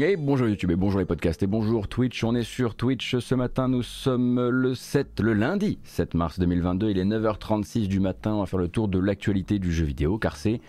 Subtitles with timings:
[0.00, 2.24] Et bonjour YouTube et bonjour les podcasts et bonjour Twitch.
[2.24, 3.68] On est sur Twitch ce matin.
[3.68, 6.90] Nous sommes le 7, le lundi 7 mars 2022.
[6.90, 8.34] Il est 9h36 du matin.
[8.34, 10.60] On va faire le tour de l'actualité du jeu vidéo car c'est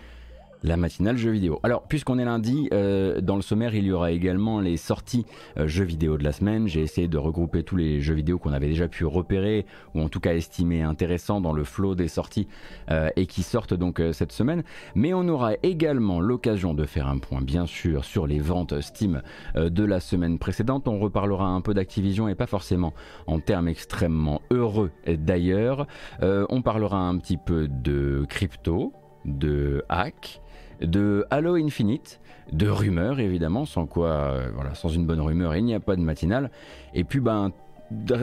[0.62, 1.60] la matinale jeux vidéo.
[1.62, 5.26] Alors, puisqu'on est lundi, euh, dans le sommaire, il y aura également les sorties
[5.58, 6.66] euh, jeux vidéo de la semaine.
[6.66, 10.08] J'ai essayé de regrouper tous les jeux vidéo qu'on avait déjà pu repérer, ou en
[10.08, 12.48] tout cas estimer intéressants dans le flot des sorties,
[12.90, 14.62] euh, et qui sortent donc cette semaine.
[14.94, 19.22] Mais on aura également l'occasion de faire un point, bien sûr, sur les ventes Steam
[19.54, 20.88] de la semaine précédente.
[20.88, 22.92] On reparlera un peu d'Activision, et pas forcément
[23.26, 25.86] en termes extrêmement heureux d'ailleurs.
[26.20, 28.92] on parlera un petit peu de crypto,
[29.26, 30.40] de hack,
[30.80, 32.20] de Halo Infinite,
[32.52, 35.96] de rumeurs évidemment, sans quoi, euh, voilà, sans une bonne rumeur, il n'y a pas
[35.96, 36.50] de matinale.
[36.94, 37.52] Et puis, ben,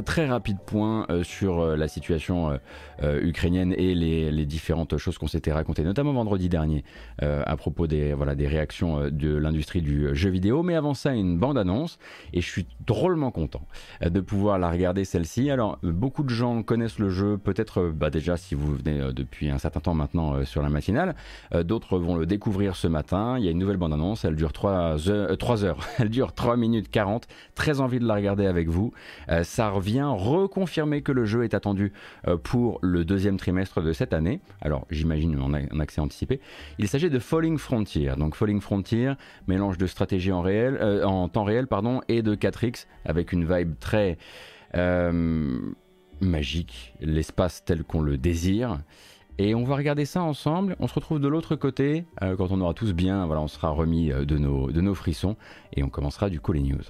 [0.06, 2.60] très rapide point euh, sur euh, la situation
[3.02, 6.84] euh, ukrainienne et les, différentes choses qu'on s'était racontées, notamment vendredi dernier,
[7.22, 10.64] à propos des, voilà, des réactions de l'industrie du jeu vidéo.
[10.64, 11.98] Mais avant ça, une bande-annonce,
[12.34, 13.66] et je suis drôlement content
[14.02, 15.50] de pouvoir la regarder celle-ci.
[15.50, 19.58] Alors, beaucoup de gens connaissent le jeu, peut-être bah, déjà si vous venez depuis un
[19.58, 21.16] certain temps maintenant sur la matinale,
[21.64, 23.38] d'autres vont le découvrir ce matin.
[23.40, 26.58] Il y a une nouvelle bande-annonce, elle dure 3 heures, 3 heures, elle dure 3
[26.58, 27.28] minutes 40.
[27.56, 28.92] Très envie de la regarder avec vous
[29.54, 31.94] ça revient reconfirmer que le jeu est attendu
[32.28, 34.42] euh, pour le deuxième trimestre de cette année.
[34.62, 36.42] Alors j'imagine en, accès anticipé.
[36.80, 38.14] Il s'agit de Falling Frontier.
[38.18, 39.14] Donc Falling Frontier,
[39.48, 44.18] mélange de stratégie en, euh, temps réel pardon, et de 4X avec une vibe très
[44.76, 45.60] euh,
[46.20, 48.80] magique, l'espace tel qu'on le désire.
[49.38, 50.76] Et on va regarder ça ensemble.
[50.80, 54.10] On se retrouve de l'autre côté quand on aura tous bien, voilà, on sera remis
[54.10, 55.38] de nos, de nos frissons
[55.74, 56.82] et on commencera du coup les news.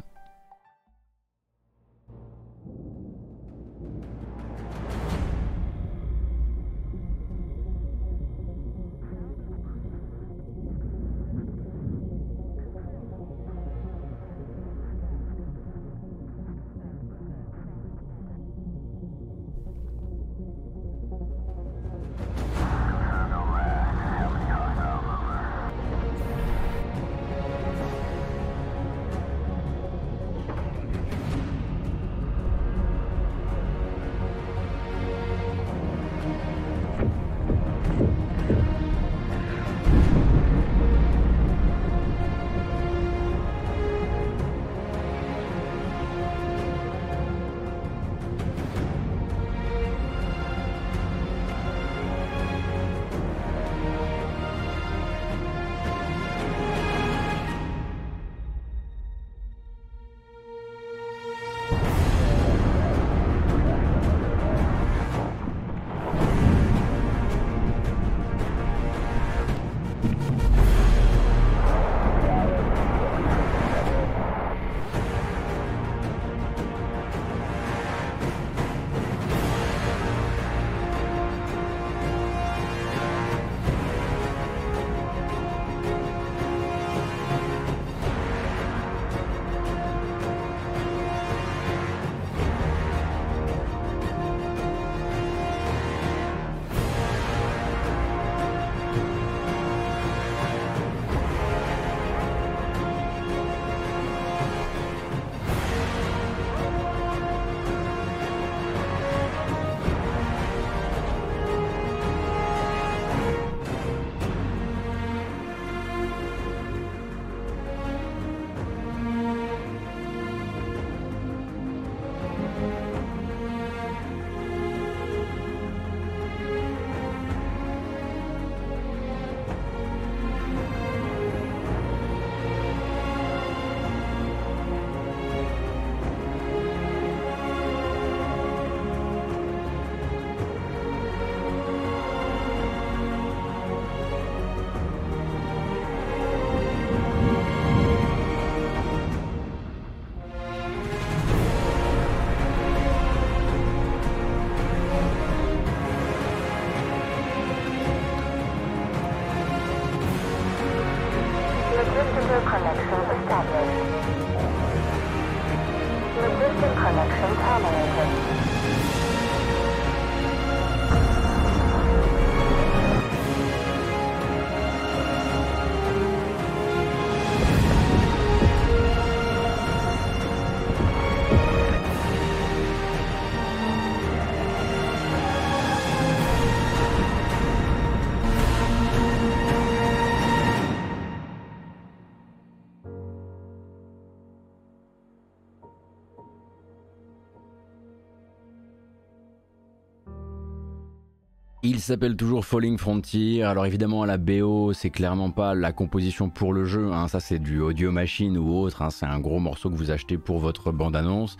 [201.84, 203.44] S'appelle toujours Falling Frontier.
[203.44, 206.92] Alors évidemment, la BO, c'est clairement pas la composition pour le jeu.
[206.94, 207.08] Hein.
[207.08, 208.82] Ça, c'est du audio machine ou autre.
[208.82, 208.90] Hein.
[208.90, 211.38] C'est un gros morceau que vous achetez pour votre bande-annonce.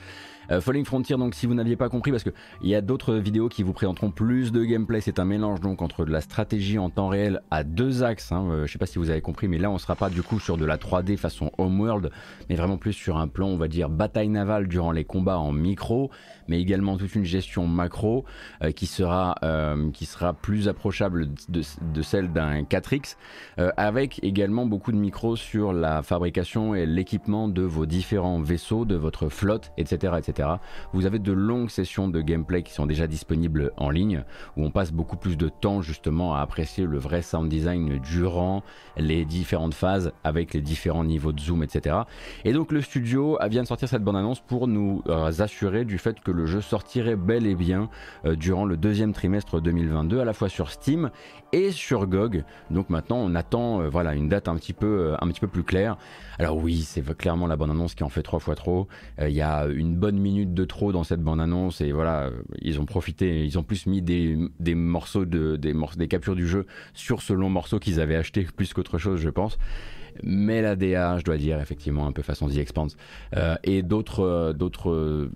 [0.52, 3.50] Euh, Falling Frontier, donc si vous n'aviez pas compris, parce qu'il y a d'autres vidéos
[3.50, 6.90] qui vous présenteront plus de gameplay, c'est un mélange donc entre de la stratégie en
[6.90, 8.32] temps réel à deux axes.
[8.32, 8.48] Hein.
[8.50, 10.40] Euh, je sais pas si vous avez compris, mais là on sera pas du coup
[10.40, 12.12] sur de la 3D façon Homeworld,
[12.50, 15.52] mais vraiment plus sur un plan, on va dire bataille navale durant les combats en
[15.52, 16.12] micro,
[16.48, 18.26] mais également toute une gestion macro
[18.64, 19.36] euh, qui sera
[19.94, 23.16] qui sera plus approchable de, celle d'un 4X,
[23.78, 28.96] avec également beaucoup de micros sur la fabrication et l'équipement de vos différents vaisseaux, de
[28.96, 30.33] votre flotte, etc., etc.
[30.94, 34.24] Vous avez de longues sessions de gameplay qui sont déjà disponibles en ligne,
[34.58, 38.64] où on passe beaucoup plus de temps justement à apprécier le vrai sound design durant
[38.98, 41.98] les différentes phases avec les différents niveaux de zoom, etc.
[42.46, 46.20] Et donc le studio vient de sortir cette bande-annonce pour nous euh, assurer du fait
[46.20, 47.90] que le jeu sortirait bel et bien
[48.26, 51.12] euh, durant le deuxième trimestre 2022, à la fois sur Steam
[51.54, 52.44] et sur GOG.
[52.70, 55.64] Donc maintenant on attend euh, voilà une date un petit peu un petit peu plus
[55.64, 55.98] claire.
[56.40, 58.88] Alors oui, c'est clairement la bande-annonce qui en fait trois fois trop.
[59.22, 62.30] Il y a une bonne minutes de trop dans cette bande-annonce et voilà,
[62.60, 66.36] ils ont profité, ils ont plus mis des, des morceaux de des, morceaux, des captures
[66.36, 69.58] du jeu sur ce long morceau qu'ils avaient acheté plus qu'autre chose, je pense
[70.22, 72.96] mais la DA, je dois dire, effectivement, un peu façon The Expanse.
[73.36, 75.32] Euh, et d'autres, euh, d'autres, euh,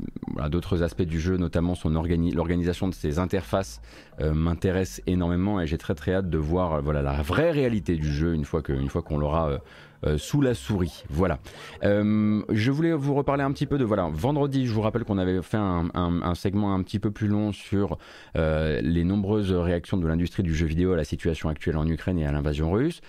[0.49, 3.81] d'autres aspects du jeu, notamment son l'organisation de ses interfaces,
[4.19, 8.33] m'intéresse énormément et j'ai très très hâte de voir voilà, la vraie réalité du jeu
[8.33, 9.59] une fois, que, une fois qu'on l'aura
[10.05, 11.03] euh, sous la souris.
[11.09, 11.39] Voilà.
[11.83, 14.07] Euh, je voulais vous reparler un petit peu de voilà.
[14.13, 17.97] Vendredi, je vous rappelle qu'on avait fait un, segment un petit peu plus long sur
[18.35, 22.19] euh, les nombreuses réactions de l'industrie du jeu vidéo à la situation actuelle en Ukraine
[22.19, 23.01] et à l'invasion russe.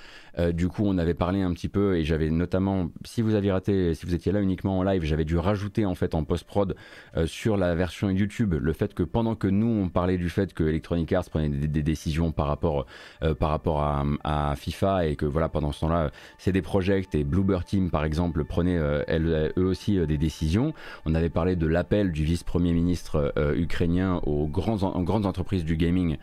[0.52, 3.94] Du coup, on avait parlé un petit peu et j'avais notamment, si vous aviez raté,
[3.94, 6.76] si vous étiez là uniquement en live, j'avais dû rajouter en fait en post-prod
[7.26, 10.64] sur la version YouTube le fait que pendant que nous on parlait du fait que
[10.64, 12.86] Electronic Arts prenait des, décisions par rapport
[13.38, 17.64] par rapport à, FIFA et que voilà pendant ce temps-là c'est des projets et Bluebird
[17.64, 20.74] Team par exemple prenaient euh, eux aussi euh, des décisions.
[21.04, 25.76] On avait parlé de l'appel du vice-premier ministre euh, ukrainien aux, grands, grandes entreprises du
[25.76, 26.16] gaming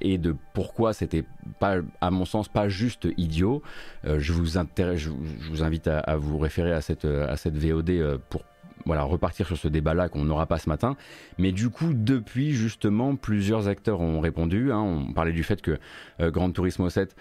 [0.00, 1.24] et de pourquoi c'était
[1.58, 3.62] pas, à mon sens, pas juste idiot.
[4.04, 5.10] je, vous je,
[5.50, 8.42] vous invite à, vous référer à cette, cette VOD pour
[8.84, 10.96] voilà, repartir sur ce débat-là qu'on n'aura pas ce matin.
[11.38, 14.70] Mais du coup, depuis justement, plusieurs acteurs ont répondu.
[14.70, 14.78] Hein.
[14.80, 15.78] On parlait du fait que
[16.20, 17.16] Grand Turismo 7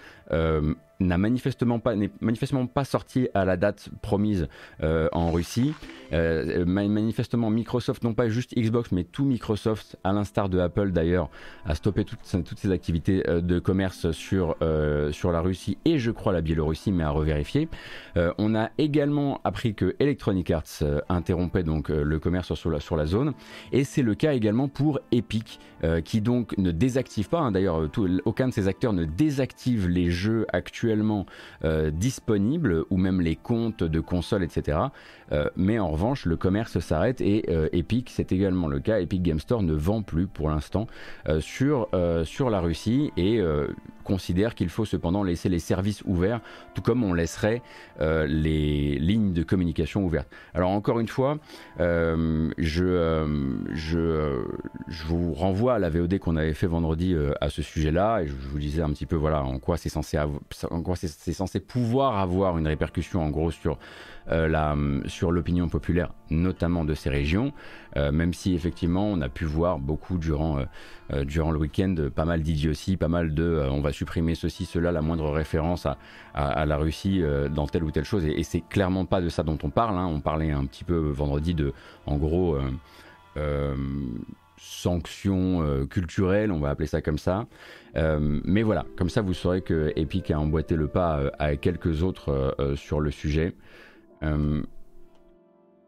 [0.99, 4.47] n'a manifestement pas n'est manifestement pas sorti à la date promise
[4.83, 5.73] euh, en Russie.
[6.13, 11.29] Euh, manifestement, Microsoft, non pas juste Xbox, mais tout Microsoft, à l'instar de Apple d'ailleurs,
[11.65, 16.41] a stoppé toutes, ses activités euh, de commerce sur la Russie et je crois la
[16.41, 17.67] Biélorussie, mais à revérifier.
[18.37, 23.33] on a également appris que Electronic Arts interrompait donc le commerce sur la, zone
[23.71, 25.59] et c'est le cas également pour Epic,
[26.03, 27.39] qui donc ne désactive pas.
[27.39, 27.89] Hein, d'ailleurs,
[28.25, 31.25] aucun de ces acteurs ne désactive les jeux actuels actuellement
[31.63, 34.77] euh, disponibles ou même les comptes de consoles, etc.
[35.31, 38.99] Euh, mais en revanche, le commerce s'arrête et euh, Epic, c'est également le cas.
[38.99, 40.87] Epic Game Store ne vend plus pour l'instant
[41.39, 41.89] sur,
[42.23, 43.41] sur la Russie et
[44.03, 46.41] considère qu'il faut cependant laisser les services ouverts,
[46.73, 47.61] tout comme on laisserait
[47.99, 50.29] les lignes de communication ouvertes.
[50.53, 51.37] Alors encore une fois,
[51.79, 52.53] je,
[53.73, 54.43] je,
[54.87, 58.33] je vous renvoie à la VOD qu'on avait fait vendredi à ce sujet-là et je
[58.33, 60.17] vous disais un petit peu voilà en quoi c'est censé
[60.75, 63.77] en quoi c'est censé pouvoir avoir une répercussion en gros sur
[64.31, 64.47] euh,
[65.31, 67.53] l'opinion populaire, notamment de ces régions,
[67.95, 70.59] euh, même si effectivement on a pu voir beaucoup durant,
[71.13, 74.91] euh, durant le week-end pas mal d'idioties, pas mal de on va supprimer ceci, cela,
[74.91, 75.97] la moindre référence à,
[76.33, 79.57] à, la Russie dans telle ou telle chose, et, c'est clairement pas de ça dont
[79.63, 80.07] on parle, hein.
[80.07, 81.73] on parlait un petit peu vendredi de,
[82.05, 82.57] en gros,
[84.57, 87.47] sanctions culturelles, on va appeler ça comme ça.
[87.95, 92.55] mais voilà, comme ça vous saurez que Epic a emboîté le pas à quelques autres
[92.75, 93.53] sur le sujet.
[94.23, 94.63] Euh,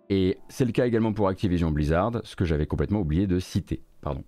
[0.10, 3.84] et c'est le cas également pour Activision Blizzard, ce que j'avais complètement oublié de citer.
[4.02, 4.24] Pardon.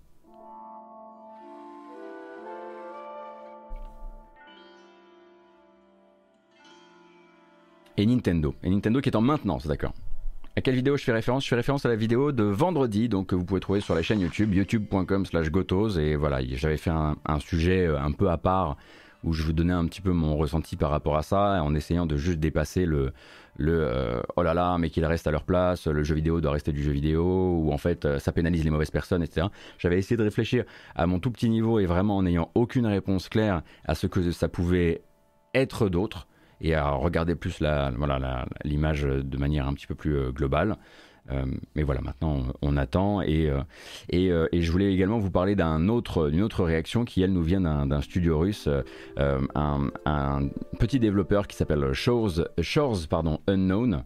[7.96, 8.54] Et Nintendo.
[8.62, 9.94] Et Nintendo qui est en maintenance, d'accord.
[10.56, 11.44] À quelle vidéo je fais référence?
[11.44, 14.02] Je fais référence à la vidéo de vendredi, donc que vous pouvez trouver sur la
[14.02, 15.96] chaîne YouTube, youtube.com slash gotos.
[15.96, 18.76] Et voilà, j'avais fait un, sujet euh, un peu à part
[19.22, 22.04] où je vous donnais un petit peu mon ressenti par rapport à ça, en essayant
[22.04, 23.12] de juste dépasser le,
[23.58, 26.52] le euh, oh là là, mais qu'il reste à leur place, le jeu vidéo doit
[26.52, 29.46] rester du jeu vidéo, ou en fait euh, ça pénalise les mauvaises personnes, etc.
[29.78, 30.64] J'avais essayé de réfléchir
[30.96, 34.32] à mon tout petit niveau et vraiment en n'ayant aucune réponse claire à ce que
[34.32, 35.02] ça pouvait
[35.54, 36.26] être d'autre
[36.60, 40.76] et à regarder plus la, voilà, l'image de manière un petit peu plus euh, globale.
[41.76, 43.52] mais voilà, maintenant on, attend et,
[44.08, 47.44] et, et, je voulais également vous parler d'un autre, d'une autre réaction qui elle nous
[47.44, 48.68] vient d'un studio russe,
[49.16, 50.48] un, un,
[50.80, 54.02] petit développeur qui s'appelle Shores, Shores pardon, Unknown,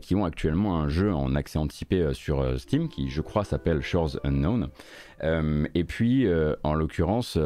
[0.00, 4.18] qui ont actuellement un jeu en accès anticipé sur Steam qui je crois s'appelle Shores
[4.24, 4.68] Unknown.
[5.74, 6.26] et puis
[6.62, 7.38] en l'occurrence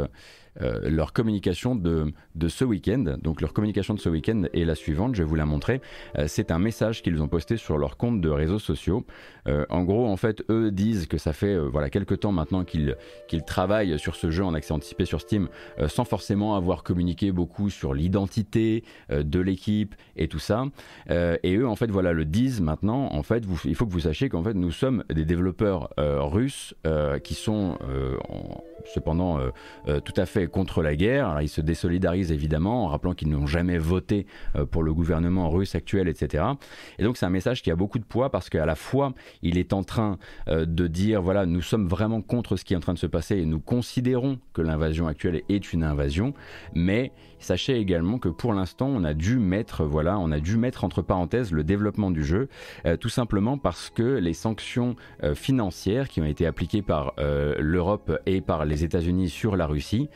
[0.62, 3.16] euh, leur communication de, de ce week-end.
[3.22, 5.80] Donc leur communication de ce week-end est la suivante, je vais vous la montrer.
[6.18, 9.04] Euh, c'est un message qu'ils ont posté sur leur compte de réseaux sociaux.
[9.48, 12.96] Euh, en gros, en fait, eux disent que ça fait voilà quelques temps maintenant qu'ils
[13.28, 15.48] qu'ils travaillent sur ce jeu en accès anticipé sur Steam,
[15.86, 20.64] sans forcément avoir communiqué beaucoup sur l'identité de l'équipe et tout ça.
[21.08, 23.08] et eux, en fait, voilà, le disent maintenant.
[23.12, 26.74] En fait, il faut que vous sachiez qu'en fait, nous sommes des développeurs russes
[27.22, 27.78] qui sont
[28.28, 29.38] en cependant
[29.86, 31.28] tout à fait contre la guerre.
[31.28, 34.26] Alors, ils se désolidarisent évidemment en rappelant qu'ils n'ont jamais voté
[34.56, 36.44] euh, pour le gouvernement russe actuel, etc.
[36.98, 39.12] Et donc c'est un message qui a beaucoup de poids parce qu'à la fois
[39.42, 42.80] il est en train de dire voilà nous sommes vraiment contre ce qui est en
[42.80, 46.34] train de se passer et nous considérons que l'invasion actuelle est une invasion,
[46.74, 50.84] mais Sachez également que pour l'instant, on a dû mettre, voilà, on a dû mettre
[50.84, 52.48] entre parenthèses le développement du jeu,
[52.86, 57.54] euh, tout simplement parce que les sanctions euh, financières qui ont été appliquées par euh,
[57.58, 60.08] l'Europe et par les États-Unis sur la Russie,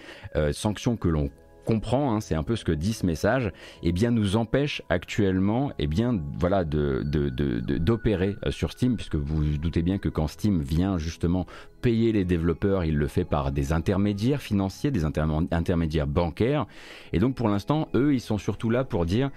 [0.53, 1.31] sanctions que l'on
[1.65, 5.73] comprend, hein, c'est un peu ce que dit ce message, eh bien nous empêche actuellement
[5.79, 5.89] eh
[6.39, 11.47] voilà, d'opérer sur Steam, puisque vous vous doutez bien que quand Steam vient justement
[11.81, 16.67] payer les développeurs, il le fait par des intermédiaires financiers, des intermédiaires bancaires.
[17.13, 19.31] Et donc pour l'instant, eux, ils sont surtout là pour dire,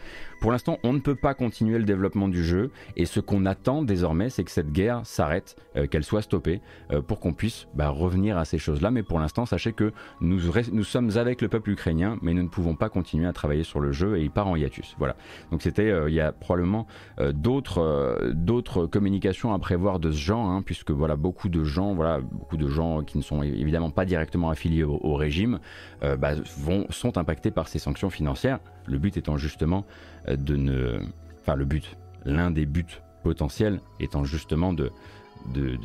[0.43, 2.69] pour l'instant, on ne peut pas continuer le développement du jeu.
[2.97, 6.59] Et ce qu'on attend désormais, c'est que cette guerre s'arrête, euh, qu'elle soit stoppée,
[6.91, 8.91] euh, pour qu'on puisse bah, revenir à ces choses-là.
[8.91, 10.41] Mais pour l'instant, sachez que nous,
[10.83, 13.93] sommes avec le peuple ukrainien, mais nous ne pouvons pas continuer à travailler sur le
[13.93, 14.95] jeu et il part en hiatus.
[14.99, 15.15] Voilà.
[15.51, 16.87] Donc c'était, euh, il y a probablement
[17.33, 22.19] d'autres, d'autres communications à prévoir de ce genre, hein, puisque voilà, beaucoup de gens, voilà,
[22.33, 25.59] beaucoup de gens qui ne sont évidemment pas directement affiliés au, régime
[26.03, 26.31] euh, bah,
[26.89, 28.59] sont impactés par ces sanctions financières.
[28.85, 29.85] Le but étant justement
[30.27, 30.99] euh, de ne...
[31.41, 34.91] Enfin le but, l'un des buts potentiels étant justement de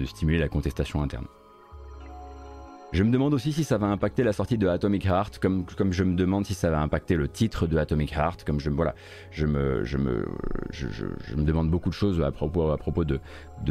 [0.05, 1.27] stimuler la contestation interne.
[2.91, 6.05] Je me demande aussi si ça va impacter la sortie de Atomic Heart, comme, je
[6.05, 8.93] me demande si ça va impacter le titre de Atomic Heart, comme je, me,
[9.31, 9.99] je,
[10.71, 13.21] je, me demande beaucoup de choses à propos, de,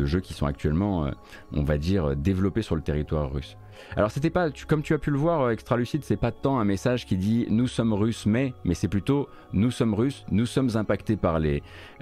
[0.05, 1.11] jeux qui sont actuellement, euh,
[1.51, 3.57] on va dire, développés sur le territoire russe.
[3.95, 6.59] Alors c'était pas, comme tu as pu le voir, euh, Extra Lucide, c'est pas tant
[6.59, 10.69] un message qui dit nous sommes russes mais, c'est plutôt nous sommes russes, nous sommes
[10.75, 11.17] impactés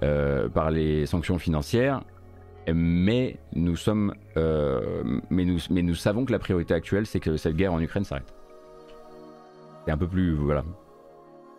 [0.04, 2.02] euh, par les sanctions financières,
[2.74, 7.38] mais nous sommes, euh, mais nous, mais nous savons que la priorité actuelle, c'est que
[7.38, 8.34] cette guerre en Ukraine s'arrête.
[9.86, 10.64] C'est un peu plus, voilà.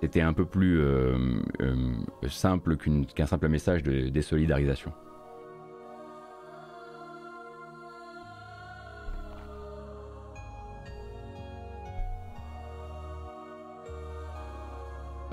[0.01, 1.17] C'était un peu plus euh,
[1.61, 1.95] euh,
[2.29, 4.93] simple qu'un simple message de désolidarisation.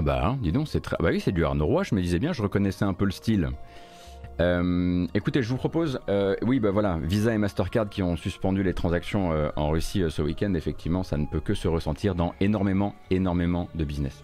[0.04, 0.98] Bah, hein, dis donc, c'est très.
[1.00, 3.12] Bah oui, c'est du Arnaud Roy, je me disais bien, je reconnaissais un peu le
[3.12, 3.50] style.
[4.40, 8.64] Euh, écoutez, je vous propose, euh, oui, bah voilà, Visa et Mastercard qui ont suspendu
[8.64, 10.54] les transactions euh, en Russie ce week-end.
[10.56, 14.24] Effectivement, ça ne peut que se ressentir dans énormément, énormément de business.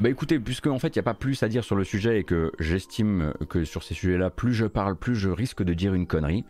[0.00, 2.18] Bah écoutez, puisque en fait il n'y a pas plus à dire sur le sujet
[2.18, 5.94] et que j'estime que sur ces sujets-là, plus je parle, plus je risque de dire
[5.94, 6.44] une connerie,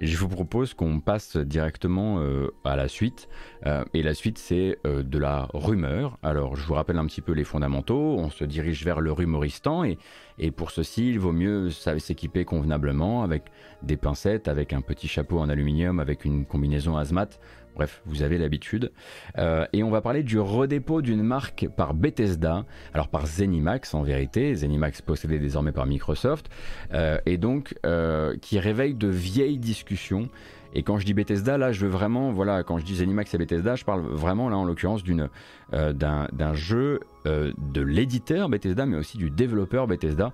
[0.00, 3.28] je vous propose qu'on passe directement euh, à la suite.
[3.66, 6.18] Euh, et la suite, c'est euh, de la rumeur.
[6.22, 8.16] Alors, je vous rappelle un petit peu les fondamentaux.
[8.18, 9.84] On se dirige vers le rumoristan.
[9.84, 9.98] Et,
[10.38, 13.44] et pour ceci, il vaut mieux s'équiper convenablement avec
[13.82, 17.38] des pincettes, avec un petit chapeau en aluminium, avec une combinaison hazmat
[17.78, 18.90] Bref, vous avez l'habitude.
[19.38, 24.02] Euh, et on va parler du redépôt d'une marque par Bethesda, alors par Zenimax en
[24.02, 26.50] vérité, Zenimax possédé désormais par Microsoft,
[26.92, 30.28] euh, et donc euh, qui réveille de vieilles discussions.
[30.74, 33.38] Et quand je dis Bethesda, là, je veux vraiment, voilà, quand je dis Zenimax et
[33.38, 35.28] Bethesda, je parle vraiment là en l'occurrence d'une,
[35.72, 40.32] d'un, jeu de l'éditeur Bethesda, mais aussi du développeur Bethesda,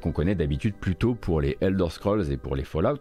[0.00, 2.98] qu'on connaît d'habitude plutôt pour les Elder Scrolls et pour les Fallout.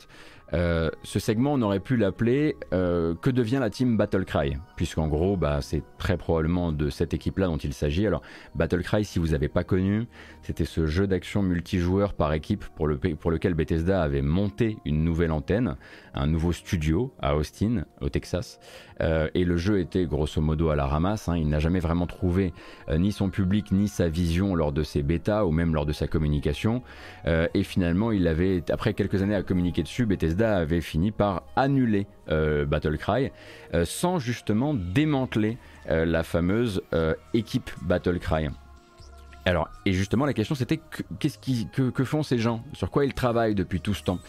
[0.54, 5.38] Euh, ce segment, on aurait pu l'appeler euh, Que devient la team Battlecry Puisqu'en gros,
[5.38, 8.08] bah, c'est très probablement de cette équipe-là dont il s'agit.
[8.08, 8.22] Alors,
[8.56, 10.08] Battlecry, si vous n'avez pas connu,
[10.42, 15.76] c'était ce jeu d'action multijoueur par équipe pour lequel Bethesda avait monté une nouvelle antenne,
[16.20, 18.60] un nouveau studio à Austin, au Texas.
[19.02, 21.30] Euh, et le jeu était grosso modo à la ramasse.
[21.30, 21.38] Hein.
[21.38, 22.54] Il n'a jamais vraiment trouvé
[22.92, 26.08] ni son public ni sa vision lors de ses bêtas ou même lors de sa
[26.08, 26.82] communication.
[27.26, 32.08] et finalement, il avait, après quelques années à communiquer dessus, Bethesda avait fini par annuler
[32.32, 33.32] euh, Battlecry
[33.74, 35.58] euh, sans justement démanteler
[35.90, 36.82] euh, la fameuse
[37.34, 38.50] équipe Battlecry.
[39.46, 40.80] Alors, et justement, la question c'était
[41.20, 42.64] qu'est-ce que, font ces gens?
[42.74, 44.20] Sur quoi ils travaillent depuis tout ce temps?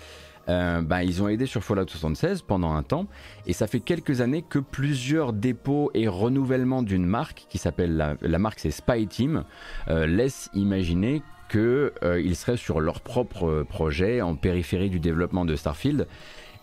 [0.50, 3.06] Euh, bah, ils ont aidé sur Fallout 76 pendant un temps,
[3.46, 8.38] et ça fait quelques années que plusieurs dépôts et renouvellements d'une marque, qui s'appelle la,
[8.38, 9.44] marque c'est Spy Team,
[9.88, 15.54] euh, laissent imaginer qu'ils euh, seraient sur leur propre projet en périphérie du développement de
[15.56, 16.06] Starfield.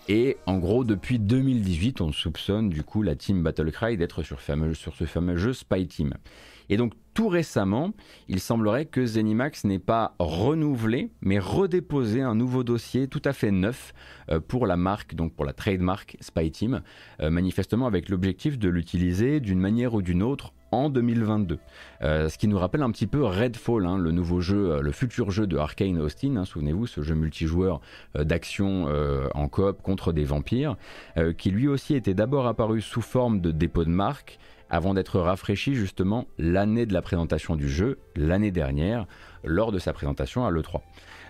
[0.09, 4.95] Et en gros, depuis 2018, on soupçonne du coup la team Battlecry d'être sur, sur,
[4.95, 6.13] ce fameux jeu Spy Team.
[6.69, 7.93] Et donc tout récemment,
[8.27, 13.49] il semblerait que Zenimax n'ait pas renouvelé, mais redéposé un nouveau dossier tout à fait
[13.49, 13.95] neuf
[14.29, 16.83] euh, pour la marque, donc pour la trademark Spy Team,
[17.19, 21.57] euh, manifestement avec l'objectif de l'utiliser d'une manière ou d'une autre en 2022.
[22.03, 25.31] Euh, ce qui nous rappelle un petit peu Redfall, hein, le nouveau jeu, le futur
[25.31, 27.81] jeu de Arkane Austin, hein, souvenez-vous, ce jeu multijoueur
[28.13, 28.89] d'action
[29.33, 30.75] en coop contre des vampires,
[31.39, 34.37] qui lui aussi était d'abord apparu sous forme de dépôt de marque,
[34.69, 39.05] avant d'être rafraîchi justement l'année de la présentation du jeu, l'année dernière,
[39.43, 40.81] lors de sa présentation à l'E3.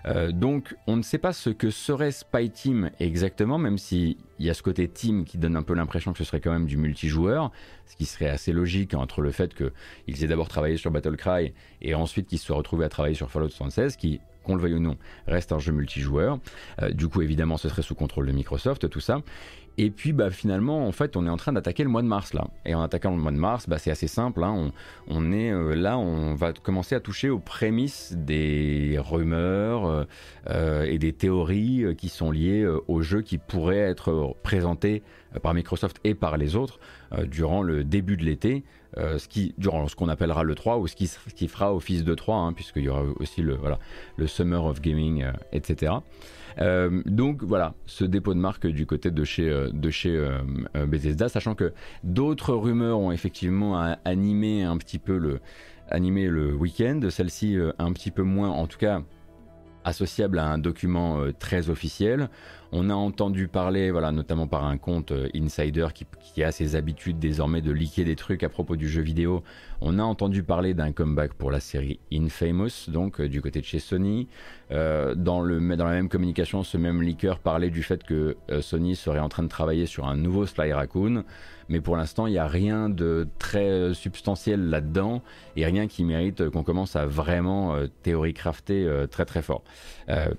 [0.06, 4.50] Euh, donc on ne sait pas ce que serait Spy Team exactement, même s'il y
[4.50, 6.77] a ce côté team qui donne un peu l'impression que ce serait quand même du
[6.77, 7.51] multijoueur,
[7.86, 11.96] ce qui serait assez logique entre le fait qu'ils aient d'abord travaillé sur Battlecry et
[11.96, 14.79] ensuite qu'ils se soient retrouvés à travailler sur Fallout 76, qui qu'on le veuille ou
[14.79, 14.96] non,
[15.27, 16.39] reste un jeu multijoueur.
[16.82, 19.22] Euh, du coup, évidemment, ce serait sous contrôle de Microsoft, tout ça.
[19.79, 22.34] Et puis bah, finalement, en fait, on est en train d'attaquer le mois de mars
[22.34, 22.48] là.
[22.65, 24.43] Et en attaquant le mois de mars, bah, c'est assez simple.
[24.43, 24.72] Hein.
[25.07, 30.03] On, est euh, là, on va commencer à toucher aux prémices des rumeurs euh,
[30.50, 35.03] euh, et des théories qui sont liées aux jeux qui pourraient être présentés
[35.41, 36.79] par Microsoft et par les autres
[37.25, 38.63] durant le début de l'été.
[38.96, 42.15] ce qui, durant ce qu'on appellera le 3 ou ce qui, qui fera office de
[42.15, 43.79] 3, hein, puisqu'il y aura aussi le, voilà,
[44.17, 45.93] le Summer of Gaming, etc.
[46.60, 50.39] Euh, donc voilà, ce dépôt de marque du côté de chez, euh, de chez euh,
[50.88, 51.73] Bethesda, sachant que
[52.04, 55.39] d'autres rumeurs ont effectivement animé un petit peu le,
[55.89, 59.01] animé le week-end, celle-ci un petit peu moins, en tout cas
[59.84, 62.30] associable à un document très officiel.
[62.71, 67.62] On a entendu parler, voilà, notamment par un compte insider qui, a ses habitudes désormais
[67.62, 69.43] de liquer des trucs à propos du jeu vidéo,
[69.80, 73.65] on a entendu parler d'un comeback pour la série Infamous, donc euh, du côté de
[73.65, 74.27] chez Sony.
[74.71, 78.62] Euh, dans, le, dans la même communication, ce même leaker parlait du fait que euh,
[78.62, 81.23] Sony serait en train de travailler sur un nouveau Sly Raccoon.
[81.69, 85.21] Mais pour l'instant, il n'y a rien de très substantiel là-dedans
[85.58, 89.65] et rien qui mérite qu'on commence à vraiment théorie crafter très très fort.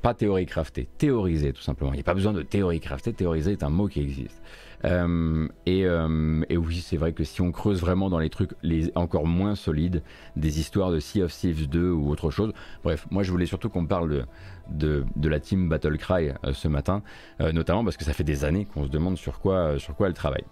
[0.01, 1.93] pas théorie crafter, théoriser tout simplement.
[1.93, 4.43] Il n'y a pas besoin de théorie crafter, théoriser est un mot qui existe.
[4.85, 8.91] Euh, euh, et, oui, c'est vrai que si on creuse vraiment dans les trucs les
[8.97, 10.03] encore moins solides,
[10.37, 12.53] des histoires de Sea of Thieves 2 ou autre chose,
[12.83, 14.27] bref, moi je voulais surtout qu'on parle
[14.69, 17.03] de, de, la team Battlecry euh, ce matin,
[17.41, 20.15] notamment parce que ça fait des années qu'on se demande sur quoi, sur quoi elle
[20.15, 20.45] travaille.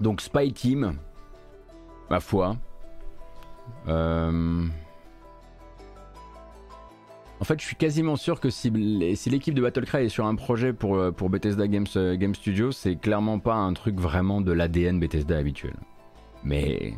[0.00, 0.96] Donc Spy Team,
[2.10, 2.56] ma foi.
[3.88, 4.66] Euh,
[7.40, 10.72] en fait, je suis quasiment sûr que si, l'équipe de Battlecry est sur un projet
[10.72, 14.98] pour, euh, Bethesda Games, euh, Game Studio, c'est clairement pas un truc vraiment de l'ADN
[14.98, 15.76] Bethesda habituel.
[16.44, 16.94] Mais.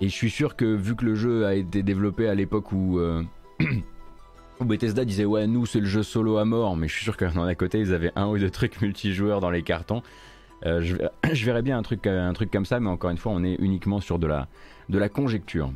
[0.00, 3.00] Et je suis sûr que vu que le jeu a été développé à l'époque où.
[4.58, 7.18] Où Bethesda disait ouais nous c'est le jeu solo à mort mais je suis sûr
[7.18, 10.02] que à côté ils avaient un ou deux trucs multijoueurs dans les cartons
[10.64, 10.96] je,
[11.32, 13.56] je, verrais bien un truc, un truc comme ça mais encore une fois on est
[13.58, 15.70] uniquement sur de la, conjecture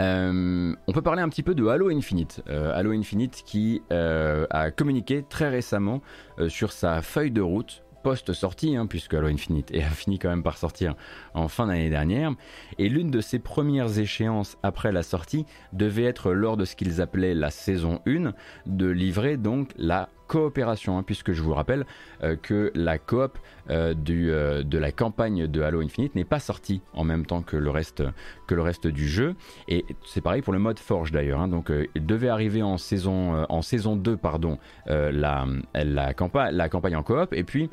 [0.00, 2.42] euh, on peut parler un petit peu de Halo Infinite.
[2.48, 6.02] Euh, Halo Infinite qui euh, a communiqué très récemment
[6.48, 10.58] sur sa feuille de route post-sortie, hein, puisque Halo Infinite a fini quand même par
[10.58, 10.94] sortir
[11.32, 12.32] en fin d'année dernière.
[12.78, 17.00] Et l'une de ses premières échéances après la sortie devait être lors de ce qu'ils
[17.00, 18.32] appelaient la saison 1,
[18.66, 21.86] de livrer donc la coopération, hein, puisque je vous rappelle
[22.22, 23.38] euh, que la coop
[23.70, 27.42] euh, du, euh, de la campagne de Halo Infinite n'est pas sortie en même temps
[27.42, 28.02] que le reste,
[28.46, 29.34] que le reste du jeu.
[29.68, 31.40] Et c'est pareil pour le mode Forge d'ailleurs.
[31.40, 31.48] Hein.
[31.48, 36.96] donc il devait arriver en saison, en saison 2 pardon, la, la, campagne, la campagne
[36.96, 37.70] en coop, et puis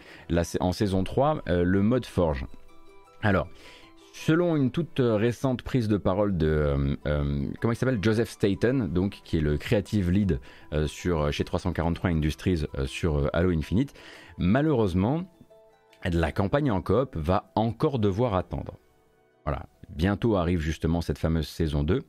[0.59, 2.45] en saison 3 le mode Forge.
[3.23, 3.47] Alors,
[4.23, 9.57] Selon une toute récente prise de parole de euh, euh, Joseph Staten, qui est le
[9.57, 10.39] creative lead
[10.73, 13.95] euh, sur chez 343 Industries sur Halo Infinite,
[14.37, 15.23] malheureusement
[16.05, 18.77] la campagne en coop va encore devoir attendre.
[19.43, 22.03] Voilà, bientôt arrive justement cette fameuse saison 2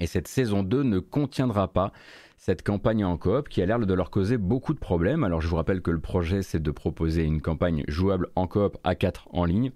[0.00, 1.92] et cette saison 2 ne contiendra pas
[2.38, 5.22] cette campagne en coop qui a l'air de leur causer beaucoup de problèmes.
[5.22, 8.78] Alors je vous rappelle que le projet c'est de proposer une campagne jouable en coop
[8.84, 9.70] à 4 en ligne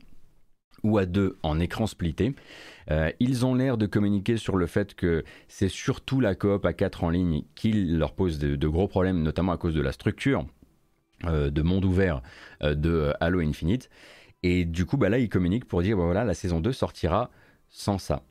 [0.83, 2.35] ou à deux en écran splitté.
[2.91, 6.73] Euh, ils ont l'air de communiquer sur le fait que c'est surtout la coop à
[6.73, 10.47] 4 en ligne qui leur pose de, gros problèmes, notamment à cause de la structure
[11.25, 12.23] de monde ouvert
[12.63, 13.91] de Halo Infinite.
[14.43, 17.31] Et du coup, bah là, ils communiquent pour dire, bah voilà, la saison 2 sortira
[17.69, 18.23] sans ça.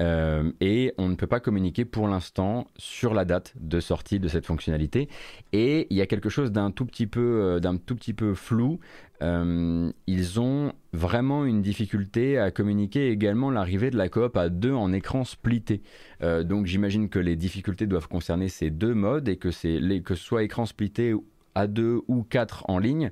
[0.00, 4.26] Euh, et on ne peut pas communiquer pour l'instant sur la date de sortie de
[4.28, 5.08] cette fonctionnalité.
[5.52, 6.86] Et il y a quelque chose d'un tout
[7.16, 8.80] euh, d'un tout petit peu flou.
[9.22, 14.72] Euh, ils ont vraiment une difficulté à communiquer également l'arrivée de la coop à deux
[14.72, 15.80] en écran splitté.
[16.20, 20.42] donc j'imagine que les difficultés doivent concerner ces deux modes et que, les, que soit
[20.42, 21.14] écran splitté
[21.54, 23.10] à deux ou quatre en ligne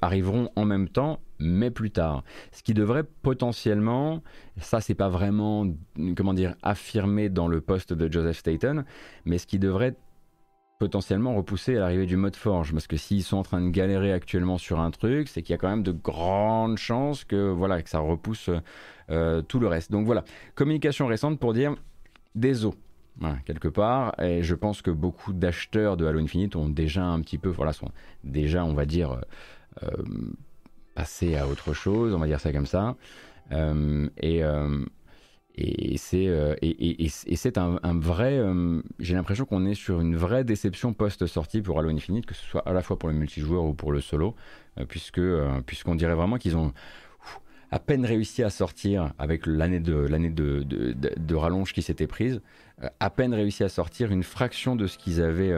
[0.00, 2.24] arriveront en même temps mais plus tard.
[2.52, 4.22] Ce qui devrait potentiellement,
[4.58, 5.66] ça c'est pas vraiment,
[6.16, 8.84] comment dire, affirmé dans le poste de Joseph Staten,
[9.24, 9.96] mais ce qui devrait
[10.78, 14.12] potentiellement repousser à l'arrivée du mode forge, parce que s'ils sont en train de galérer
[14.12, 17.80] actuellement sur un truc, c'est qu'il y a quand même de grandes chances que voilà
[17.86, 18.50] ça repousse
[19.10, 19.90] euh, tout le reste.
[19.90, 21.74] Donc voilà, communication récente pour dire
[22.34, 22.74] des os.
[23.46, 27.38] quelque part, et je pense que beaucoup d'acheteurs de Halo Infinite ont déjà un petit
[27.38, 27.90] peu, voilà, sont
[28.24, 29.18] déjà, on va dire,
[29.82, 29.88] euh,
[30.94, 32.96] passer à autre chose, on va dire ça comme ça.
[33.52, 34.84] Euh, et, euh,
[35.58, 38.40] et c'est euh, et, c'est un, vrai.
[38.98, 42.66] J'ai l'impression qu'on est sur une vraie déception post-sortie pour Halo Infinite, que ce soit
[42.68, 44.34] à la fois pour le multijoueur ou pour le solo,
[44.88, 45.20] puisque
[45.64, 46.72] puisqu'on dirait vraiment qu'ils ont
[47.70, 52.42] à peine réussi à sortir avec l'année de l'année de, de, rallonge qui s'était prise,
[53.00, 55.54] à peine réussi à sortir une fraction de ce qu'ils avaient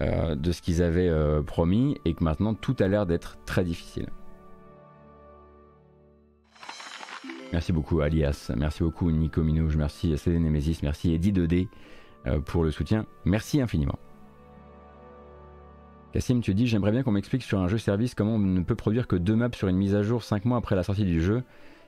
[0.00, 1.12] de ce qu'ils avaient
[1.46, 4.08] promis et que maintenant tout a l'air d'être très difficile.
[7.52, 11.66] Merci beaucoup Alias, merci beaucoup Nico Minouche, merci CD Nemesis, merci Eddie 2D
[12.26, 13.06] euh, pour le soutien.
[13.24, 13.98] Merci infiniment.
[16.12, 18.76] Cassim, tu dis j'aimerais bien qu'on m'explique sur un jeu service comment on ne peut
[18.76, 21.20] produire que deux maps sur une mise à jour 5 mois après la sortie du
[21.20, 21.42] jeu.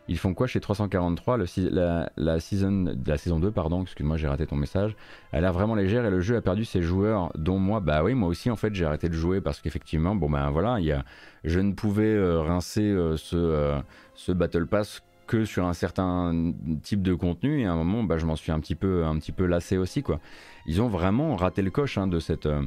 [0.08, 4.56] Ils font quoi chez 343 la, la, la saison 2, pardon, excuse-moi, j'ai raté ton
[4.56, 4.96] message.
[5.30, 7.78] Elle a vraiment légère et le jeu a perdu ses joueurs, dont moi.
[7.78, 10.80] Bah oui, moi aussi, en fait, j'ai arrêté de jouer parce qu'effectivement, bon ben voilà,
[10.80, 11.04] y a,
[11.44, 13.80] je ne pouvais euh, rincer euh, ce,
[14.14, 15.02] ce Battle Pass
[15.44, 18.60] sur un certain type de contenu et à un moment bah, je m'en suis un
[18.60, 20.20] petit peu un petit peu lassé aussi quoi.
[20.66, 22.62] Ils ont vraiment raté le coche hein, de cette euh,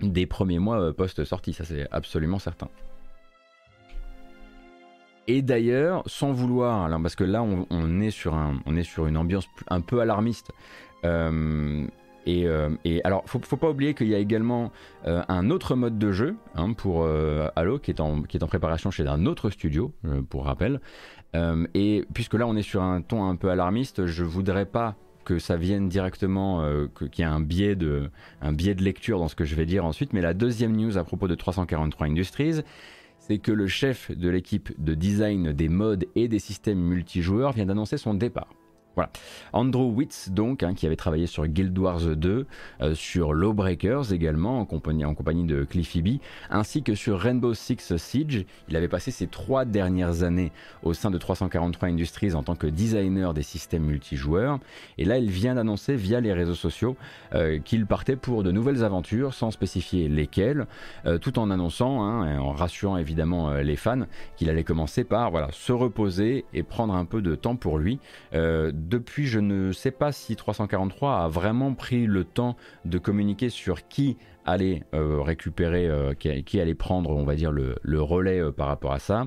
[0.00, 2.68] des premiers mois euh, post sortie, ça c'est absolument certain.
[5.26, 9.06] Et d'ailleurs, sans vouloir, alors parce que là on, est sur un, on est sur
[9.06, 10.52] une ambiance un peu alarmiste.
[11.04, 11.86] Euh,
[12.26, 12.46] et,
[12.84, 14.70] et, alors, faut, pas oublier qu'il y a également
[15.04, 17.08] un autre mode de jeu hein, pour
[17.56, 19.92] Halo qui est, en, préparation chez un autre studio,
[20.28, 20.80] pour rappel,
[21.34, 24.96] euh, et puisque là on est sur un ton un peu alarmiste, je voudrais pas
[25.24, 28.10] que ça vienne directement, euh, qu'il y ait un biais de
[28.82, 30.14] lecture dans ce que je vais dire ensuite.
[30.14, 32.62] Mais la deuxième news à propos de 343 Industries,
[33.18, 37.66] c'est que le chef de l'équipe de design des modes et des systèmes multijoueurs vient
[37.66, 38.48] d'annoncer son départ.
[38.98, 39.10] Voilà.
[39.52, 42.46] Andrew Witz, donc, hein, qui avait travaillé sur Guild Wars 2,
[42.80, 46.08] euh, sur Lawbreakers également, en compagnie, de Cliffy B,
[46.50, 48.44] ainsi que sur Rainbow Six Siege.
[48.68, 50.50] Il avait passé ses trois dernières années
[50.82, 54.58] au sein de 343 Industries en tant que designer des systèmes multijoueurs.
[54.96, 56.96] Et là, il vient d'annoncer via les réseaux sociaux
[57.34, 60.66] euh, qu'il partait pour de nouvelles aventures, sans spécifier lesquelles,
[61.06, 64.06] euh, tout en annonçant, hein, en rassurant évidemment les fans,
[64.36, 68.00] qu'il allait commencer par voilà, se reposer et prendre un peu de temps pour lui
[68.88, 73.86] depuis, je ne sais pas si 343 a vraiment pris le temps de communiquer sur
[73.86, 74.16] qui
[74.48, 78.92] allait euh, récupérer, euh, qui, allait prendre, on va dire, le, relais euh, par rapport
[78.92, 79.26] à ça.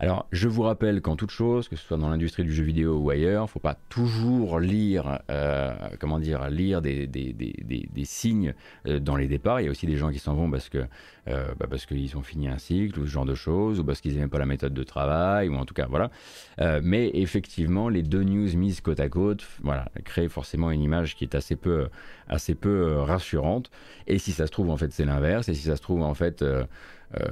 [0.00, 2.98] Alors, je vous rappelle qu'en toute chose, que ce soit dans l'industrie du jeu vidéo
[2.98, 5.18] ou ailleurs, faut pas toujours lire,
[5.98, 8.54] comment dire, lire des, des, signes
[8.84, 9.60] dans les départs.
[9.60, 10.84] Il y a aussi des gens qui s'en vont parce que
[11.26, 14.16] bah parce qu'ils ont fini un cycle ou ce genre de choses, ou parce qu'ils
[14.16, 16.12] n'aiment pas la méthode de travail, ou en tout cas, voilà.
[16.80, 21.24] mais effectivement, les deux news mises côte à côte, voilà, créent forcément une image qui
[21.24, 21.88] est assez peu,
[22.28, 23.68] assez peu rassurante.
[24.06, 25.48] Et si ça se trouve en fait, c'est l'inverse.
[25.48, 26.64] Et si ça se trouve, en fait, euh,
[27.18, 27.26] euh,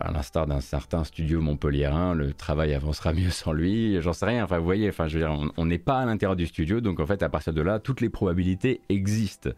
[0.00, 4.00] à l'instar d'un certain studio montpelliérain, le travail avancera mieux sans lui.
[4.00, 4.44] J'en sais rien.
[4.44, 7.00] Enfin, vous voyez, enfin, je veux dire, on n'est pas à l'intérieur du studio, donc
[7.00, 9.50] en fait, à partir de là, toutes les probabilités existent.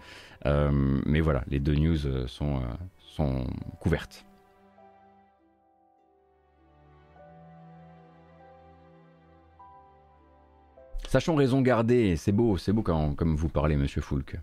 [0.47, 2.63] Euh, mais voilà, les deux news sont,
[2.99, 3.45] sont
[3.81, 4.25] couvertes.
[11.11, 14.39] Sachons raison garder, c'est beau, c'est beau quand, comme vous parlez, monsieur Foulk.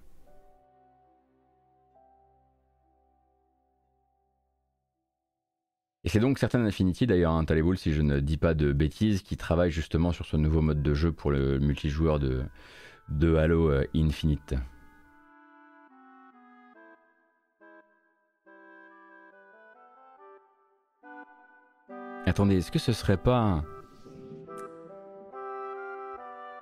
[6.08, 9.24] Et c'est donc Certain Infinity, d'ailleurs, un hein, si je ne dis pas de bêtises,
[9.24, 12.44] qui travaille justement sur ce nouveau mode de jeu pour le multijoueur de,
[13.10, 14.56] de Halo euh, Infinite.
[22.26, 23.66] Attendez, est-ce que ce serait pas...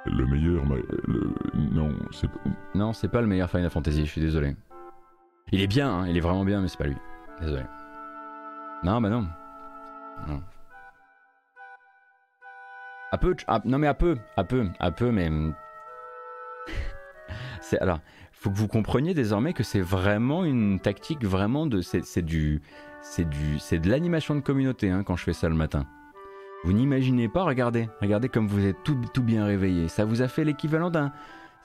[0.08, 0.66] Le meilleur...
[1.54, 2.30] Non, c'est...
[2.74, 4.56] Non, c'est pas le meilleur Final Fantasy, je suis désolé.
[5.52, 6.98] Il est bien, hein, il est vraiment bien, mais c'est pas lui.
[7.42, 7.62] Désolé.
[8.86, 9.28] Non, bah non.
[13.12, 15.28] À peu, non mais à peu, à peu, à peu, mais
[17.62, 18.00] c'est alors,
[18.32, 22.62] faut que vous compreniez désormais que c'est vraiment une tactique, vraiment de, c'est du,
[23.02, 25.88] c'est du, c'est de l'animation de communauté hein, quand je fais ça le matin.
[26.64, 29.88] Vous n'imaginez pas, regardez, regardez comme vous êtes tout, tout bien réveillé.
[29.88, 31.12] Ça vous a fait l'équivalent d'un,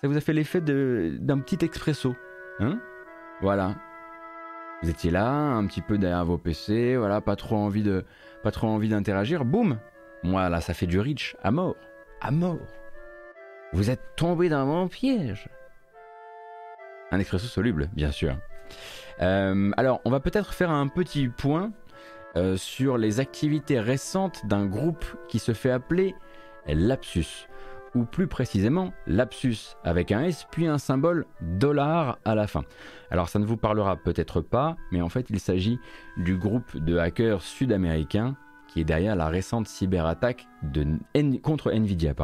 [0.00, 2.16] ça vous a fait l'effet d'un petit expresso,
[2.60, 2.78] hein?
[3.42, 3.74] Voilà.
[4.82, 7.82] Vous étiez là, un petit peu derrière vos PC, voilà, pas trop envie
[8.88, 9.78] d'interagir, boum
[10.22, 11.76] Moi là, ça fait du reach à mort,
[12.20, 12.58] à mort.
[13.72, 15.48] Vous êtes tombé dans mon piège.
[17.10, 18.36] Un expresso soluble, bien sûr.
[19.20, 21.72] Euh, alors, on va peut-être faire un petit point
[22.36, 26.14] euh, sur les activités récentes d'un groupe qui se fait appeler
[26.66, 27.48] Lapsus
[27.94, 32.62] ou plus précisément lapsus avec un S puis un symbole dollar à la fin.
[33.10, 35.78] Alors ça ne vous parlera peut-être pas, mais en fait il s'agit
[36.16, 38.36] du groupe de hackers sud-américains
[38.68, 40.46] qui est derrière la récente cyberattaque
[41.42, 42.14] contre Nvidia.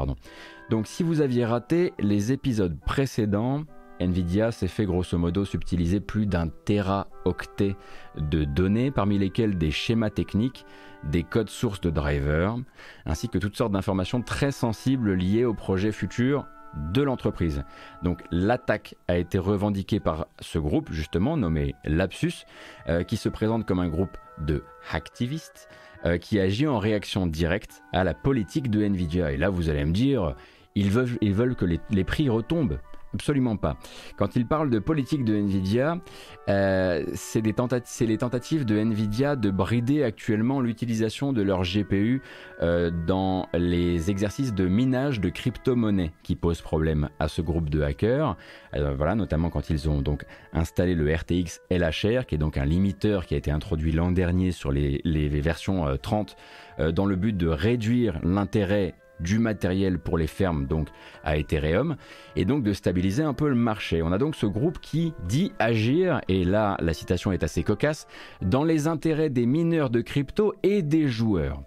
[0.71, 3.65] Donc si vous aviez raté les épisodes précédents,
[4.01, 7.77] Nvidia s'est fait grosso modo subtiliser plus d'un téraoctet
[8.17, 10.65] de données, parmi lesquelles des schémas techniques,
[11.05, 12.57] des codes sources de drivers,
[13.05, 16.47] ainsi que toutes sortes d'informations très sensibles liées au projet futur
[16.93, 17.65] de l'entreprise.
[18.03, 22.45] Donc l'attaque a été revendiquée par ce groupe justement nommé Lapsus,
[22.89, 25.69] euh, qui se présente comme un groupe de hacktivistes
[26.05, 29.33] euh, qui agit en réaction directe à la politique de Nvidia.
[29.33, 30.35] Et là vous allez me dire,
[30.75, 32.79] ils veulent que les prix retombent.
[33.17, 33.79] Absolument pas.
[34.19, 35.97] Quand il parle de politique de Nvidia,
[36.51, 42.21] euh, c'est les tentatives de Nvidia de brider actuellement l'utilisation de leur GPU
[42.61, 47.81] euh, dans les exercices de minage de crypto-monnaies qui posent problème à ce groupe de
[47.81, 48.37] hackers.
[48.75, 52.67] Euh, voilà, notamment quand ils ont donc installé le RTX LHR, qui est donc un
[52.67, 56.37] limiteur qui a été introduit l'an dernier sur les, les versions 30
[56.93, 60.89] dans le but de réduire l'intérêt du matériel pour les fermes donc
[61.25, 61.97] à Ethereum
[62.37, 64.03] et donc de stabiliser un peu le marché.
[64.03, 68.07] On a donc ce groupe qui dit agir et là la citation est assez cocasse
[68.43, 71.63] dans les intérêts des mineurs de crypto et des joueurs.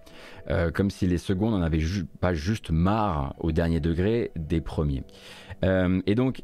[0.49, 1.83] Euh, comme si les seconds n'en avaient
[2.19, 5.03] pas juste marre au dernier degré des premiers.
[5.63, 6.41] Euh, et donc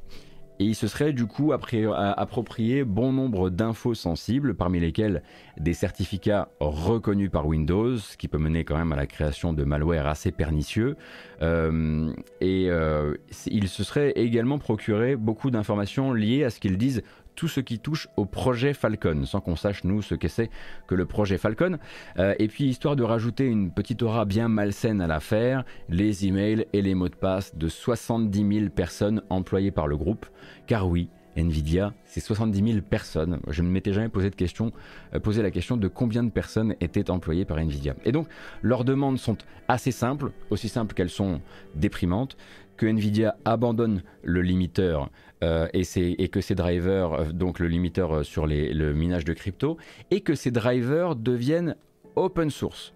[0.59, 5.21] et il se serait du coup approprié bon nombre d'infos sensibles, parmi lesquelles
[5.57, 10.07] des certificats reconnus par Windows, qui peut mener quand même à la création de malware
[10.07, 10.95] assez pernicieux.
[11.41, 13.15] Euh, et euh,
[13.47, 17.03] il se serait également procuré beaucoup d'informations liées à ce qu'ils disent
[17.35, 20.49] tout ce qui touche au projet Falcon, sans qu'on sache nous ce que c'est
[20.87, 21.77] que le projet Falcon.
[22.17, 26.65] Euh, et puis histoire de rajouter une petite aura bien malsaine à l'affaire, les emails
[26.73, 30.25] et les mots de passe de 70 000 personnes employées par le groupe.
[30.67, 33.39] Car oui, Nvidia, c'est 70 000 personnes.
[33.49, 34.71] Je ne m'étais jamais posé, de question,
[35.13, 37.95] euh, posé la question de combien de personnes étaient employées par Nvidia.
[38.05, 38.27] Et donc,
[38.61, 41.41] leurs demandes sont assez simples, aussi simples qu'elles sont
[41.75, 42.37] déprimantes
[42.77, 45.09] que Nvidia abandonne le limiteur
[45.43, 49.77] euh, et, que ces drivers, euh, donc le limiteur sur le minage de crypto,
[50.11, 51.75] et que ces drivers deviennent
[52.15, 52.93] open source,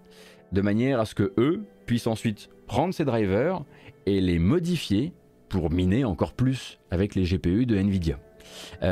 [0.52, 3.64] de manière à ce que eux puissent ensuite prendre ces drivers
[4.06, 5.14] et les modifier
[5.50, 8.20] pour miner encore plus avec les GPU de Nvidia.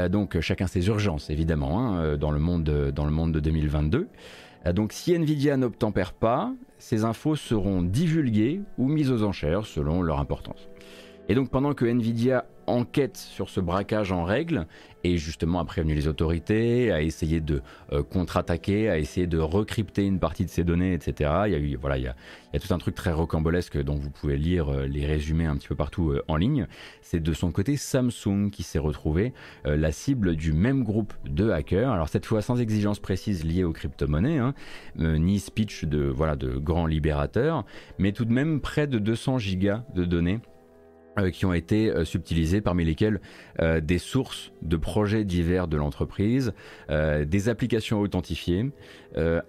[0.09, 4.07] Donc chacun ses urgences évidemment hein, dans, le monde de, dans le monde de 2022.
[4.73, 10.19] donc si Nvidia n'obtempère pas, ces infos seront divulguées ou mises aux enchères selon leur
[10.19, 10.69] importance.
[11.29, 14.67] Et donc pendant que Nvidia enquête sur ce braquage en règle
[15.03, 17.61] et justement a prévenu les autorités, a essayé de
[17.93, 21.31] euh, contre-attaquer, a essayé de recrypter une partie de ces données, etc.
[21.45, 22.15] Il y a eu, voilà, il y a,
[22.59, 25.75] tout un truc très rocambolesque dont vous pouvez lire euh, les résumés un petit peu
[25.75, 26.67] partout euh, en ligne.
[27.01, 31.91] C'est de son côté Samsung qui s'est retrouvé la cible du même groupe de hackers.
[31.91, 34.53] Alors cette fois sans exigence précise liée aux crypto-monnaies, hein,
[34.97, 37.63] ni speech de voilà de grands libérateurs,
[37.97, 40.39] mais tout de même près de 200 gigas de données
[41.31, 43.19] qui ont été euh, subtilisés, parmi lesquels
[43.59, 46.53] euh, des sources de projets divers de l'entreprise,
[46.89, 48.71] des applications authentifiées,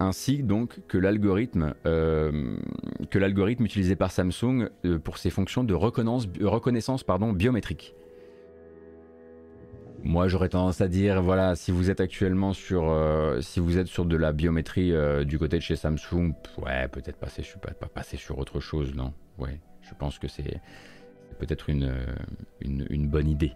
[0.00, 4.68] ainsi donc que l'algorithme que l'algorithme utilisé par Samsung
[5.02, 7.04] pour ses fonctions de reconnaissance,
[7.34, 7.94] biométrique.
[10.02, 12.94] Moi, j'aurais tendance à dire, voilà, si vous êtes actuellement sur,
[13.40, 14.92] si vous êtes sur de la biométrie
[15.24, 19.12] du côté de chez Samsung, ouais, peut-être passer, pas, pas passer sur autre chose, non?
[19.38, 20.60] Ouais, je pense que c'est
[21.38, 21.92] peut-être une,
[22.60, 23.52] une, bonne idée.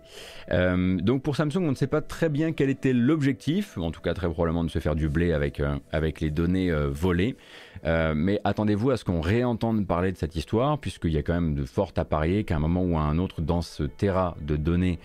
[0.51, 4.01] Euh, donc pour Samsung, on ne sait pas très bien quel était l'objectif, en tout
[4.01, 7.37] cas très probablement de se faire du blé avec, euh, avec les données euh, volées.
[7.85, 11.55] mais attendez-vous à ce qu'on réentende parler de cette histoire, puisqu'il y a quand même
[11.55, 14.57] de fortes à parier qu'à un moment ou à un autre, dans ce terra de
[14.57, 14.99] données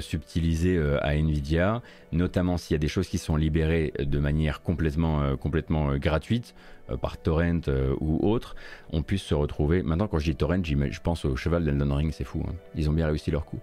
[0.00, 1.80] subtilisées à Nvidia,
[2.12, 6.79] notamment s'il y a des choses qui sont libérées de manière complètement, complètement gratuite, euh,
[6.96, 8.54] par torrent euh, ou autre,
[8.92, 9.82] on puisse se retrouver.
[9.82, 12.42] Maintenant, quand je dis torrent, je pense au cheval d'Elden Ring, c'est fou.
[12.46, 12.54] Hein.
[12.74, 13.60] Ils ont bien réussi leur coup.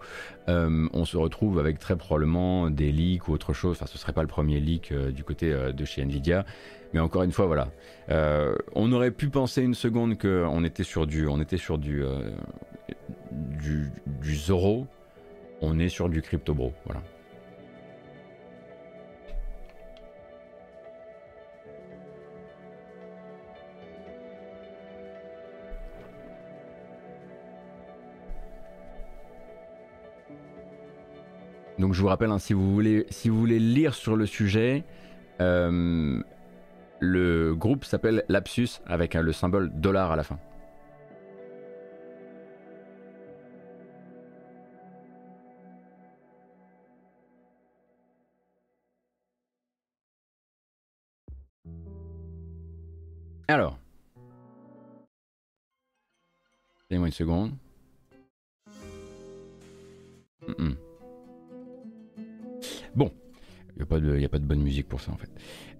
[0.49, 3.77] Euh, on se retrouve avec très probablement des leaks ou autre chose.
[3.77, 6.45] Enfin, ce serait pas le premier leak du côté de chez Nvidia.
[6.93, 7.69] Mais encore une fois, voilà.
[8.75, 12.03] on aurait pu penser une seconde qu'on était sur du, on était sur du,
[13.31, 14.87] du, du Zoro.
[15.61, 16.73] On est sur du Crypto Bro.
[16.85, 17.01] Voilà.
[31.79, 34.83] Donc je vous rappelle, hein, si, vous voulez, lire sur le sujet,
[35.41, 36.21] euh,
[36.99, 40.39] le groupe s'appelle Lapsus avec le symbole dollar à la fin.
[53.49, 53.77] Alors,
[56.89, 57.51] donnez-moi une seconde.
[63.77, 65.29] Il n'y a, pas de bonne musique pour ça en fait.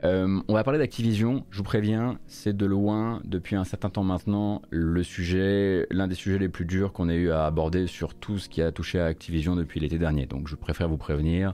[0.04, 4.04] Euh, on va parler d'Activision, je vous préviens, c'est de loin, depuis un certain temps
[4.04, 8.14] maintenant, le sujet, l'un des sujets les plus durs qu'on ait eu à aborder sur
[8.14, 10.26] tout ce qui a touché à Activision depuis l'été dernier.
[10.26, 11.54] Donc je préfère vous prévenir.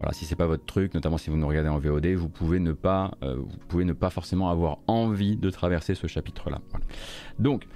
[0.00, 2.58] Voilà, si c'est pas votre truc, notamment si vous nous regardez en VOD, vous pouvez
[2.58, 6.60] ne pas, euh, vous pouvez ne pas forcément avoir envie de traverser ce chapitre-là.
[7.38, 7.66] Donc,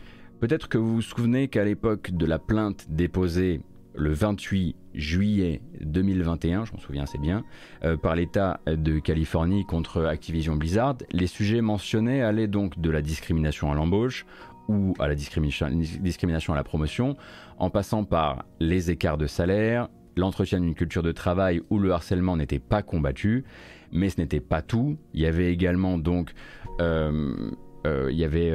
[0.41, 3.61] peut-être que vous vous souvenez qu'à l'époque de la plainte déposée
[3.95, 7.45] le 28 juillet 2021, je m'en souviens assez bien,
[7.85, 10.97] euh, par l'État de Californie contre Activision Blizzard.
[11.13, 14.27] Les sujets mentionnés allaient donc de la discrimination à l'embauche
[14.69, 17.17] ou à la discrimination à la promotion,
[17.59, 22.37] en passant par les écarts de salaire, l'entretien d'une culture de travail où le harcèlement
[22.37, 23.45] n'était pas combattu,
[23.93, 24.99] mais ce n'était pas tout.
[25.15, 26.33] Il y avait également donc...
[26.81, 27.51] Euh,
[27.87, 28.53] euh, il y avait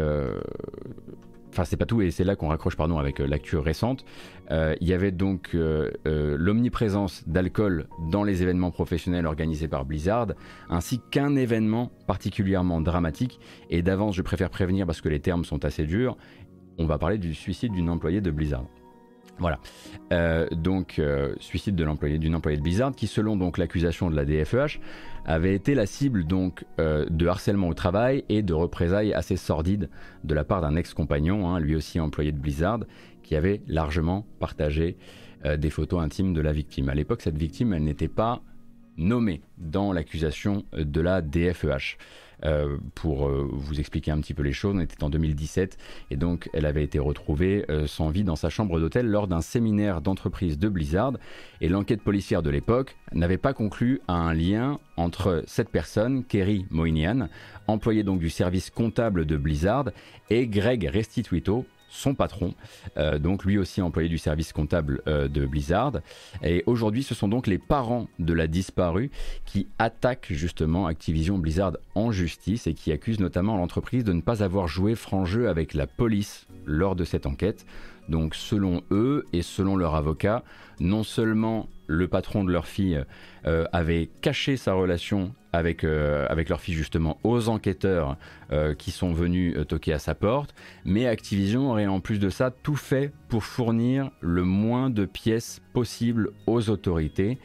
[1.54, 4.04] enfin c'est pas tout et c'est là qu'on raccroche pardon avec euh, l'actu récente.
[4.52, 10.28] Euh, il y avait donc euh, l'omniprésence d'alcool dans les événements professionnels organisés par Blizzard,
[10.70, 13.40] ainsi qu'un événement particulièrement dramatique.
[13.70, 16.18] Et d'avance, je préfère prévenir parce que les termes sont assez durs.
[16.78, 18.66] On va parler du suicide d'une employée de Blizzard.
[19.40, 19.60] Voilà.
[20.52, 21.02] Donc,
[21.40, 24.80] suicide de l'employé d'une employée de Blizzard qui, selon donc l'accusation de la DFEH,
[25.26, 29.90] avait été la cible donc euh, de harcèlement au travail et de représailles assez sordides
[30.24, 32.80] de la part d'un ex-compagnon, hein, lui aussi employé de Blizzard,
[33.22, 34.98] qui avait largement partagé
[35.58, 36.88] des photos intimes de la victime.
[36.88, 38.42] À l'époque, cette victime, elle n'était pas
[38.96, 41.98] nommée dans l'accusation de la DFEH.
[42.46, 45.78] Euh, pour euh, vous expliquer un petit peu les choses, on était en 2017
[46.12, 49.40] et donc elle avait été retrouvée euh, sans vie dans sa chambre d'hôtel lors d'un
[49.40, 51.14] séminaire d'entreprise de Blizzard
[51.62, 56.66] et l'enquête policière de l'époque n'avait pas conclu à un lien entre cette personne, Kerry
[56.70, 57.30] Moynihan,
[57.68, 59.86] employé donc du service comptable de Blizzard,
[60.30, 62.54] et Greg Restituito, son patron,
[62.98, 66.00] euh, donc lui aussi employé du service comptable euh, de Blizzard.
[66.44, 69.12] Et aujourd'hui, ce sont donc les parents de la disparue
[69.46, 74.44] qui attaquent justement Activision Blizzard en justice et qui accusent notamment l'entreprise de ne pas
[74.44, 77.66] avoir joué franc jeu avec la police lors de cette enquête.
[78.10, 80.44] Donc selon eux et selon leur avocat,
[80.80, 83.04] non seulement le patron de leur fille
[83.46, 88.18] euh, avait caché sa relation avec, euh, avec leur fille justement aux enquêteurs
[88.52, 92.52] euh, qui sont venus toquer à sa porte, mais Activision aurait en plus de ça
[92.52, 97.38] tout fait pour fournir le moins de pièces possibles aux autorités.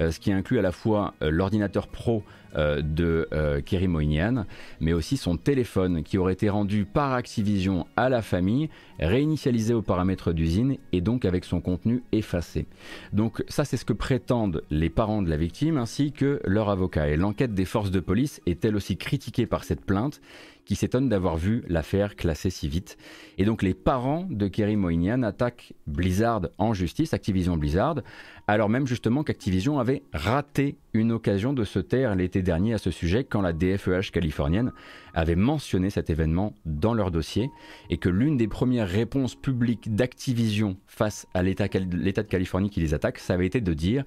[0.00, 2.22] Euh, ce qui inclut à la fois euh, l'ordinateur pro
[2.56, 3.28] euh, de
[3.64, 4.44] Kerry Moynihan,
[4.80, 9.82] mais aussi son téléphone qui aurait été rendu par Activision à la famille, réinitialisé aux
[9.82, 12.66] paramètres d'usine et donc avec son contenu effacé.
[13.12, 17.08] Donc ça c'est ce que prétendent les parents de la victime ainsi que leur avocat.
[17.08, 20.20] Et l'enquête des forces de police est elle aussi critiquée par cette plainte
[20.66, 22.98] qui s'étonne d'avoir vu l'affaire classée si vite.
[23.38, 28.02] Et donc les parents de Kerry Moynihan attaquent Blizzard en justice, Activision Blizzard,
[28.48, 32.90] alors même justement qu'Activision avait raté une occasion de se taire l'été dernier à ce
[32.90, 34.72] sujet quand la DFEH californienne
[35.12, 37.50] avait mentionné cet événement dans leur dossier
[37.90, 42.94] et que l'une des premières réponses publiques d'Activision face à l'État de Californie qui les
[42.94, 44.04] attaque, ça avait été de dire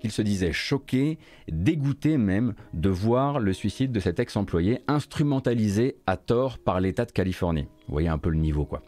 [0.00, 1.18] qu'il se disait choqué,
[1.48, 7.12] dégoûté même de voir le suicide de cet ex-employé instrumentalisé à tort par l'État de
[7.12, 7.68] Californie.
[7.86, 8.82] Vous voyez un peu le niveau quoi.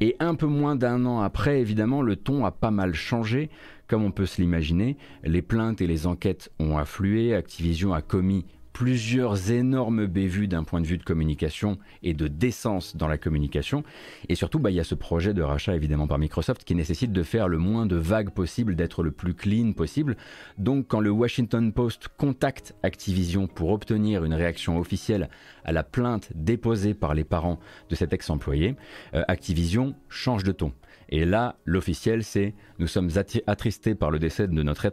[0.00, 3.50] Et un peu moins d'un an après, évidemment, le ton a pas mal changé.
[3.86, 8.46] Comme on peut se l'imaginer, les plaintes et les enquêtes ont afflué, Activision a commis
[8.74, 13.84] plusieurs énormes bévues d'un point de vue de communication et de décence dans la communication.
[14.28, 17.12] Et surtout, bah, il y a ce projet de rachat évidemment par Microsoft qui nécessite
[17.12, 20.16] de faire le moins de vagues possible, d'être le plus clean possible.
[20.58, 25.30] Donc quand le Washington Post contacte Activision pour obtenir une réaction officielle
[25.64, 27.60] à la plainte déposée par les parents
[27.90, 28.74] de cet ex-employé,
[29.14, 30.72] euh, Activision change de ton.
[31.08, 33.10] Et là, l'officiel, c'est nous sommes
[33.46, 34.86] attristés par le décès de notre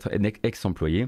[0.44, 1.08] ex-employé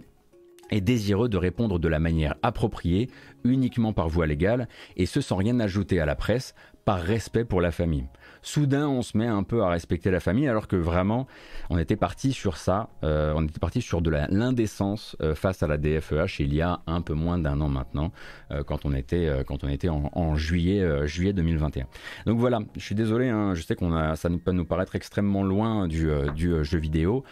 [0.70, 3.10] est désireux de répondre de la manière appropriée,
[3.44, 7.62] uniquement par voie légale, et ce sans rien ajouter à la presse, par respect pour
[7.62, 8.08] la famille
[8.44, 11.28] soudain on se met un peu à respecter la famille alors que vraiment
[11.70, 15.68] on était parti sur ça, euh, on était parti sur de l'indécence euh, face à
[15.68, 18.12] la DFEH il y a un peu moins d'un an maintenant
[18.52, 21.86] euh, quand on était, quand on était en, juillet, juillet 2021.
[22.26, 25.44] Donc voilà, je suis désolé, hein, je sais qu'on a, ça peut nous paraître extrêmement
[25.44, 27.24] loin du, du jeu vidéo,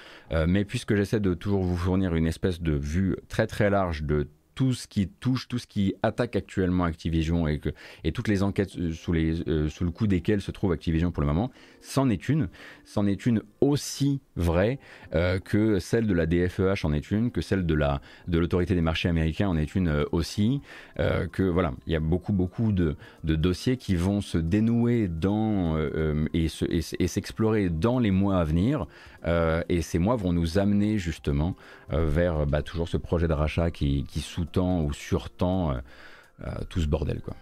[0.47, 4.27] mais puisque j'essaie de toujours vous fournir une espèce de vue très très large de
[4.61, 7.59] tout ce qui touche, tout ce qui attaque actuellement Activision et,
[8.11, 8.93] toutes les enquêtes euh,
[9.47, 11.49] euh, sous le coup desquelles se trouve Activision pour le moment,
[11.79, 12.47] c'en est une.
[12.85, 14.77] C'en est une aussi vraie
[15.15, 18.75] euh, que celle de la DFEH en est une, que celle de la de l'autorité
[18.75, 20.61] des marchés américains en est une aussi.
[20.97, 25.75] que voilà, il y a beaucoup beaucoup de, dossiers qui vont se dénouer dans
[26.33, 28.85] et s'explorer dans les mois à venir.
[29.25, 31.55] Et ces mois vont nous amener justement
[31.89, 35.79] vers bah, toujours ce projet de rachat qui, qui sous temps ou sur-temps euh,
[36.45, 37.35] euh, tout ce bordel quoi.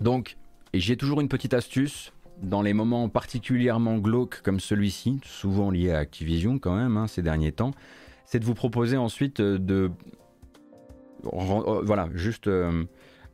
[0.00, 0.36] Donc,
[0.74, 2.12] j'ai toujours une petite astuce
[2.42, 7.22] dans les moments particulièrement glauques comme celui-ci, souvent lié à Activision quand même hein, ces
[7.22, 7.70] derniers temps,
[8.26, 9.90] c'est de vous proposer ensuite euh, de,
[11.32, 12.48] voilà, juste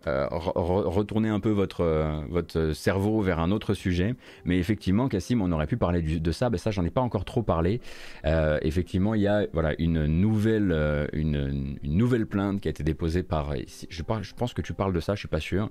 [0.07, 4.15] euh, retourner un peu votre, euh, votre cerveau vers un autre sujet.
[4.47, 7.27] Mais effectivement, Cassim, on aurait pu parler de ça, mais ça, j'en ai pas encore
[7.27, 7.83] trop parlé.
[8.25, 13.23] Euh, effectivement, il y a voilà, une, nouvelle, une, nouvelle plainte qui a été déposée
[13.23, 13.55] par.
[13.55, 15.69] Je, je pense que tu parles de ça, je suis pas sûr.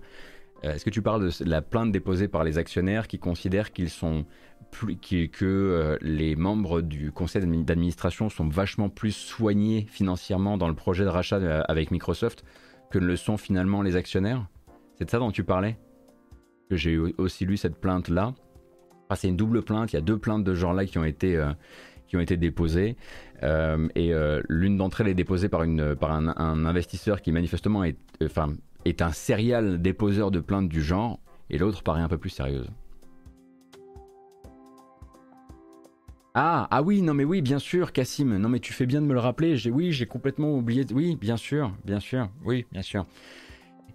[0.61, 4.25] Est-ce que tu parles de la plainte déposée par les actionnaires qui considèrent qu'ils sont
[4.71, 11.05] plus, que les membres du conseil d'administration sont vachement plus soignés financièrement dans le projet
[11.05, 12.43] de rachat avec Microsoft
[12.91, 14.45] que ne le sont finalement les actionnaires?
[14.97, 15.77] C'est de ça dont tu parlais?
[16.71, 18.33] J'ai aussi lu cette plainte-là.
[19.09, 21.03] Ah, c'est une double plainte, il y a deux plaintes de ce genre-là qui ont
[21.03, 21.53] été, euh,
[22.37, 22.95] déposées.
[23.41, 27.97] Euh, et euh, l'une d'entre elles est déposée par, une, un, investisseur qui manifestement est,
[28.85, 31.19] est un serial déposeur de plaintes du genre,
[31.49, 32.69] et l'autre paraît un peu plus sérieuse.
[36.35, 38.37] Ah, ah oui, non mais oui, bien sûr, Cassim.
[38.37, 39.57] Non mais tu fais bien de me le rappeler.
[39.69, 40.85] Oui, j'ai complètement oublié.
[40.93, 42.29] Oui, bien sûr, bien sûr.
[42.45, 43.05] Oui, bien sûr.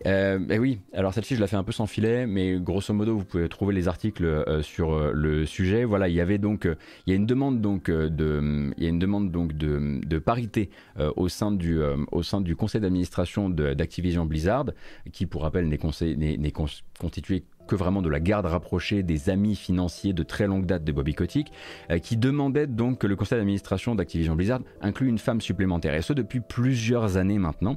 [0.07, 3.17] Euh, ben oui, alors celle-ci je la fais un peu sans filet, mais grosso modo
[3.17, 5.85] vous pouvez trouver les articles euh, sur euh, le sujet.
[5.85, 8.91] Voilà, il y avait donc, il y a une demande donc de, il y a
[8.91, 10.71] une demande donc de, parité
[11.17, 11.81] au sein du,
[12.13, 14.67] au sein du conseil d'administration d'Activision Blizzard,
[15.13, 16.53] qui pour rappel n'est
[16.99, 20.93] constitué que vraiment de la garde rapprochée des amis financiers de très longue date de
[20.93, 21.53] Bobby Kotick,
[21.91, 25.95] euh, qui demandait donc que le conseil d'administration d'Activision Blizzard inclue une femme supplémentaire.
[25.95, 27.77] Et ce depuis plusieurs années maintenant.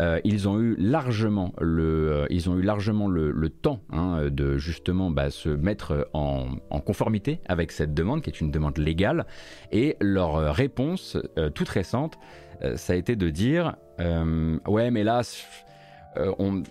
[0.00, 4.58] Euh, ils ont eu largement le, euh, ils ont eu largement le, temps hein, de
[4.58, 9.26] justement bah, se mettre en, conformité avec cette demande, qui est une demande légale.
[9.72, 11.16] Et leur réponse
[11.54, 12.18] toute récente,
[12.74, 15.22] ça a été de dire ouais, mais là,
[16.38, 16.62] on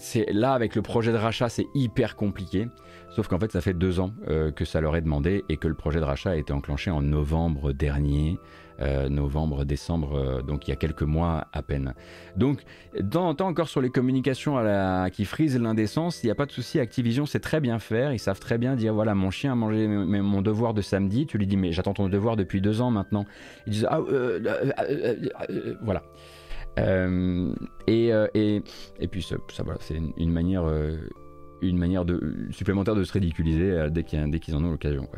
[0.00, 2.68] c'est là avec le projet de rachat, c'est hyper compliqué.
[3.10, 5.68] Sauf qu'en fait, ça fait deux ans euh, que ça leur est demandé et que
[5.68, 8.38] le projet de rachat a été enclenché en novembre dernier,
[8.80, 11.94] euh, novembre, décembre, euh, donc il y a quelques mois à peine.
[12.36, 12.62] Donc,
[12.98, 16.46] dans temps encore sur les communications à la, qui frisent l'indécence, il n'y a pas
[16.46, 16.80] de souci.
[16.80, 18.12] Activision sait très bien faire.
[18.12, 21.26] Ils savent très bien dire voilà, mon chien a mangé mon devoir de samedi.
[21.26, 23.26] Tu lui dis mais j'attends ton devoir depuis deux ans maintenant.
[23.66, 24.00] Ils disent ah
[25.82, 26.02] voilà.
[26.80, 27.54] Euh,
[27.88, 28.62] euh, et,
[28.98, 30.96] et, puis ça, voilà, c'est une, manière, euh,
[31.60, 35.08] une manière de, supplémentaire de se ridiculiser dès qu'ils en ont l'occasion.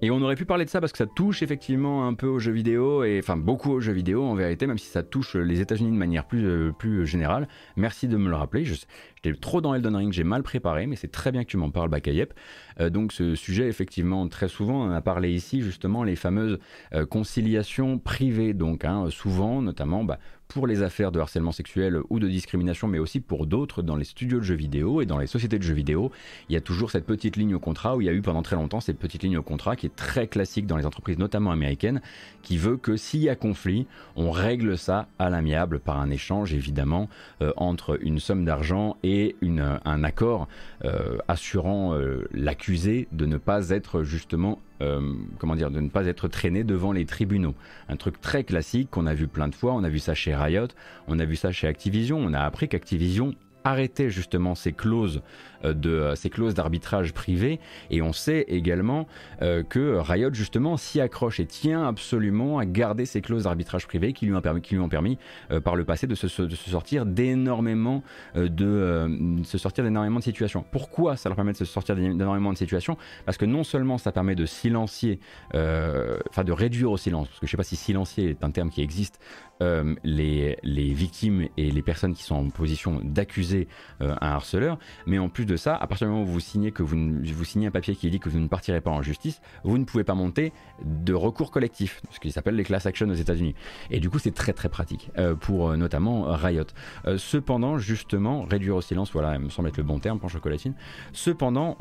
[0.00, 2.38] Et on aurait pu parler de ça parce que ça touche effectivement un peu aux
[2.38, 5.60] jeux vidéo, et enfin beaucoup aux jeux vidéo en vérité, même si ça touche les
[5.60, 7.48] États-Unis de manière plus, plus générale.
[7.76, 8.64] Merci de me le rappeler.
[8.64, 11.70] J'étais trop dans Elden Ring, j'ai mal préparé, mais c'est très bien que tu m'en
[11.70, 12.32] parles, Bakayep.
[12.80, 16.60] Euh, donc ce sujet, effectivement, très souvent, on a parlé ici justement les fameuses
[16.94, 18.54] euh, conciliations privées.
[18.54, 22.98] Donc hein, souvent, notamment, bah, pour les affaires de harcèlement sexuel ou de discrimination, mais
[22.98, 25.74] aussi pour d'autres dans les studios de jeux vidéo et dans les sociétés de jeux
[25.74, 26.10] vidéo,
[26.48, 28.42] il y a toujours cette petite ligne au contrat où il y a eu pendant
[28.42, 31.52] très longtemps cette petite ligne au contrat qui est très classique dans les entreprises, notamment
[31.52, 32.00] américaines,
[32.42, 33.86] qui veut que s'il y a conflit,
[34.16, 37.08] on règle ça à l'amiable par un échange évidemment
[37.42, 40.48] euh, entre une somme d'argent et un accord
[40.84, 46.06] euh, assurant euh, l'accusé de ne pas être justement euh, comment dire, de ne pas
[46.06, 47.54] être traîné devant les tribunaux.
[47.88, 49.72] Un truc très classique qu'on a vu plein de fois.
[49.74, 50.68] On a vu ça chez Riot,
[51.06, 52.18] on a vu ça chez Activision.
[52.18, 53.34] On a appris qu'Activision
[53.68, 55.22] arrêtait justement ces clauses
[55.64, 57.58] euh, euh, ces clauses d'arbitrage privé
[57.90, 59.08] et on sait également
[59.42, 64.12] euh, que Riot justement s'y accroche et tient absolument à garder ces clauses d'arbitrage privé
[64.12, 65.18] qui lui ont permis,
[65.64, 68.02] par le passé de se, sortir d'énormément
[68.34, 70.64] de situations.
[70.70, 72.96] Pourquoi ça leur permet de se sortir d'énormément de situations?
[73.24, 75.20] Parce que non seulement ça permet de silencier,
[75.52, 78.70] enfin de réduire au silence, parce que je sais pas si silencier est un terme
[78.70, 79.20] qui existe,
[79.60, 83.68] les, les, victimes et les personnes qui sont en position d'accuser
[84.00, 86.82] un harceleur, mais en plus de ça, à partir du moment où vous signez, que
[86.82, 89.78] vous, vous signez un papier qui dit que vous ne partirez pas en justice, vous
[89.78, 90.52] ne pouvez pas monter
[90.84, 93.54] de recours collectif, ce qui s'appelle les class action aux États-Unis.
[93.90, 96.64] Et du coup, c'est très très pratique euh, pour euh, notamment Riot.
[97.06, 100.30] Euh, cependant, justement, réduire au silence, voilà, il me semble être le bon terme pour
[100.30, 100.74] chocolatine.
[101.12, 101.76] Cependant,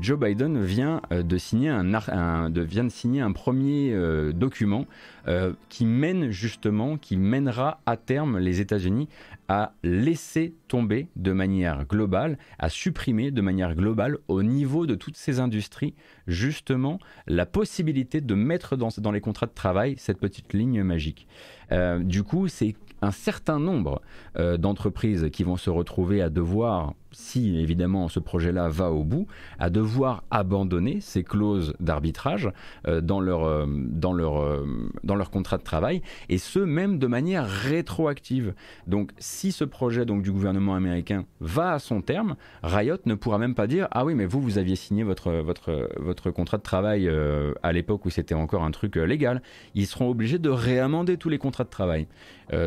[0.00, 3.94] Joe Biden vient de signer un, de, vient de signer un premier
[4.32, 4.86] document
[5.68, 9.08] qui mène justement, qui mènera à terme les États-Unis
[9.48, 15.16] à laisser tomber de manière globale, à supprimer de manière globale au niveau de toutes
[15.16, 15.94] ces industries,
[16.26, 21.26] justement, la possibilité de mettre dans, dans les contrats de travail cette petite ligne magique.
[21.70, 24.00] Euh, du coup, c'est un certain nombre
[24.38, 29.26] euh, d'entreprises qui vont se retrouver à devoir, si évidemment ce projet-là va au bout,
[29.58, 32.50] à devoir abandonner ces clauses d'arbitrage
[32.86, 34.64] euh, dans, leur, euh, dans, leur,
[35.04, 38.54] dans leur contrat de travail, et ce même de manière rétroactive.
[38.86, 43.38] Donc si ce projet donc, du gouvernement américain va à son terme, Riot ne pourra
[43.38, 46.62] même pas dire Ah oui, mais vous, vous aviez signé votre, votre, votre contrat de
[46.62, 47.10] travail
[47.62, 49.42] à l'époque où c'était encore un truc légal.
[49.74, 52.06] Ils seront obligés de réamender tous les contrats de travail.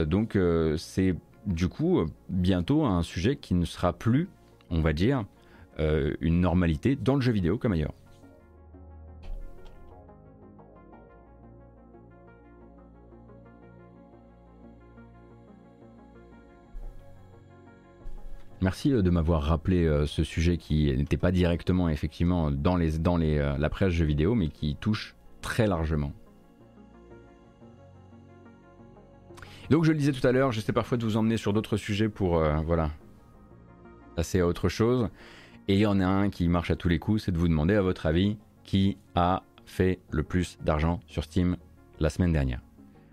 [0.06, 1.16] donc euh, c'est
[1.46, 4.30] du coup bientôt un sujet qui ne sera plus,
[4.70, 5.26] on va dire,
[5.80, 7.94] euh, une normalité dans le jeu vidéo comme ailleurs.
[18.62, 23.92] Merci euh, de m'avoir rappelé ce sujet qui n'était pas directement effectivement dans, la presse
[23.92, 26.12] jeu vidéo, mais qui touche très largement.
[29.70, 32.10] Donc je le disais tout à l'heure, j'essaie parfois de vous emmener sur d'autres sujets
[32.10, 32.92] pour euh, voilà
[34.16, 35.10] passer à autre chose.
[35.68, 37.48] Et il y en a un qui marche à tous les coups, c'est de vous
[37.48, 41.58] demander à votre avis qui a fait le plus d'argent sur Steam
[42.00, 42.62] la semaine dernière.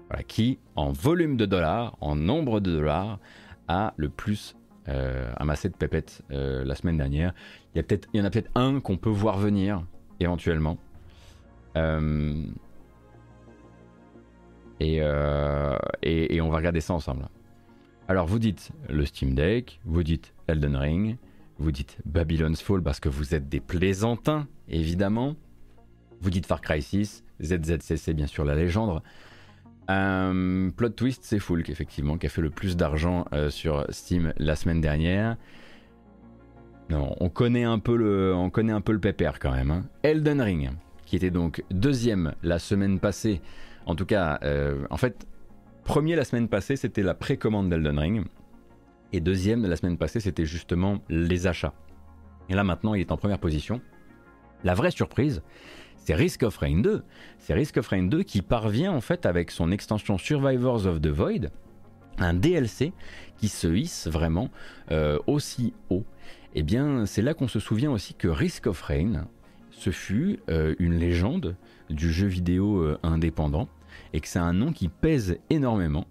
[0.08, 3.18] Voilà, qui en volume de dollars, en nombre de dollars,
[3.68, 4.54] a le plus
[4.88, 7.32] euh, amassé de pépettes euh, la semaine dernière.
[7.74, 9.82] Il y, il y en a peut-être un qu'on peut voir venir
[10.20, 10.76] éventuellement.
[11.76, 12.44] Euh,
[14.80, 17.28] et, on va regarder ça ensemble.
[18.08, 21.16] Alors vous dites le Steam Deck, vous dites Elden Ring,
[21.58, 25.36] vous dites Babylon's Fall parce que vous êtes des plaisantins, évidemment.
[26.20, 29.02] Vous dites Far Cry 6, ZZCC bien sûr la légende.
[29.90, 34.32] Euh, plot twist, c'est Fulk effectivement qui a fait le plus d'argent euh, sur Steam
[34.36, 35.36] la semaine dernière.
[36.90, 39.70] Non, on connaît un peu le, on connaît un peu le pépère quand même.
[39.70, 39.84] Hein.
[40.02, 40.70] Elden Ring,
[41.06, 43.40] qui était donc deuxième la semaine passée
[43.86, 45.26] en tout cas, euh, en fait,
[45.84, 48.24] premier la semaine passée, c'était la précommande d'Elden Ring.
[49.12, 51.74] Et deuxième de la semaine passée, c'était justement les achats.
[52.48, 53.80] Et là maintenant, il est en première position.
[54.64, 55.42] La vraie surprise,
[55.96, 57.02] c'est Risk of Rain 2.
[57.38, 61.08] C'est Risk of Rain 2 qui parvient en fait avec son extension Survivors of the
[61.08, 61.50] Void,
[62.18, 62.92] un DLC
[63.36, 64.50] qui se hisse vraiment
[64.90, 66.04] euh, aussi haut.
[66.54, 69.26] Et eh bien, c'est là qu'on se souvient aussi que Risk of Rain,
[69.70, 71.56] ce fut euh, une légende
[71.88, 73.68] du jeu vidéo euh, indépendant
[74.12, 76.06] et que c'est un nom qui pèse énormément.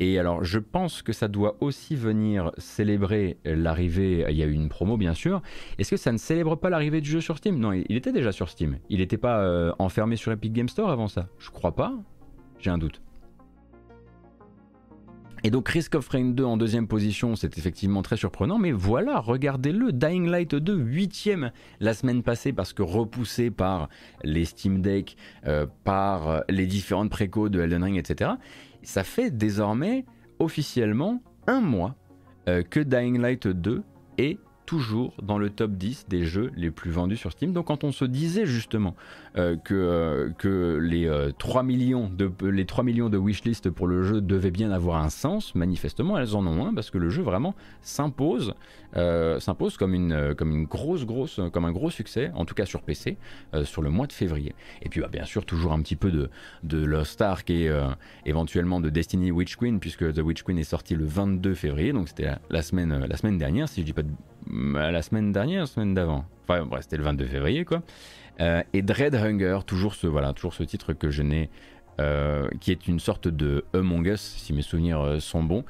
[0.00, 4.26] Et alors, je pense que ça doit aussi venir célébrer l'arrivée.
[4.30, 5.42] Il y a eu une promo, bien sûr.
[5.78, 7.58] Est-ce que ça ne célèbre pas l'arrivée du jeu sur Steam?
[7.58, 8.78] Non, il était déjà sur Steam.
[8.88, 11.28] Il n'était pas euh, enfermé sur Epic Game Store avant ça?
[11.38, 11.92] Je crois pas.
[12.58, 13.00] J'ai un doute.
[15.44, 19.18] Et donc Risk of Rain 2 en deuxième position, c'est effectivement très surprenant, mais voilà,
[19.18, 23.88] regardez-le, Dying Light 2 huitième la semaine passée parce que repoussé par
[24.22, 25.16] les Steam Deck,
[25.46, 28.30] euh, par les différentes précos de Elden Ring, etc.
[28.82, 30.04] Ça fait désormais
[30.38, 31.96] officiellement un mois
[32.48, 33.82] euh, que Dying Light 2
[34.18, 34.38] est
[34.72, 37.52] toujours dans le top 10 des jeux les plus vendus sur Steam.
[37.52, 38.96] Donc quand on se disait justement
[39.36, 43.86] euh, que, euh, que les, 3 euh, millions de, les 3 millions de wishlist pour
[43.86, 47.10] le jeu devaient bien avoir un sens, manifestement elles en ont un parce que le
[47.10, 48.54] jeu vraiment s'impose
[48.94, 52.82] s'impose comme une, comme une grosse grosse comme un gros succès, en tout cas sur
[52.82, 53.16] PC,
[53.64, 54.54] sur le mois de février.
[54.82, 56.28] Et puis bah, bien sûr toujours un petit peu de,
[56.62, 57.70] de Lost Ark et
[58.26, 62.08] éventuellement de Destiny Witch Queen puisque The Witch Queen est sorti le 22 février, donc
[62.08, 64.10] c'était la, semaine, la semaine dernière si je dis pas de
[64.52, 66.24] la semaine dernière, la semaine d'avant.
[66.46, 67.82] Enfin, bref, c'était le 22 février, quoi.
[68.40, 71.50] Euh, et Dread Hunger, toujours ce, voilà, toujours ce titre que je n'ai,
[72.00, 75.64] euh, qui est une sorte de Among Us, si mes souvenirs euh, sont bons,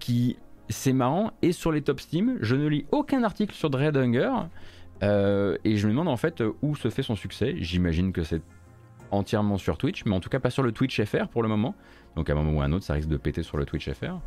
[0.00, 0.38] qui,
[0.70, 2.38] c'est marrant, est sur les top Steam.
[2.40, 4.30] Je ne lis aucun article sur Dread Hunger,
[5.02, 7.56] et je me demande en fait où se fait son succès.
[7.58, 8.40] J'imagine que c'est
[9.10, 11.74] entièrement sur Twitch, mais en tout cas pas sur le Twitch FR pour le moment.
[12.16, 13.90] Donc à un moment ou à un autre, ça risque de péter sur le Twitch
[13.90, 14.18] FR.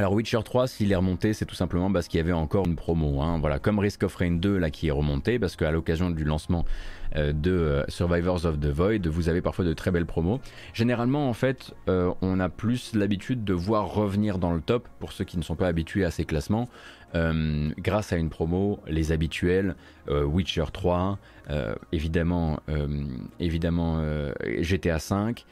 [0.00, 2.74] Alors Witcher 3, s'il est remonté, c'est tout simplement parce qu'il y avait encore une
[2.74, 3.20] promo.
[3.20, 3.38] Hein.
[3.38, 6.64] Voilà, comme Risk of Rain 2 là qui est remonté, parce qu'à l'occasion du lancement
[7.16, 10.40] euh, de euh, Survivors of the Void, vous avez parfois de très belles promos.
[10.72, 15.12] Généralement, en fait, euh, on a plus l'habitude de voir revenir dans le top pour
[15.12, 16.70] ceux qui ne sont pas habitués à ces classements.
[17.12, 19.74] grâce à une promo, les habituels,
[20.08, 21.18] Witcher 3,
[21.90, 22.60] évidemment,
[23.40, 24.00] évidemment
[24.60, 25.44] GTA 5,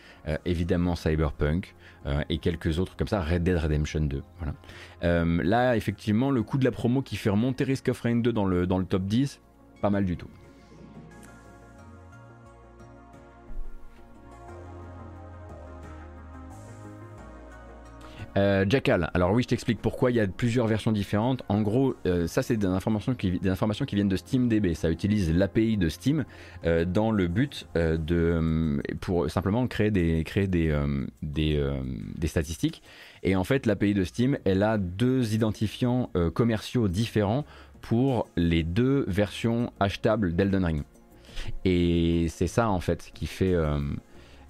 [0.44, 1.74] évidemment Cyberpunk,
[2.06, 4.22] euh, et quelques autres comme ça, Red Dead Redemption 2.
[4.38, 4.54] Voilà.
[5.04, 8.32] Euh, là, effectivement, le coup de la promo qui fait remonter Risk of Rain 2
[8.32, 9.40] dans le, dans le top 10,
[9.80, 10.28] pas mal du tout.
[18.38, 21.42] Euh, Jackal, alors oui, je t'explique pourquoi il y a plusieurs versions différentes.
[21.48, 24.74] En gros, euh, ça c'est des informations, qui, viennent de SteamDB.
[24.74, 26.24] Ça utilise l'API de Steam
[26.64, 30.24] euh, dans le but de pour simplement créer des,
[32.26, 32.82] statistiques.
[33.24, 37.44] Et en fait, l'API de Steam, elle a deux identifiants commerciaux différents
[37.80, 40.82] pour les deux versions achetables d'Elden Ring.
[41.64, 43.54] Et c'est ça en fait qui fait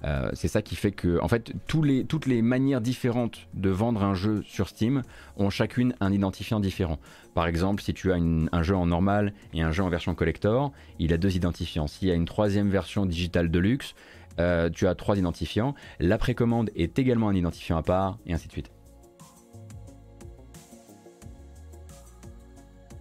[0.05, 4.15] euh, c'est ça qui fait que, en fait, toutes les manières différentes de vendre un
[4.15, 5.03] jeu sur Steam
[5.37, 6.99] ont chacune un identifiant différent.
[7.35, 10.73] Par exemple, si tu as un jeu en normal et un jeu en version collector,
[10.99, 11.87] il a deux identifiants.
[11.87, 13.95] S'il y a une troisième version digitale de luxe,
[14.39, 15.75] euh, tu as trois identifiants.
[15.99, 18.71] La précommande est également un identifiant à part, et ainsi de suite.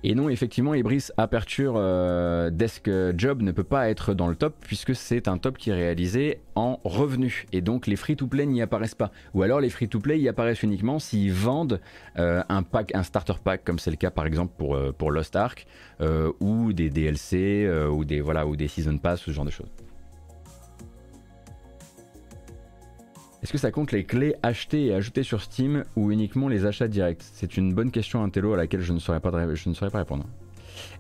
[0.04, 4.56] Et non, effectivement, Ibris Aperture euh, Desk Job ne peut pas être dans le top
[4.62, 7.46] puisque c'est un top qui est réalisé en revenus.
[7.52, 9.12] Et donc les free-to-play n'y apparaissent pas.
[9.34, 11.82] Ou alors les free-to-play y apparaissent uniquement s'ils vendent
[12.20, 15.36] euh, un pack, un starter pack, comme c'est le cas par exemple pour, euh, Lost
[15.36, 15.66] Ark,
[16.40, 19.68] ou des DLC, ou, des, voilà, ou des Season Pass, ce genre de choses.
[23.44, 26.88] Est-ce que ça compte les clés achetées et ajoutées sur Steam ou uniquement les achats
[26.88, 27.22] directs?
[27.22, 30.26] C'est une bonne question, Intello, à laquelle je ne saurais pas, répondre.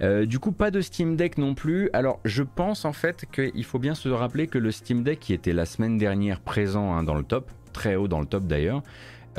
[0.01, 1.89] Euh, du coup, pas de Steam Deck non plus.
[1.93, 5.33] Alors, je pense en fait qu'il faut bien se rappeler que le Steam Deck, qui
[5.33, 8.83] était la semaine dernière présent hein, dans le top, très haut dans le top d'ailleurs,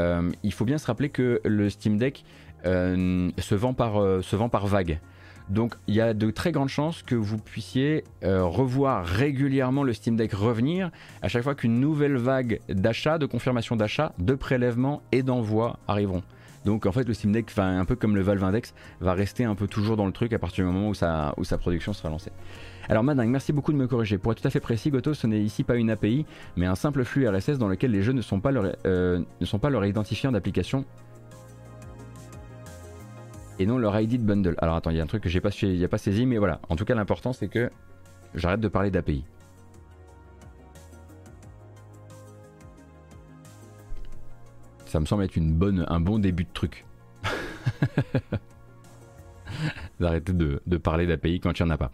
[0.00, 2.24] euh, il faut bien se rappeler que le Steam Deck
[2.66, 4.98] euh, se vend par vague.
[5.50, 9.92] Donc il y a de très grandes chances que vous puissiez euh, revoir régulièrement le
[9.92, 10.90] Steam Deck revenir
[11.22, 16.22] à chaque fois qu'une nouvelle vague d'achat, de confirmation d'achat, de prélèvement et d'envoi arriveront.
[16.64, 19.54] Donc en fait le Steam Deck, un peu comme le Valve Index, va rester un
[19.54, 22.32] peu toujours dans le truc à partir du moment où sa, production sera lancée.
[22.90, 24.18] Alors Madingue, merci beaucoup de me corriger.
[24.18, 26.26] Pour être tout à fait précis, Goto, ce n'est ici pas une API,
[26.56, 29.46] mais un simple flux RSS dans lequel les jeux ne sont pas leur, euh, ne
[29.46, 30.84] sont pas leur identifiant d'application
[33.58, 34.54] et non leur ID de bundle.
[34.58, 36.60] Alors attends, il y a un truc que j'ai pas, pas saisi, mais voilà.
[36.68, 37.70] En tout cas, l'important c'est que
[38.34, 39.24] j'arrête de parler d'API.
[44.86, 46.86] Ça me semble être une bonne, un bon début de truc.
[50.00, 51.90] D'arrêter de, de, parler d'API quand il n'y en a pas.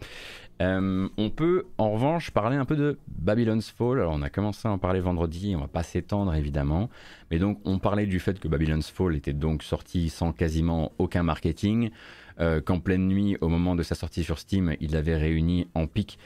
[0.61, 3.99] Euh, on peut en revanche parler un peu de Babylon's Fall.
[3.99, 6.89] Alors on a commencé à en parler vendredi, on va pas s'étendre évidemment,
[7.29, 11.23] mais donc on parlait du fait que Babylon's Fall était donc sorti sans quasiment aucun
[11.23, 11.91] marketing,
[12.39, 15.87] euh, qu'en pleine nuit, au moment de sa sortie sur Steam, il avait réuni en
[15.87, 16.19] pic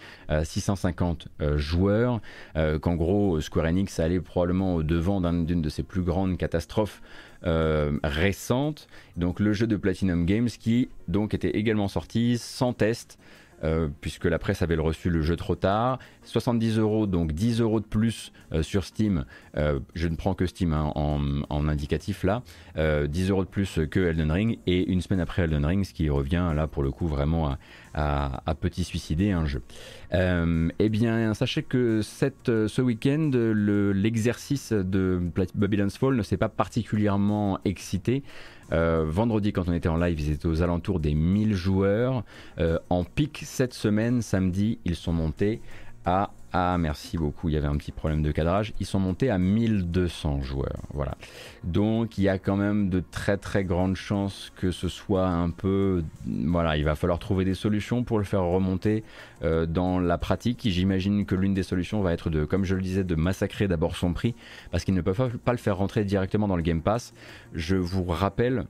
[0.43, 2.21] 650 euh, joueurs,
[2.81, 7.01] qu'en gros Square Enix allait probablement au devant d'une de ses plus grandes catastrophes
[7.41, 8.87] récentes.
[9.17, 13.17] Donc le jeu de Platinum Games qui donc était également sorti sans test.
[14.01, 15.99] Puisque la presse avait reçu le jeu trop tard.
[16.23, 18.31] 70 euros, donc 10 euros de plus
[18.61, 19.25] sur Steam.
[19.55, 22.43] je ne prends que Steam hein, en, indicatif là.
[22.77, 26.09] 10 euros de plus que Elden Ring et une semaine après Elden Ring, ce qui
[26.09, 27.57] revient là pour le coup vraiment à,
[28.59, 29.61] petit suicider un jeu.
[30.11, 35.21] eh bien, sachez que cette, ce week-end, l'exercice de
[35.55, 38.23] Babylon's Fall ne s'est pas particulièrement excité.
[38.71, 42.23] Euh, vendredi, quand on était en live, ils étaient aux alentours des 1000 joueurs.
[42.59, 45.61] Euh, en pic cette semaine, samedi, ils sont montés
[46.05, 48.73] à ah merci beaucoup, il y avait un petit problème de cadrage.
[48.79, 50.81] Ils sont montés à 1200 joueurs.
[50.93, 51.15] Voilà.
[51.63, 55.51] Donc il y a quand même de très très grandes chances que ce soit un
[55.51, 56.03] peu...
[56.25, 59.03] Voilà, il va falloir trouver des solutions pour le faire remonter
[59.43, 60.61] euh, dans la pratique.
[60.65, 63.95] J'imagine que l'une des solutions va être de, comme je le disais, de massacrer d'abord
[63.95, 64.33] son prix,
[64.71, 67.13] parce qu'ils ne peuvent pas le faire rentrer directement dans le Game Pass.
[67.53, 68.65] Je vous rappelle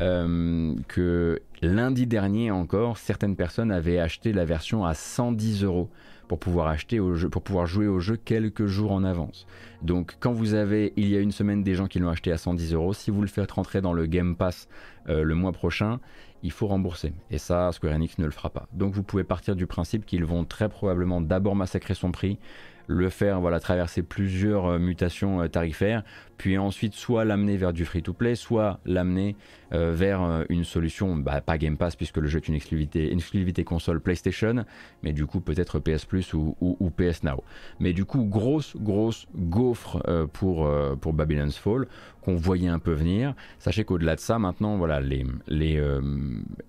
[0.00, 5.90] euh, que lundi dernier encore, certaines personnes avaient acheté la version à 110 euros
[6.28, 7.00] pour pouvoir acheter
[7.30, 9.46] pour pouvoir jouer au jeu quelques jours en avance.
[9.82, 12.38] Donc quand vous avez il y a une semaine des gens qui l'ont acheté à
[12.38, 14.68] 110 euros, si vous le faites rentrer dans le Game Pass
[15.08, 16.00] euh, le mois prochain,
[16.42, 17.12] il faut rembourser.
[17.30, 18.68] Et ça, Square Enix ne le fera pas.
[18.72, 22.38] Donc vous pouvez partir du principe qu'ils vont très probablement d'abord massacrer son prix,
[22.86, 26.04] le faire voilà traverser plusieurs euh, mutations euh, tarifaires,
[26.38, 29.36] puis ensuite soit l'amener vers du free-to-play, soit l'amener
[29.74, 34.00] euh, vers une solution, bah, pas Game Pass puisque le jeu est une exclusivité, console
[34.00, 34.64] PlayStation,
[35.02, 36.54] mais du coup peut-être PS Plus ou,
[36.96, 37.42] PS Now.
[37.80, 40.70] Mais du coup grosse grosse gaufre pour
[41.00, 41.86] pour Babylon's Fall
[42.22, 43.34] qu'on voyait un peu venir.
[43.58, 45.82] Sachez qu'au-delà de ça, maintenant voilà les les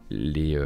[0.09, 0.59] les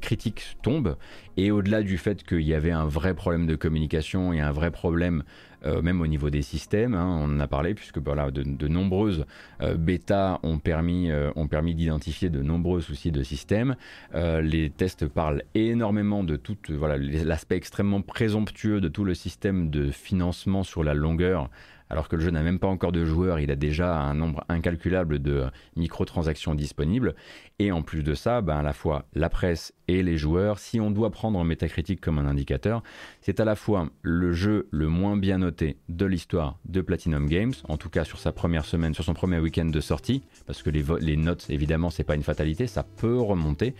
[0.00, 0.96] critiques tombent
[1.36, 4.70] et au-delà du fait qu'il y avait un vrai problème de communication et un vrai
[4.70, 5.24] problème
[5.64, 9.24] euh, même au niveau des systèmes, hein, on en a parlé, puisque voilà, de, nombreuses
[9.62, 13.76] euh, bêtas ont permis, euh, ont permis d'identifier de nombreux soucis de système.
[14.14, 19.90] les tests parlent énormément de tout voilà, l'aspect extrêmement présomptueux de tout le système de
[19.90, 21.50] financement sur la longueur
[21.94, 24.44] alors que le jeu n'a même pas encore de joueurs, il a déjà un nombre
[24.48, 25.44] incalculable de
[25.76, 27.14] microtransactions disponibles.
[27.60, 30.80] Et en plus de ça, ben, à la fois la presse et les joueurs, si
[30.80, 32.82] on doit prendre Metacritic comme un indicateur,
[33.20, 37.52] c'est à la fois le jeu le moins bien noté de l'histoire de Platinum Games,
[37.68, 40.70] en tout cas sur sa première semaine, sur son premier week-end de sortie, parce que
[40.70, 43.76] les, les notes, évidemment, c'est pas une fatalité, ça peut remonter.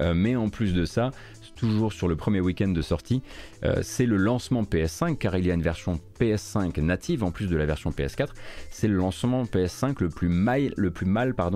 [0.00, 1.10] Euh, mais en plus de ça,
[1.54, 3.20] toujours sur le premier week-end de sortie,
[3.64, 7.46] euh, c'est le lancement PS5, car il y a une version PS5 native en plus
[7.46, 8.28] de la version PS4.
[8.70, 10.72] C'est le lancement PS5 le plus mal,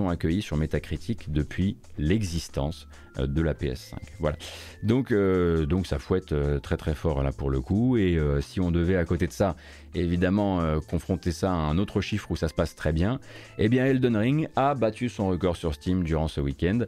[0.09, 2.87] accueilli sur Metacritic depuis l'existence
[3.17, 3.95] de la PS5.
[4.19, 4.37] Voilà.
[4.81, 7.97] Donc, euh, donc ça fouette euh, très très fort là pour le coup.
[7.97, 9.55] Et si on devait à côté de ça,
[9.95, 13.19] évidemment, confronter ça à un autre chiffre où ça se passe très bien,
[13.57, 16.79] eh bien Elden Ring a battu son record sur Steam durant ce week-end.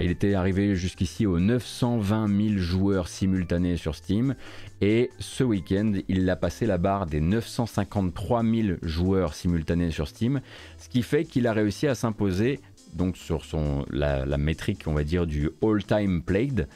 [0.00, 4.34] il était arrivé jusqu'ici aux 920 000 joueurs simultanés sur Steam.
[4.80, 10.40] Et ce week-end, il a passé la barre des 953 000 joueurs simultanés sur Steam,
[10.76, 12.60] ce qui fait qu'il a réussi à s'imposer
[12.92, 16.68] donc sur son, la, métrique, on va dire, du all-time played.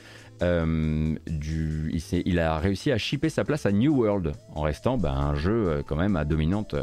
[0.42, 5.12] Euh, du, il, a réussi à shipper sa place à New World en restant ben,
[5.12, 6.74] un jeu euh, quand même à dominante,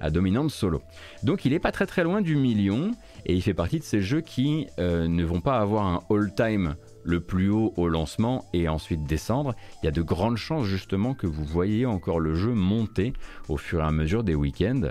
[0.00, 0.80] à dominante solo.
[1.22, 2.92] Donc il n'est pas très très loin du million
[3.26, 6.76] et il fait partie de ces jeux qui euh, ne vont pas avoir un all-time
[7.02, 9.54] le plus haut au lancement et ensuite descendre.
[9.82, 13.12] Il y a de grandes chances justement que vous voyez encore le jeu monter
[13.50, 14.88] au fur et à mesure des week-ends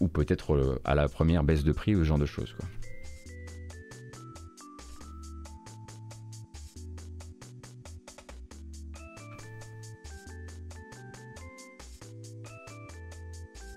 [0.00, 2.56] ou peut-être à la première baisse de prix ou ce genre de choses.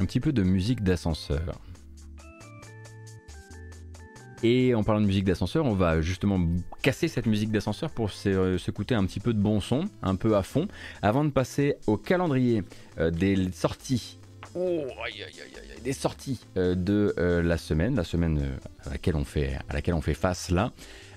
[0.01, 1.61] Un petit peu de musique d'ascenseur.
[4.43, 6.39] Et en parlant de musique d'ascenseur, on va justement
[6.81, 10.35] casser cette musique d'ascenseur pour euh, s'écouter un petit peu de bon son, un peu
[10.35, 10.67] à fond,
[11.03, 12.63] avant de passer au calendrier
[12.97, 14.17] euh, des sorties.
[14.55, 14.81] Oh,
[15.83, 20.01] des sorties euh, de la semaine, la semaine à, laquelle on fait, à laquelle on
[20.01, 20.71] fait face là.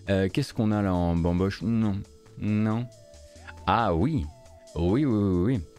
[0.07, 1.63] Qu'est-ce qu'on a là en bamboche?
[1.63, 1.97] Non,
[2.39, 2.87] non.
[3.67, 4.27] Ah oui,
[4.75, 5.55] oui, oui, oui.
[5.55, 5.74] oui.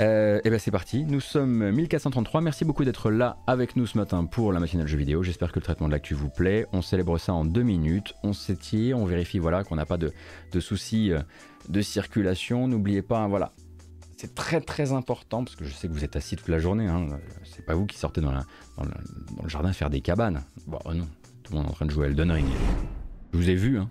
[0.00, 3.86] Euh, et eh bien c'est parti, nous sommes 1433, merci beaucoup d'être là avec nous
[3.86, 6.66] ce matin pour la matinale jeu vidéo, j'espère que le traitement de l'actu vous plaît,
[6.72, 10.10] on célèbre ça en deux minutes, on s'étire, on vérifie voilà qu'on n'a pas de,
[10.58, 11.20] soucis euh,
[11.68, 13.52] de circulation, n'oubliez pas, voilà,
[14.16, 16.88] c'est très très important parce que je sais que vous êtes assis toute la journée,
[16.88, 17.06] hein,
[17.44, 21.06] c'est pas vous qui sortez dans, le, jardin faire des cabanes, bon non,
[21.44, 22.48] tout le monde est en train de jouer à Elden Ring,
[23.32, 23.88] je vous ai vu hein.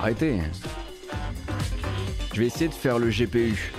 [0.00, 0.40] Arrêtez.
[2.32, 3.72] Je vais essayer de faire le GPU.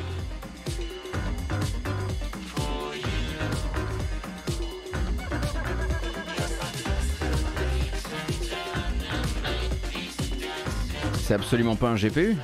[11.24, 12.36] C'est absolument pas un GPU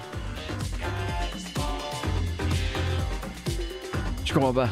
[4.24, 4.70] Je comprends pas?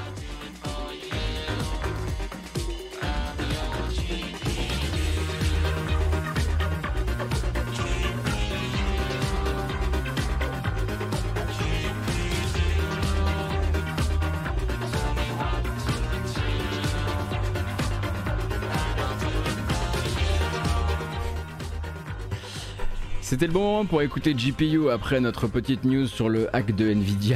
[23.36, 26.90] C'était le bon moment pour écouter GPU après notre petite news sur le hack de
[26.90, 27.36] Nvidia.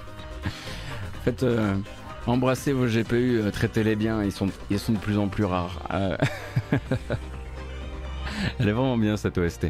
[1.22, 1.74] Faites euh,
[2.26, 5.86] embrasser vos GPU, euh, traitez-les bien, ils sont, ils sont de plus en plus rares.
[5.92, 6.16] Euh,
[8.58, 9.66] elle est vraiment bien cette OST.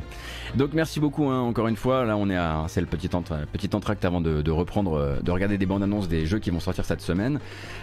[0.54, 2.04] Donc merci beaucoup hein, encore une fois.
[2.04, 5.66] Là on est à c'est le petit, petit entracte avant de, reprendre, de regarder des
[5.66, 7.40] bandes annonces des jeux qui vont sortir cette semaine.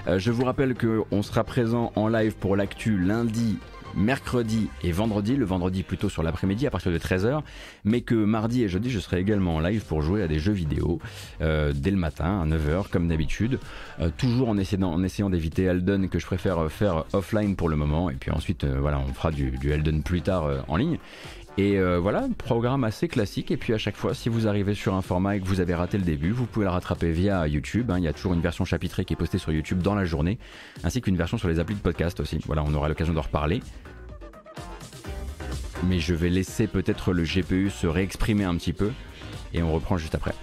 [0.07, 3.57] je vous rappelle qu'on sera présent en live pour l'actu lundi
[3.95, 7.41] mercredi et vendredi, le vendredi plutôt sur l'après-midi à partir de 13h,
[7.83, 10.53] mais que mardi et jeudi je serai également en live pour jouer à des jeux
[10.53, 10.99] vidéo
[11.41, 13.59] euh, dès le matin à 9h comme d'habitude,
[13.99, 18.15] euh, toujours en essayant, d'éviter Elden que je préfère faire offline pour le moment, et
[18.15, 20.97] puis ensuite euh, voilà on fera du, du plus tard en ligne.
[21.57, 23.49] Et voilà, programme assez classique.
[23.49, 25.73] Et puis à chaque fois, si vous arrivez sur un format et que vous avez
[25.73, 27.89] raté le début, vous pouvez le rattraper via YouTube.
[27.89, 27.97] Hein.
[27.97, 30.37] Il y a toujours une version chapitrée qui est postée sur YouTube dans la journée,
[30.83, 32.39] ainsi qu'une version sur les applis de podcast aussi.
[32.45, 33.61] Voilà, on aura l'occasion d'en reparler
[35.83, 38.91] mais je vais laisser peut-être le GPU se réexprimer un petit peu
[39.53, 40.33] et on reprend juste après.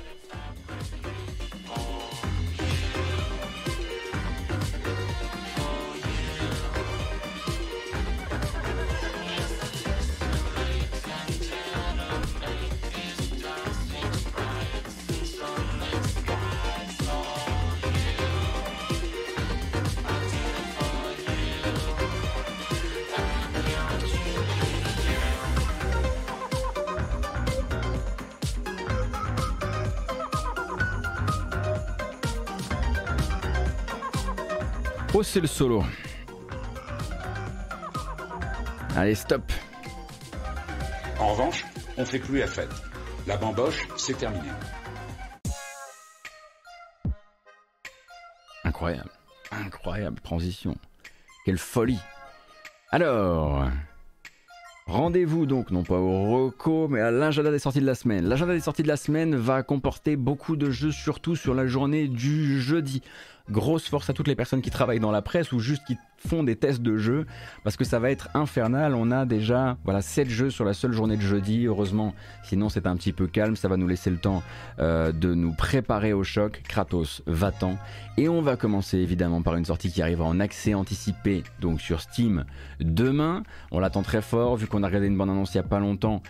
[39.14, 39.52] Allez, stop.
[41.20, 41.64] En revanche,
[41.96, 42.72] on fait plus la fête.
[43.28, 44.48] La bamboche, c'est terminé.
[48.64, 49.10] Incroyable.
[49.52, 50.74] Incroyable transition.
[51.44, 52.00] Quelle folie.
[52.90, 53.68] Alors,
[54.86, 58.28] Rendez-vous donc, non pas au reco, mais à l'agenda des sorties de la semaine.
[58.28, 62.06] L'agenda des sorties de la semaine va comporter beaucoup de jeux, surtout sur la journée
[62.06, 63.00] du jeudi.
[63.50, 66.42] Grosse force à toutes les personnes qui travaillent dans la presse ou juste qui font
[66.44, 67.26] des tests de jeux
[67.62, 68.94] parce que ça va être infernal.
[68.94, 71.66] On a déjà voilà 7 jeux sur la seule journée de jeudi.
[71.66, 73.54] Heureusement, sinon c'est un petit peu calme.
[73.54, 74.42] Ça va nous laisser le temps
[74.78, 76.62] euh, de nous préparer au choc.
[76.66, 77.76] Kratos, va-t'en.
[78.16, 82.00] Et on va commencer évidemment par une sortie qui arrivera en accès anticipé donc sur
[82.00, 82.46] Steam
[82.80, 83.42] demain.
[83.72, 85.80] On l'attend très fort vu qu'on a regardé une bande annonce il y a pas
[85.80, 86.22] longtemps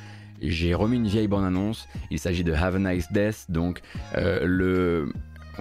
[0.43, 1.89] j'ai remis une vieille bande annonce.
[2.11, 3.81] Il s'agit de Have a Nice Death, donc
[4.17, 5.13] euh, le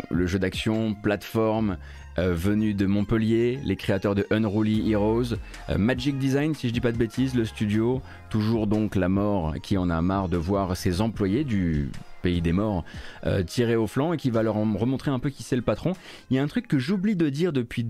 [0.09, 1.77] le jeu d'action, plateforme,
[2.19, 5.33] euh, venu de Montpellier, les créateurs de Unruly Heroes,
[5.69, 9.55] euh, Magic Design si je dis pas de bêtises, le studio, toujours donc la mort
[9.63, 11.89] qui en a marre de voir ses employés du
[12.21, 12.85] pays des morts
[13.25, 15.93] euh, tirés au flanc et qui va leur remontrer un peu qui c'est le patron.
[16.29, 17.83] Il y a un truc que j'oublie de dire depuis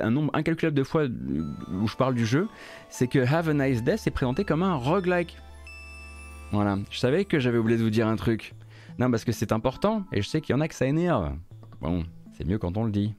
[0.00, 2.46] un nombre incalculable de fois où je parle du jeu,
[2.88, 5.36] c'est que Have a Nice Death est présenté comme un roguelike.
[6.52, 8.54] Voilà, je savais que j'avais oublié de vous dire un truc.
[8.98, 11.36] Non, parce que c'est important et je sais qu'il y en a que ça énerve.
[11.80, 13.14] Bon, c'est mieux quand on le dit.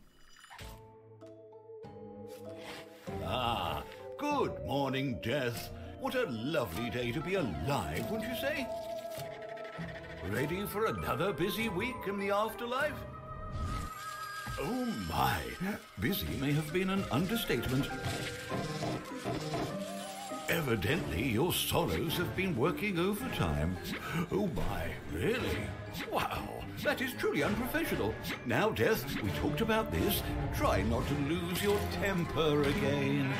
[3.25, 3.83] Ah,
[4.17, 5.71] good morning, Death.
[6.01, 8.65] What a lovely day to be alive, wouldn't you say?
[10.31, 12.93] Ready for another busy week in the afterlife?
[14.59, 15.43] Oh my,
[15.99, 17.87] busy may have been an understatement.
[20.49, 23.75] Evidently, your sorrows have been working overtime.
[24.31, 25.57] Oh my, really?
[26.09, 28.15] Wow, that is truly unprofessional.
[28.45, 30.23] Now, Death, we talked about this.
[30.55, 33.33] Try not to lose your temper again.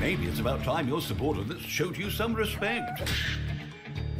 [0.00, 3.08] Maybe it's about time your subordinates showed you some respect.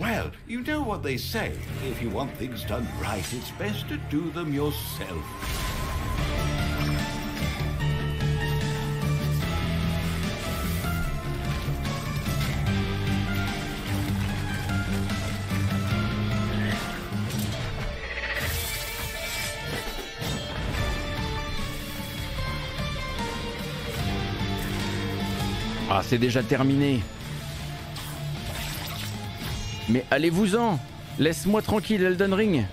[0.00, 1.52] Well, you know what they say.
[1.84, 5.22] If you want things done right, it's best to do them yourself.
[25.90, 27.02] Ah, c'est déjà terminé.
[29.90, 30.78] Mais allez-vous-en
[31.18, 32.64] Laisse-moi tranquille, Elden Ring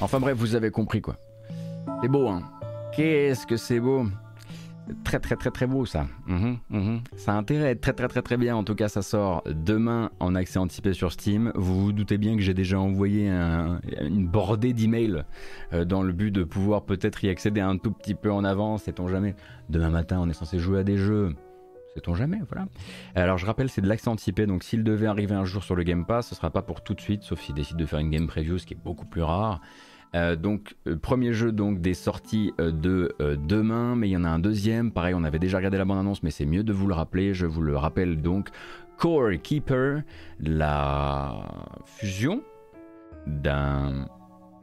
[0.00, 1.16] Enfin bref, vous avez compris quoi.
[2.02, 2.42] C'est beau, hein
[2.94, 4.06] Qu'est-ce que c'est beau
[5.04, 6.06] Très très très très beau ça.
[6.26, 7.00] Mhm, mhm.
[7.16, 8.56] Ça a très très très très bien.
[8.56, 11.52] En tout cas, ça sort demain en accès anticipé sur Steam.
[11.54, 15.24] Vous vous doutez bien que j'ai déjà envoyé une bordée d'emails
[15.72, 18.82] euh, dans le but de pouvoir peut-être y accéder un tout petit peu en avance.
[18.82, 19.34] Sait-on jamais
[19.70, 21.34] Demain matin, on est censé jouer à des jeux.
[21.94, 22.66] Sait-on jamais, voilà.
[23.14, 25.82] Alors je rappelle, c'est de l'accès anticipé, donc s'il devait arriver un jour sur le
[25.82, 28.10] Game Pass, ce sera pas pour tout de suite, sauf s'il décide de faire une
[28.10, 29.60] game preview, ce qui est beaucoup plus rare.
[30.14, 33.14] Euh, donc euh, premier jeu donc des sorties euh, de
[33.46, 34.90] demain, mais il y en a un deuxième.
[34.90, 37.34] Pareil, on avait déjà regardé la bande annonce, mais c'est mieux de vous le rappeler.
[37.34, 38.48] Je vous le rappelle donc,
[38.96, 40.02] Core Keeper,
[40.40, 41.44] la
[41.84, 42.42] fusion
[43.26, 44.06] d'un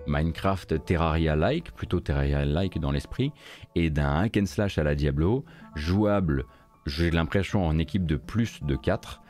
[0.07, 3.31] Minecraft Terraria-like, plutôt Terraria-like dans l'esprit,
[3.75, 6.45] et d'un hack and slash à la Diablo, jouable,
[6.89, 9.21] j'ai l'impression en équipe de plus de 4,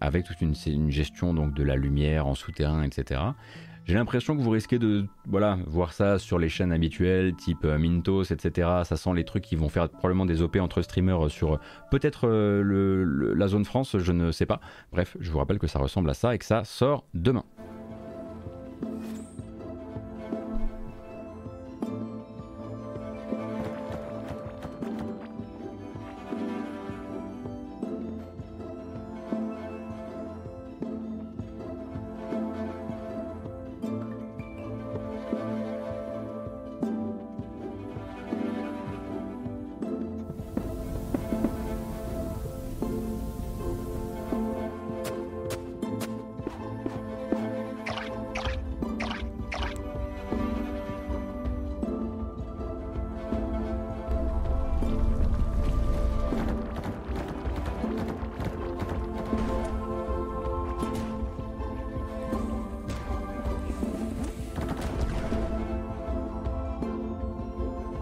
[0.00, 3.20] avec toute une, gestion donc de la lumière en souterrain, etc.
[3.88, 7.78] J'ai l'impression que vous risquez de voilà, voir ça sur les chaînes habituelles, type euh,
[7.78, 8.68] Mintos, etc.
[8.84, 11.58] Ça sent les trucs qui vont faire probablement des OP entre streamers sur euh,
[11.90, 14.60] peut-être euh, la zone France, je ne sais pas.
[14.92, 17.44] Bref, je vous rappelle que ça ressemble à ça et que ça sort demain.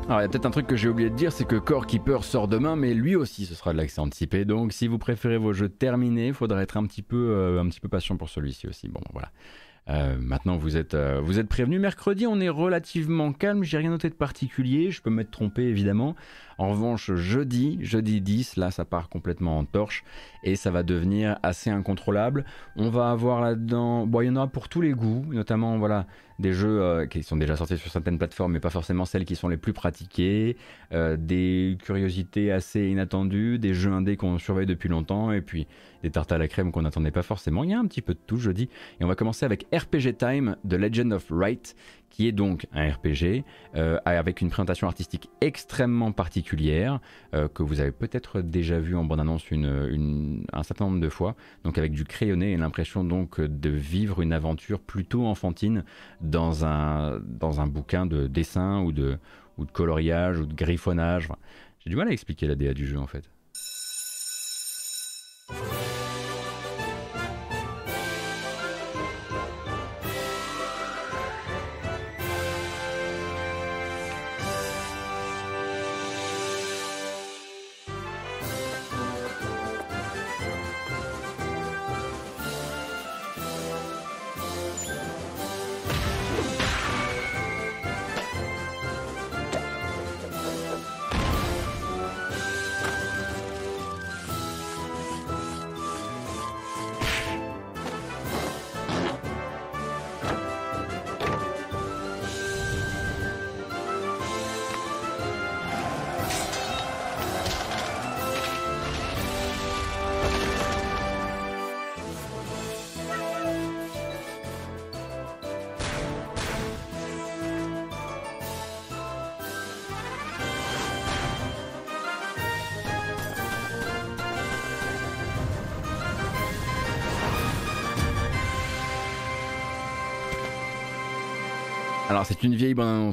[0.09, 2.46] Y a peut-être un truc que j'ai oublié de dire, c'est que Core Keeper sort
[2.48, 4.44] demain, mais lui aussi ce sera de l'accès anticipé.
[4.44, 7.68] Donc si vous préférez vos jeux terminés, il faudra être un petit peu, euh, un
[7.68, 8.88] petit peu patient pour celui-ci aussi.
[8.88, 9.30] Bon, voilà.
[9.88, 11.80] Euh, maintenant, vous êtes, euh, vous êtes prévenus.
[11.80, 13.62] Mercredi, on est relativement calme.
[13.62, 14.90] J'ai rien noté de particulier.
[14.90, 16.16] Je peux m'être trompé, évidemment.
[16.59, 20.04] En revanche, jeudi, jeudi 10, là, ça part complètement en torche
[20.42, 22.44] et ça va devenir assez incontrôlable.
[22.76, 26.07] On va avoir là-dedans, bon, il y en aura pour tous les goûts, notamment, voilà,
[26.38, 29.36] des jeux euh, qui sont déjà sortis sur certaines plateformes, mais pas forcément celles qui
[29.36, 30.57] sont les plus pratiquées,
[30.92, 35.66] euh, des curiosités assez inattendues, des jeux indés qu'on surveille depuis longtemps, et puis
[36.02, 37.64] des tartes à la crème qu'on n'attendait pas forcément.
[37.64, 38.68] Il y a un petit peu de tout jeudi.
[39.00, 41.74] Et on va commencer avec RPG Time de Legend of Wright,
[42.11, 43.44] qui est donc un RPG
[43.74, 47.00] euh, avec une présentation artistique extrêmement particulière,
[47.54, 51.92] que vous avez peut-être déjà vu en bande-annonce un certain nombre de fois, donc avec
[51.92, 55.84] du crayonné et l'impression donc de vivre une aventure plutôt enfantine
[56.20, 59.18] dans un, dans un bouquin de dessin ou de,
[59.59, 61.28] ou de coloriage ou de griffonnage.
[61.80, 63.30] J'ai du mal à expliquer la DA du jeu en fait.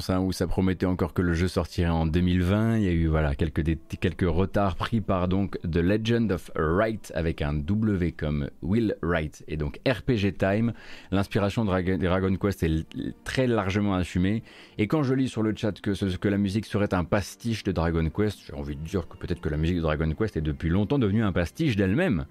[0.08, 2.78] Hein, où ça promettait encore que le jeu sortirait en 2020.
[2.78, 3.62] Il y a eu voilà, quelques,
[4.00, 9.44] quelques retards pris par donc The Legend of Wright avec un W comme Will Wright
[9.48, 10.72] et donc RPG Time.
[11.10, 12.86] L'inspiration de Dragon Quest est
[13.24, 14.42] très largement assumée.
[14.78, 17.72] Et quand je lis sur le chat que, que la musique serait un pastiche de
[17.72, 20.40] Dragon Quest, j'ai envie de dire que peut-être que la musique de Dragon Quest est
[20.40, 22.26] depuis longtemps devenue un pastiche d'elle-même.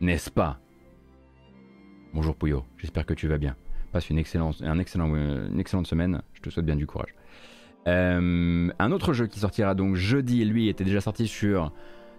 [0.00, 0.58] N'est-ce pas?
[2.14, 3.56] Bonjour Pouillot, j'espère que tu vas bien
[4.00, 6.22] une excellente, un excellent, euh, une excellente semaine.
[6.34, 7.14] Je te souhaite bien du courage.
[7.88, 11.72] Euh, un autre jeu qui sortira donc jeudi, lui était déjà sorti sur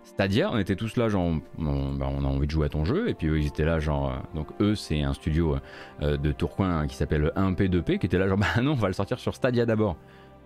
[0.03, 2.85] Stadia, on était tous là, genre, on, bah, on a envie de jouer à ton
[2.85, 5.57] jeu, et puis eux, ils étaient là, genre, euh, donc eux, c'est un studio
[6.01, 9.19] de Tourcoing qui s'appelle 1P2P, qui était là, genre, bah non, on va le sortir
[9.19, 9.97] sur Stadia d'abord.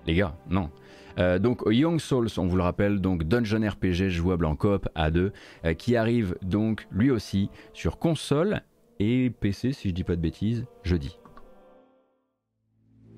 [0.08, 0.72] Les gars, non.
[1.40, 5.34] Donc Young Souls, on vous le rappelle, donc Dungeon RPG jouable en coop à deux,
[5.78, 8.62] qui arrive donc lui aussi sur console
[9.02, 11.18] et PC, si je dis pas de bêtises, jeudi.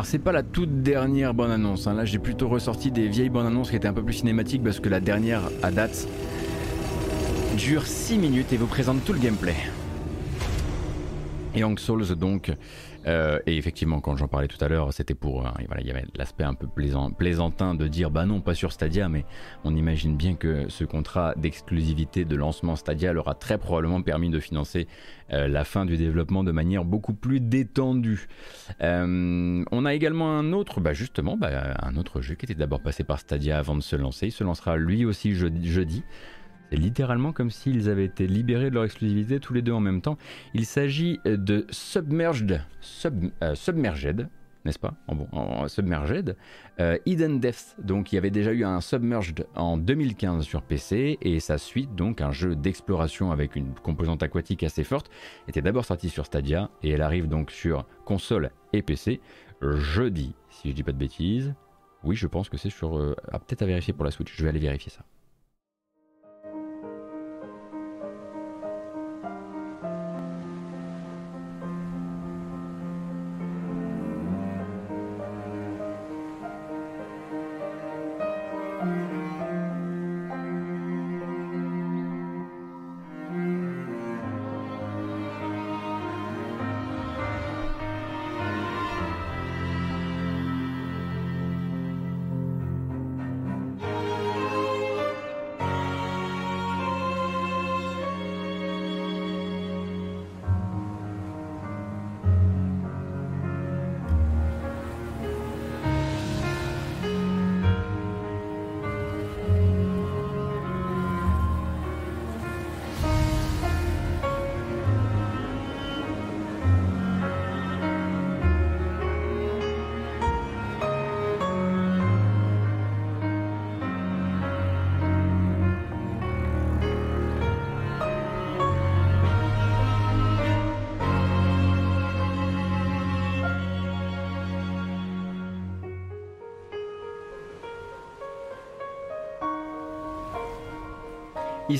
[0.00, 1.92] Alors c'est pas la toute dernière bonne annonce, hein.
[1.92, 4.80] là j'ai plutôt ressorti des vieilles bonnes annonces qui étaient un peu plus cinématiques parce
[4.80, 6.08] que la dernière à date
[7.58, 9.56] dure 6 minutes et vous présente tout le gameplay.
[11.54, 12.52] Young Souls donc
[13.06, 15.46] euh, et effectivement, quand j'en parlais tout à l'heure, c'était pour.
[15.46, 18.54] Euh, voilà, il y avait l'aspect un peu plaisant, plaisantin de dire bah non, pas
[18.54, 19.24] sur Stadia, mais
[19.64, 24.30] on imagine bien que ce contrat d'exclusivité de lancement Stadia leur a très probablement permis
[24.30, 24.86] de financer
[25.32, 28.28] euh, la fin du développement de manière beaucoup plus détendue.
[28.80, 33.04] on a également un autre, bah justement, bah, un autre jeu qui était d'abord passé
[33.04, 34.26] par Stadia avant de se lancer.
[34.26, 36.04] Il se lancera lui aussi jeudi.
[36.70, 40.00] C'est littéralement comme s'ils avaient été libérés de leur exclusivité tous les deux en même
[40.00, 40.16] temps.
[40.54, 42.64] Il s'agit de Submerged,
[43.42, 44.28] euh, Submerged,
[44.64, 44.94] n'est-ce pas?
[45.08, 46.36] En, bon, en, Submerged,
[46.78, 47.76] euh, Hidden Depths.
[47.82, 51.94] Donc il y avait déjà eu un Submerged en 2015 sur PC et sa suite,
[51.96, 55.10] donc un jeu d'exploration avec une composante aquatique assez forte,
[55.48, 59.20] était d'abord sorti sur Stadia et elle arrive donc sur console et PC
[59.62, 61.54] jeudi, si je dis pas de bêtises.
[62.02, 62.98] Oui, je pense que c'est sur.
[62.98, 64.34] Euh, ah, peut-être à vérifier pour la Switch.
[64.34, 65.04] Je vais aller vérifier ça.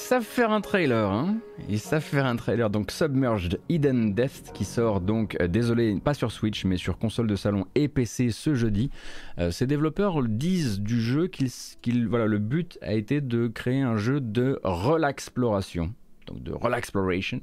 [0.00, 1.36] Savent faire un trailer, hein
[1.68, 2.70] Ils savent faire un trailer.
[2.70, 7.26] Donc Submerged Hidden Death qui sort donc, euh, désolé, pas sur Switch, mais sur console
[7.26, 8.90] de salon et PC ce jeudi.
[9.38, 13.96] Euh, ces développeurs disent du jeu qu'ils, voilà, le but a été de créer un
[13.96, 15.92] jeu de relaxploration,
[16.26, 17.40] donc de relaxploration.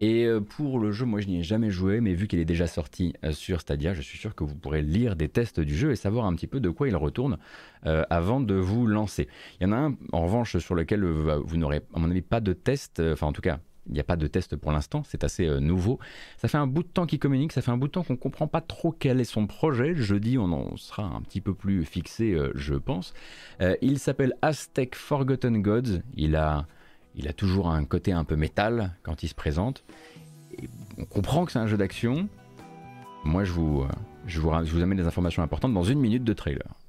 [0.00, 2.46] Et euh, pour le jeu, moi je n'y ai jamais joué, mais vu qu'il est
[2.46, 5.76] déjà sorti euh, sur Stadia, je suis sûr que vous pourrez lire des tests du
[5.76, 7.36] jeu et savoir un petit peu de quoi il retourne
[7.84, 9.28] euh, avant de vous lancer.
[9.60, 12.40] Il y en a un, en revanche, sur lequel vous n'aurez, à mon avis, pas
[12.40, 15.22] de test, enfin en tout cas, il n'y a pas de test pour l'instant, c'est
[15.22, 15.98] assez nouveau.
[16.38, 18.14] Ça fait un bout de temps qu'il communique, ça fait un bout de temps qu'on
[18.14, 19.94] ne comprend pas trop quel est son projet.
[19.94, 23.12] Jeudi, on en sera un petit peu plus fixé, je pense.
[23.82, 26.02] Il s'appelle Aztec Forgotten Gods.
[26.14, 26.66] Il a,
[27.14, 29.84] il a toujours un côté un peu métal quand il se présente.
[30.98, 32.28] on comprend que c'est un jeu d'action.
[33.24, 33.84] Moi, je vous,
[34.26, 36.79] je, vous, je vous amène des informations importantes dans une minute de trailer.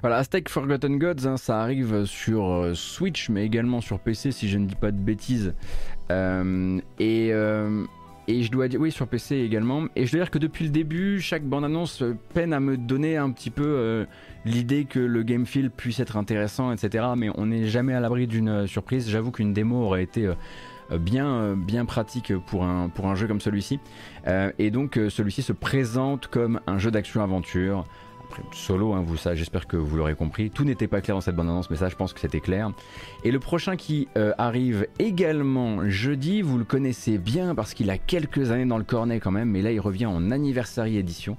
[0.00, 4.48] Voilà, Aztec Forgotten Gods, hein, ça arrive sur euh, Switch, mais également sur PC, si
[4.48, 5.54] je ne dis pas de bêtises.
[6.12, 7.84] Euh, et, euh,
[8.28, 9.86] et je dois dire, oui, sur PC également.
[9.96, 13.30] Et je dois dire que depuis le début, chaque bande-annonce peine à me donner un
[13.32, 14.06] petit peu
[14.44, 17.06] l'idée que le game feel puisse être intéressant, etc.
[17.16, 19.08] Mais on n'est jamais à l'abri d'une surprise.
[19.08, 20.30] J'avoue qu'une démo aurait été
[21.00, 23.80] bien, bien pratique pour un, pour un jeu comme celui-ci.
[24.58, 27.86] et donc celui-ci se présente comme un jeu d'action-aventure
[28.52, 30.50] solo, hein, vous ça, j'espère que vous l'aurez compris.
[30.50, 32.70] Tout n'était pas clair dans cette bande-annonce, mais ça, je pense que c'était clair.
[33.24, 37.98] Et le prochain qui euh, arrive également jeudi, vous le connaissez bien parce qu'il a
[37.98, 41.36] quelques années dans le cornet quand même, mais là, il revient en anniversary édition.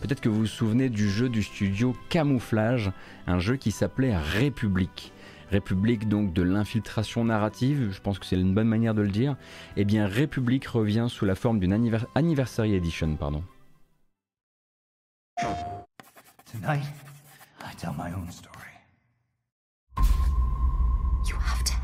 [0.00, 2.92] Peut-être que vous vous souvenez du jeu du studio Camouflage,
[3.26, 5.12] un jeu qui s'appelait République.
[5.50, 9.36] République donc de l'infiltration narrative, je pense que c'est une bonne manière de le dire.
[9.76, 11.72] Eh bien, République revient sous la forme d'une
[12.14, 13.42] anniversary edition, pardon.
[16.46, 16.86] Tonight,
[17.60, 18.54] I tell my own story.
[21.26, 21.75] You have to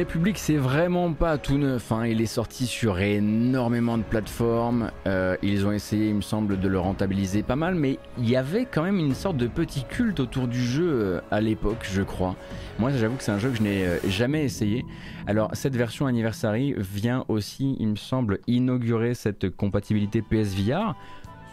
[0.00, 2.06] République c'est vraiment pas tout neuf, hein.
[2.06, 6.68] il est sorti sur énormément de plateformes, euh, ils ont essayé il me semble de
[6.68, 10.18] le rentabiliser pas mal, mais il y avait quand même une sorte de petit culte
[10.18, 12.34] autour du jeu euh, à l'époque je crois.
[12.78, 14.86] Moi j'avoue que c'est un jeu que je n'ai euh, jamais essayé.
[15.26, 20.94] Alors cette version Anniversary vient aussi il me semble inaugurer cette compatibilité PSVR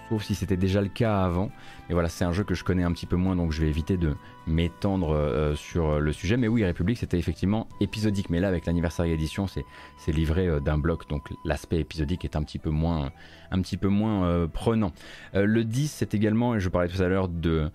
[0.10, 1.52] sauf si c'était déjà le cas avant.
[1.88, 3.68] Mais voilà, c'est un jeu que je connais un petit peu moins, donc je vais
[3.68, 4.16] éviter de
[4.46, 6.38] m'étendre euh, sur le sujet.
[6.38, 8.30] Mais oui, République, c'était effectivement épisodique.
[8.30, 9.66] Mais là, avec l'anniversaire édition, c'est
[10.12, 13.12] livré euh, d'un bloc, donc l'aspect épisodique est un petit peu moins,
[13.52, 14.92] un petit peu moins euh, prenant.
[15.34, 17.72] le 10, c'est également, et je parlais tout à l'heure de,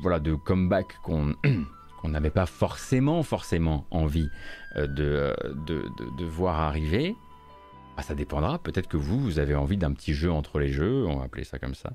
[0.00, 1.34] voilà, de comeback qu'on...
[2.00, 4.28] qu'on n'avait pas forcément, forcément envie
[4.74, 5.36] de,
[5.68, 5.84] de,
[6.18, 7.14] de voir arriver,
[7.96, 8.58] ah, ça dépendra.
[8.58, 11.44] Peut-être que vous, vous avez envie d'un petit jeu entre les jeux, on va appeler
[11.44, 11.92] ça comme ça.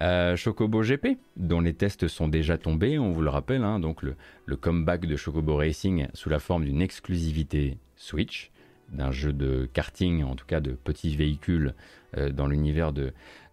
[0.00, 4.02] Euh, Chocobo GP, dont les tests sont déjà tombés, on vous le rappelle, hein, donc
[4.02, 4.16] le,
[4.56, 8.50] comeback de Chocobo Racing sous la forme d'une exclusivité Switch,
[8.92, 11.74] d'un jeu de karting, en tout cas de petits véhicules
[12.16, 13.12] euh, dans l'univers de,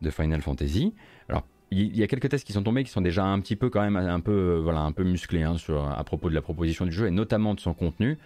[0.10, 0.94] Final Fantasy.
[1.30, 3.72] Alors, il y, a quelques tests qui sont tombés qui sont déjà un petit peu
[3.72, 5.56] quand même un peu, voilà, un peu musclés hein,
[5.98, 8.20] à propos de la proposition du jeu et notamment de son contenu.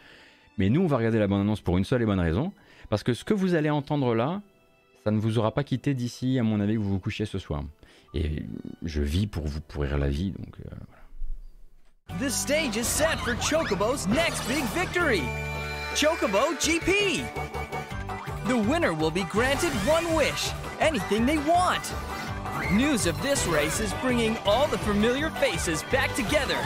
[0.57, 2.51] Mais nous, on va regarder la bande-annonce pour une seule et bonne raison,
[2.89, 4.41] parce que ce que vous allez entendre là,
[5.03, 7.39] ça ne vous aura pas quitté d'ici, à mon avis, que vous vous couchiez ce
[7.39, 7.63] soir.
[8.13, 8.43] Et
[8.83, 12.19] je vis pour vous pourrir la vie, donc euh, voilà.
[12.19, 15.21] The stage is set for Chocobo's next big victory.
[15.93, 17.23] Chocobo GP.
[18.47, 20.49] The winner will be granted one wish,
[20.79, 21.93] anything they want.
[22.71, 26.57] News of this race is bringing all the familiar faces back together.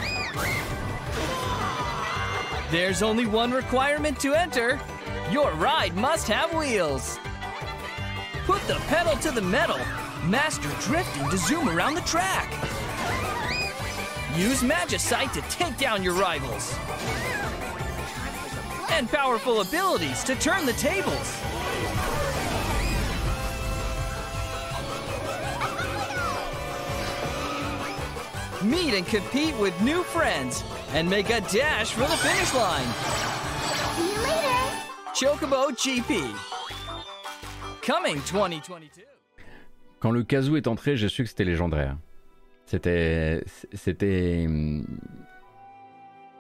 [2.71, 4.79] There's only one requirement to enter.
[5.31, 7.17] Your ride must have wheels.
[8.45, 9.79] Put the pedal to the metal.
[10.25, 12.51] Master drifting to zoom around the track.
[14.35, 16.75] Use Magicite to take down your rivals.
[18.91, 21.39] and powerful abilities to turn the tables.
[28.61, 30.63] Meet and compete with new friends
[30.93, 33.42] and make a dash for the finish line.
[35.13, 36.23] Chocobo GP.
[37.85, 39.03] Coming 2022.
[39.99, 41.97] Quand le casou est entré, j'ai su que c'était légendaire.
[42.65, 43.43] C'était.
[43.73, 44.47] C'était.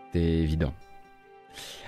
[0.07, 0.73] C'était évident.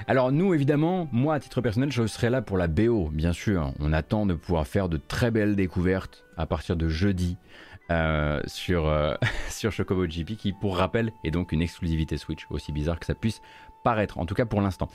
[0.05, 3.73] Alors nous, évidemment, moi à titre personnel, je serai là pour la BO, bien sûr.
[3.79, 7.37] On attend de pouvoir faire de très belles découvertes à partir de jeudi
[7.89, 9.15] euh, sur, euh,
[9.49, 13.15] sur Chocobo GP, qui pour rappel est donc une exclusivité Switch, aussi bizarre que ça
[13.15, 13.41] puisse
[13.85, 14.89] paraître, en tout cas pour l'instant.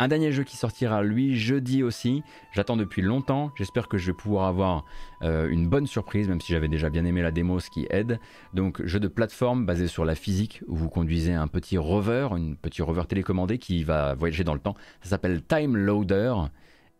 [0.00, 2.22] Un dernier jeu qui sortira lui jeudi aussi.
[2.52, 3.50] J'attends depuis longtemps.
[3.56, 4.84] J'espère que je vais pouvoir avoir
[5.22, 8.20] euh, une bonne surprise, même si j'avais déjà bien aimé la démo, ce qui aide.
[8.54, 12.54] Donc jeu de plateforme basé sur la physique où vous conduisez un petit rover, un
[12.54, 14.76] petit rover télécommandé qui va voyager dans le temps.
[15.02, 16.34] Ça s'appelle Time Loader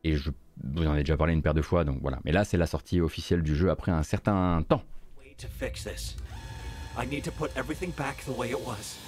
[0.02, 0.30] et je
[0.64, 2.18] vous en ai déjà parlé une paire de fois, donc voilà.
[2.24, 4.82] Mais là, c'est la sortie officielle du jeu après un certain temps.
[7.00, 8.98] I need to put everything back the way it was.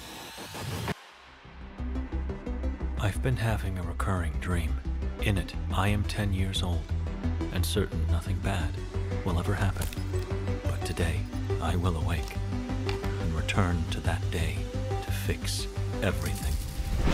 [3.03, 4.79] I've been having a recurring dream.
[5.23, 6.83] In it, I am 10 years old,
[7.51, 8.69] and certain nothing bad
[9.25, 9.87] will ever happen.
[10.65, 11.19] But today,
[11.63, 12.37] I will awake
[12.93, 14.55] and return to that day
[15.03, 15.65] to fix
[16.03, 16.53] everything.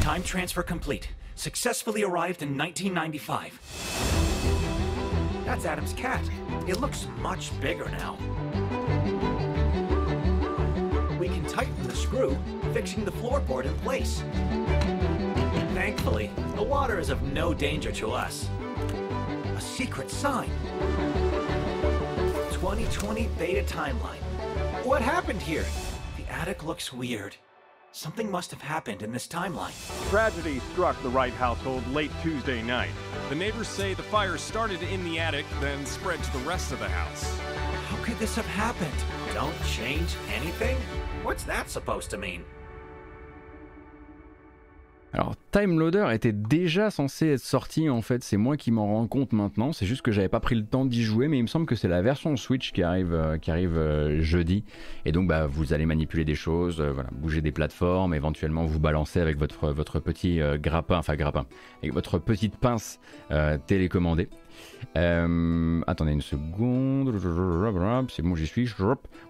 [0.02, 1.08] Time transfer complete.
[1.36, 5.46] Successfully arrived in 1995.
[5.46, 6.30] That's Adam's cat.
[6.68, 8.18] It looks much bigger now.
[11.18, 12.38] We can tighten the screw,
[12.74, 14.22] fixing the floorboard in place.
[15.88, 18.50] Thankfully, the water is of no danger to us.
[19.56, 20.50] A secret sign.
[22.52, 24.20] 2020 beta timeline.
[24.84, 25.66] What happened here?
[26.18, 27.38] The attic looks weird.
[27.94, 29.72] Something must have happened in this timeline.
[30.10, 32.92] Tragedy struck the Wright household late Tuesday night.
[33.30, 36.80] The neighbors say the fire started in the attic, then spread to the rest of
[36.80, 37.40] the house.
[37.88, 38.92] How could this have happened?
[39.34, 40.76] Don't change anything?
[41.24, 42.44] What's that supposed to mean?
[45.18, 49.08] Alors, Time Loader était déjà censé être sorti en fait, c'est moi qui m'en rends
[49.08, 51.48] compte maintenant, c'est juste que j'avais pas pris le temps d'y jouer, mais il me
[51.48, 54.64] semble que c'est la version Switch qui arrive, euh, qui arrive euh, jeudi,
[55.06, 59.20] et donc bah, vous allez manipuler des choses, euh, bouger des plateformes, éventuellement vous balancer
[59.20, 61.48] avec votre, votre petit grappin, enfin grappin,
[61.82, 63.00] avec votre petite pince
[63.66, 64.30] télécommandée.
[64.98, 67.14] Euh, attendez une seconde.
[68.10, 68.70] C'est bon, j'y suis.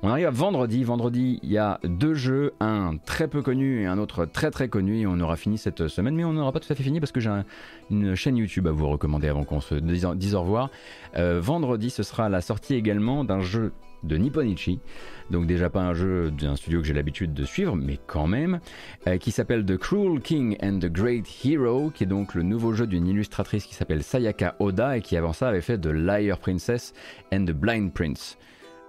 [0.04, 0.84] On arrive à vendredi.
[0.84, 4.70] Vendredi, il y a deux jeux, un très peu connu et un autre très très
[4.70, 5.06] connu.
[5.08, 7.20] On aura fini cette semaine, mais on n'aura pas tout à fait fini parce que
[7.20, 7.46] j'ai un-
[7.92, 10.70] une chaîne YouTube à vous recommander avant qu'on se dise, dise au revoir.
[11.16, 13.72] Euh, vendredi, ce sera la sortie également d'un jeu
[14.04, 14.80] de Nipponichi.
[15.30, 18.60] Donc déjà pas un jeu d'un studio que j'ai l'habitude de suivre, mais quand même,
[19.08, 22.74] euh, qui s'appelle The Cruel King and the Great Hero, qui est donc le nouveau
[22.74, 26.40] jeu d'une illustratrice qui s'appelle Sayaka Oda et qui avant ça avait fait The Liar
[26.40, 26.94] Princess
[27.34, 28.38] and the Blind Prince.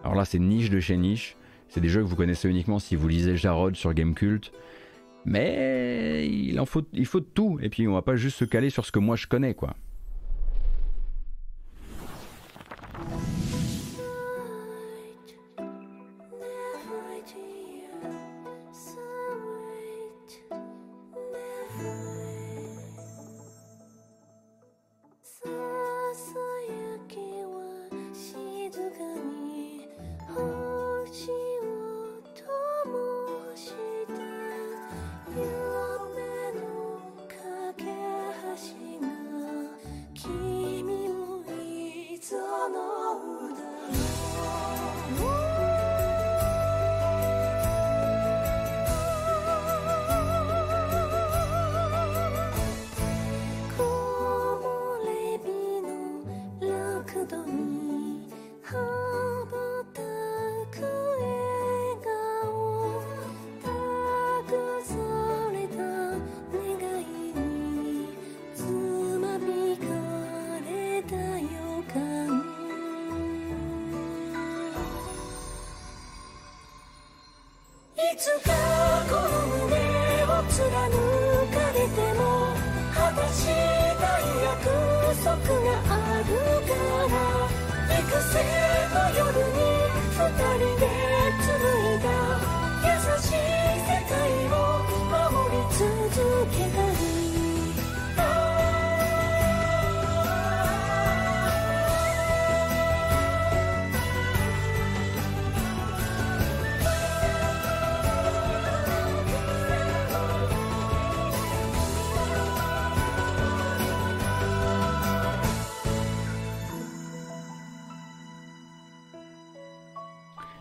[0.02, 1.36] Alors là c'est niche de chez niche,
[1.68, 4.52] c'est des jeux que vous connaissez uniquement si vous lisez Jarod sur Gamecult.
[5.24, 8.44] Mais il en faut, il faut de tout, et puis on va pas juste se
[8.44, 9.74] caler sur ce que moi je connais quoi.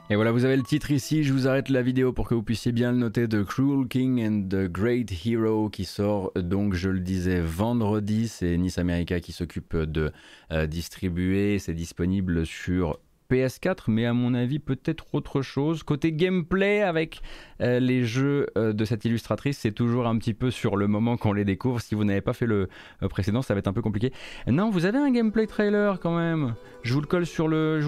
[0.10, 2.42] Et voilà, vous avez le titre ici, je vous arrête la vidéo pour que vous
[2.42, 6.88] puissiez bien le noter, The Cruel King and the Great Hero, qui sort donc, je
[6.90, 8.30] le disais, vendredi.
[8.30, 10.14] C'est Nice America qui s'occupe de
[10.54, 11.60] euh, distribuer.
[11.60, 15.84] C'est disponible sur PS4, mais à mon avis peut-être autre chose.
[15.84, 17.22] Côté gameplay avec
[17.62, 21.18] euh, les jeux euh, de cette illustratrice, c'est toujours un petit peu sur le moment
[21.18, 21.82] qu'on les découvre.
[21.82, 22.70] Si vous n'avez pas fait le
[23.04, 24.12] euh, précédent, ça va être un peu compliqué.
[24.48, 26.56] Non, vous avez un gameplay trailer quand même.
[26.84, 27.82] Je vous le colle sur le,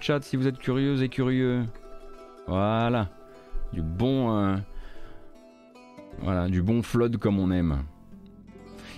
[0.00, 1.62] chat si vous êtes curieuse et curieux.
[2.46, 3.08] Voilà,
[3.72, 4.58] du bon,
[6.20, 7.84] voilà, du bon flood comme on aime.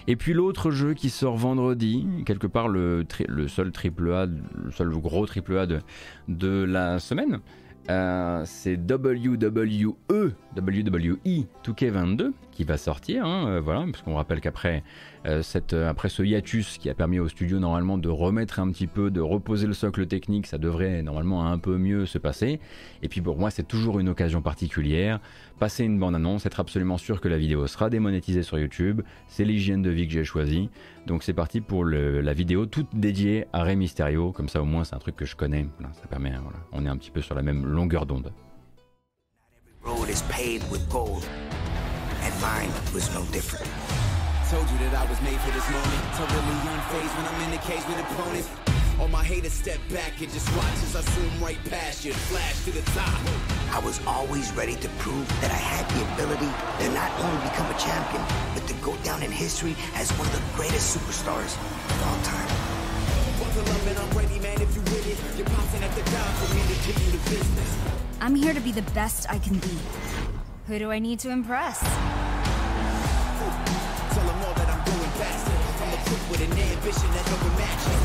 [0.08, 4.70] Et puis l'autre jeu qui sort vendredi, quelque part le, le seul triple A, le
[4.70, 5.80] seul gros triple A de,
[6.28, 7.40] de la semaine,
[7.90, 9.94] euh, c'est WWE
[10.56, 14.82] WWE 2K22 qui va sortir, hein, euh, voilà, parce qu'on rappelle qu'après
[15.26, 15.42] euh,
[15.86, 19.20] après ce hiatus qui a permis au studio normalement de remettre un petit peu, de
[19.20, 22.58] reposer le socle technique, ça devrait normalement un peu mieux se passer.
[23.02, 25.20] Et puis pour moi, c'est toujours une occasion particulière.
[25.58, 29.82] Passer une bande-annonce, être absolument sûr que la vidéo sera démonétisée sur YouTube, c'est l'hygiène
[29.82, 30.70] de vie que j'ai choisi.
[31.06, 34.84] Donc c'est parti pour la vidéo toute dédiée à Rey Mysterio, comme ça au moins
[34.84, 37.34] c'est un truc que je connais, ça permet, voilà, on est un petit peu sur
[37.34, 38.32] la même longueur d'onde.
[44.50, 46.02] Told you that I was made for this moment.
[46.14, 48.48] Totally unfazed when I'm in the cage with opponents.
[48.98, 52.64] All my haters step back and just watch as I zoom right past you, flash
[52.64, 53.14] to the top.
[53.70, 57.70] I was always ready to prove that I had the ability to not only become
[57.70, 58.22] a champion,
[58.54, 62.50] but to go down in history as one of the greatest superstars of all time.
[63.38, 65.18] Buckle up and I'm ready, man, if you with it.
[65.38, 67.70] You're pouncing at the down for me to give you the business.
[68.20, 69.76] I'm here to be the best I can be.
[70.66, 71.80] Who do I need to impress?
[76.30, 77.98] with an ambition that no one matches.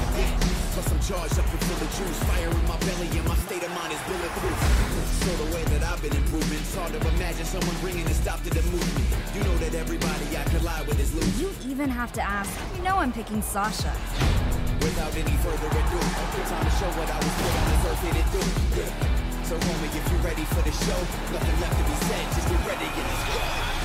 [0.73, 3.63] Plus I'm charged up with full of juice, fire in my belly and my state
[3.65, 4.57] of mind is bulletproof.
[5.25, 8.41] So the way that I've been improving, it's hard to imagine someone bringing a stop
[8.43, 9.09] to the movement.
[9.35, 11.11] You know that everybody I collide with is.
[11.41, 12.49] You even have to ask.
[12.77, 13.91] You know I'm picking Sasha.
[14.81, 15.99] Without any further ado,
[16.45, 19.20] time to show what I was put on this earth here to do.
[19.52, 20.98] So homie, if you're ready for the show,
[21.34, 23.80] nothing left to be said, just get ready and let's go.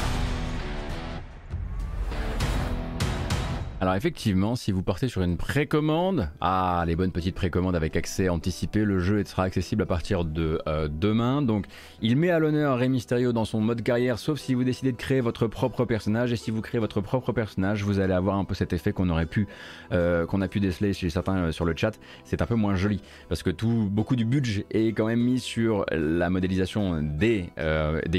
[3.86, 8.28] Alors effectivement, si vous partez sur une précommande, ah les bonnes petites précommandes avec accès
[8.28, 11.40] anticipé, le jeu sera accessible à partir de euh, demain.
[11.40, 11.66] Donc
[12.02, 14.96] il met à l'honneur Rey Mysterio dans son mode carrière, sauf si vous décidez de
[14.96, 16.32] créer votre propre personnage.
[16.32, 19.08] Et si vous créez votre propre personnage, vous allez avoir un peu cet effet qu'on
[19.08, 19.46] aurait pu,
[19.92, 21.92] euh, qu'on a pu déceler chez certains euh, sur le chat.
[22.24, 25.38] C'est un peu moins joli parce que tout, beaucoup du budget est quand même mis
[25.38, 27.52] sur la modélisation des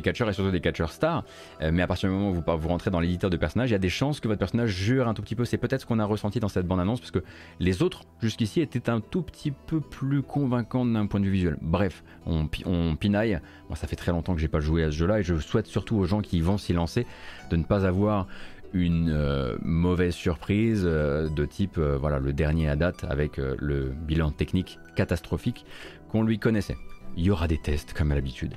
[0.02, 1.26] catcheurs et surtout des catcheurs stars.
[1.60, 3.76] mais à partir du moment où vous, vous rentrez dans l'éditeur de personnage, il y
[3.76, 6.06] a des chances que votre personnage jure un tout petit peu peut-être ce qu'on a
[6.06, 7.24] ressenti dans cette bande-annonce, parce que
[7.60, 11.58] les autres, jusqu'ici, étaient un tout petit peu plus convaincants d'un point de vue visuel.
[11.62, 13.40] Bref, on, on pinaille.
[13.70, 15.68] Moi, ça fait très longtemps que j'ai pas joué à ce jeu-là, et je souhaite
[15.68, 17.06] surtout aux gens qui vont s'y lancer
[17.50, 18.28] de ne pas avoir
[18.74, 23.94] une euh, mauvaise surprise euh, de type euh, voilà le dernier à date avec le
[24.06, 25.66] bilan technique catastrophique
[26.10, 26.78] qu'on lui connaissait.
[27.16, 28.54] Il y aura des tests comme à l'habitude.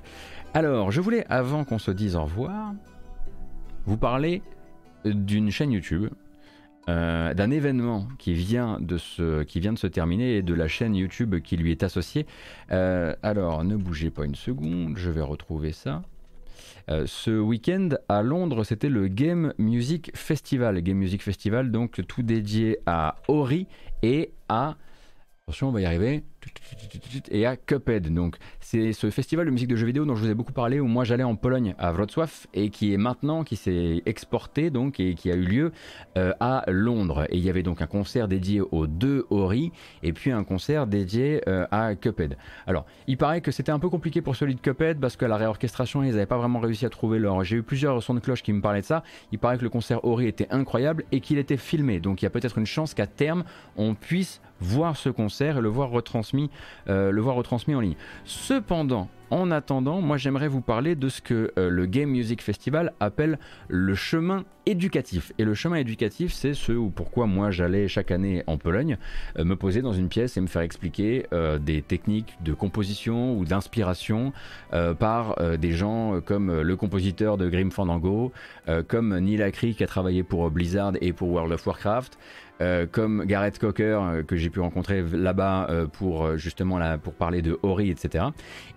[0.53, 2.75] Alors, je voulais avant qu'on se dise au revoir,
[3.87, 4.43] vous parler
[5.05, 6.09] d'une chaîne YouTube
[6.91, 10.67] euh, d'un événement qui vient, de se, qui vient de se terminer et de la
[10.67, 12.27] chaîne YouTube qui lui est associée.
[12.73, 16.03] Euh, alors, ne bougez pas une seconde, je vais retrouver ça.
[16.91, 20.81] Euh, ce week-end à Londres, c'était le Game Music Festival.
[20.81, 23.69] Game Music Festival, donc tout dédié à Ori
[24.03, 24.77] et à...
[25.43, 26.25] Attention, on va y arriver
[27.31, 28.13] et à Cuphead.
[28.13, 30.81] Donc c'est ce festival de musique de jeux vidéo dont je vous ai beaucoup parlé
[30.81, 35.01] où moi j'allais en Pologne à Wrocław et qui est maintenant qui s'est exporté donc
[35.01, 35.73] et qui a eu lieu
[36.17, 39.73] euh, à Londres et il y avait donc un concert dédié aux deux Ori
[40.03, 42.37] et puis un concert dédié euh, à Cuphead.
[42.67, 45.37] Alors il paraît que c'était un peu compliqué pour celui de Cuphead parce que la
[45.37, 47.43] réorchestration ils n'avaient pas vraiment réussi à trouver leur.
[47.45, 49.03] J'ai eu plusieurs sons de cloche qui me parlaient de ça.
[49.33, 52.27] Il paraît que le concert Ori était incroyable et qu'il était filmé donc il y
[52.27, 53.45] a peut-être une chance qu'à terme
[53.77, 56.30] on puisse voir ce concert et le voir retransmis,
[56.89, 57.97] euh, le voir retransmis en ligne.
[58.25, 62.93] Cependant, en attendant, moi j'aimerais vous parler de ce que euh, le Game Music Festival
[62.99, 63.39] appelle
[63.69, 65.33] le chemin éducatif.
[65.39, 68.99] Et le chemin éducatif, c'est ce ou pourquoi moi j'allais chaque année en Pologne
[69.39, 71.27] euh, me poser dans une pièce et me faire expliquer
[71.61, 74.33] des techniques de composition ou d'inspiration
[74.99, 78.33] par des gens comme le compositeur de Grim Fandango,
[78.89, 82.19] comme Neil Acri qui a travaillé pour Blizzard et pour World of Warcraft.
[82.61, 87.43] Euh, comme Gareth Cocker euh, que j'ai pu rencontrer là-bas euh, pour justement pour parler
[87.43, 88.27] de Ori, etc.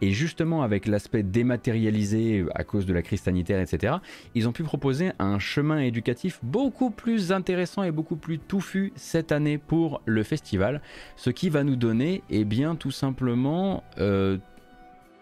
[0.01, 3.95] Et justement avec l'aspect dématérialisé à cause de la crise sanitaire, etc.
[4.35, 9.31] Ils ont pu proposer un chemin éducatif beaucoup plus intéressant et beaucoup plus touffu cette
[9.31, 10.81] année pour le festival,
[11.15, 13.84] ce qui va nous donner, eh bien, tout simplement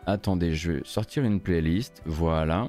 [0.08, 2.02] Attendez, je vais sortir une playlist.
[2.06, 2.68] Voilà.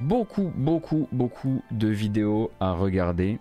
[0.00, 3.38] Beaucoup, beaucoup, beaucoup de vidéos à regarder.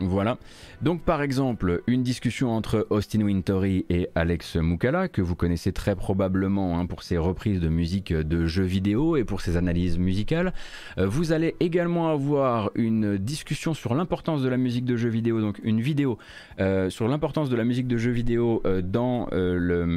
[0.00, 0.38] Voilà.
[0.80, 5.94] Donc par exemple, une discussion entre Austin Wintory et Alex Moukala, que vous connaissez très
[5.94, 10.54] probablement hein, pour ses reprises de musique de jeux vidéo et pour ses analyses musicales.
[10.96, 15.40] Euh, vous allez également avoir une discussion sur l'importance de la musique de jeux vidéo,
[15.40, 16.16] donc une vidéo
[16.60, 19.28] euh, sur l'importance de la musique de jeux vidéo euh, dans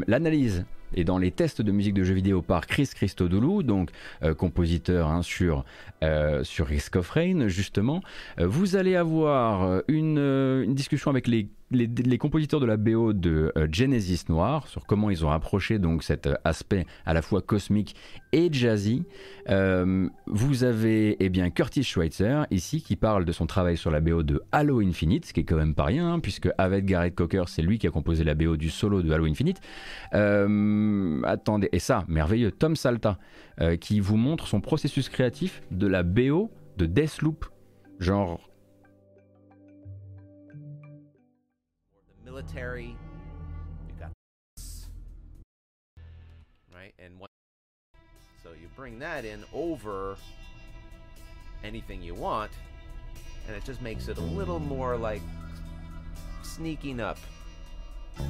[0.08, 0.66] l'analyse
[0.96, 3.90] et dans les tests de musique de jeux vidéo par Chris Christodoulou, donc
[4.24, 5.66] euh, compositeur hein, sur,
[6.04, 8.02] euh, sur Risk of Rain justement.
[8.40, 13.68] Euh, vous allez avoir une discussion avec les les, compositeurs de la BO de euh,
[13.72, 17.96] Genesis Noir sur comment ils ont approché donc cet euh, aspect à la fois cosmique
[18.32, 19.04] et jazzy.
[19.50, 24.00] Euh, vous avez eh bien Curtis Schweitzer ici qui parle de son travail sur la
[24.00, 27.16] BO de Halo Infinite, ce qui est quand même pas rien hein, puisque avec Gareth
[27.16, 29.60] Cocker c'est lui qui a composé la BO du solo de Halo Infinite.
[31.26, 33.18] attendez et ça merveilleux Tom Salta
[33.80, 37.46] qui vous montre son processus créatif de la BO de Deathloop
[38.00, 38.53] genre
[42.34, 42.98] military.
[43.88, 44.12] You got
[44.56, 44.88] this,
[46.74, 46.94] right?
[46.98, 47.30] And one,
[48.42, 50.18] so you bring that in over
[51.64, 52.52] anything you want,
[53.48, 55.22] and it just makes it a little more like
[56.42, 57.20] sneaking up.
[58.18, 58.24] A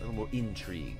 [0.00, 0.98] little more intrigue.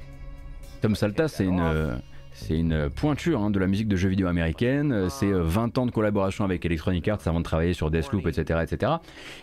[0.80, 2.02] Tom Salta, c'est une,
[2.32, 5.08] C'est une pointure hein, de la musique de jeux vidéo américaine.
[5.10, 8.60] C'est 20 euh, ans de collaboration avec Electronic Arts avant de travailler sur Deathloop, etc.,
[8.62, 8.92] etc.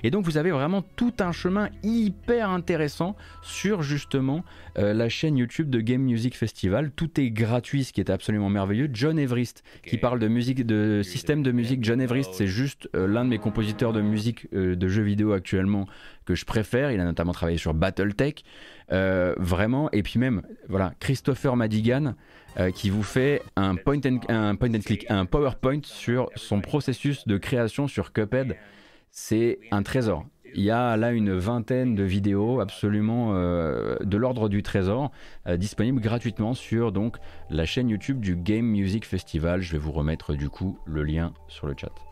[0.03, 4.43] Et donc vous avez vraiment tout un chemin hyper intéressant sur justement
[4.77, 6.91] euh, la chaîne YouTube de Game Music Festival.
[6.91, 8.89] Tout est gratuit, ce qui est absolument merveilleux.
[8.91, 11.83] John Everest, qui parle de musique, de système de musique.
[11.83, 15.87] John Everest, c'est juste euh, l'un de mes compositeurs de musique de jeux vidéo actuellement
[16.25, 16.91] que je préfère.
[16.91, 18.43] Il a notamment travaillé sur BattleTech.
[18.89, 22.15] Vraiment, et puis même, voilà, Christopher Madigan.
[22.59, 27.87] Euh, qui vous fait un point, and, click, un PowerPoint sur son processus de création
[27.87, 28.55] sur Cuphead.
[29.11, 30.25] C'est un trésor.
[30.55, 35.11] Il y a là une vingtaine de vidéos absolument euh, de l'ordre du trésor
[35.45, 37.17] euh, disponibles gratuitement sur donc
[37.51, 39.61] la chaîne YouTube du Game Music Festival.
[39.61, 42.06] Je vais vous remettre du coup le lien sur le chat.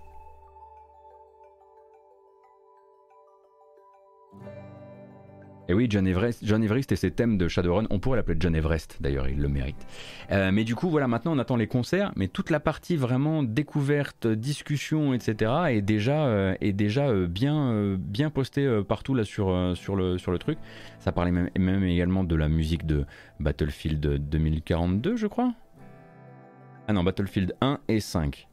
[5.67, 8.55] Et oui, John Everest, John Everest et ses thèmes de Shadowrun, on pourrait l'appeler John
[8.55, 9.87] Everest d'ailleurs, il le mérite.
[10.31, 13.41] Euh, mais du coup, voilà, maintenant on attend les concerts, mais toute la partie vraiment
[13.41, 15.51] découverte, discussion, etc.
[15.69, 20.31] est déjà, euh, est déjà euh, bien, bien postée partout là sur, sur, le, sur
[20.31, 20.59] le truc.
[20.99, 23.05] Ça parlait même, même également de la musique de
[23.39, 25.53] Battlefield 2042, je crois.
[26.87, 28.47] Ah non, Battlefield 1 et 5.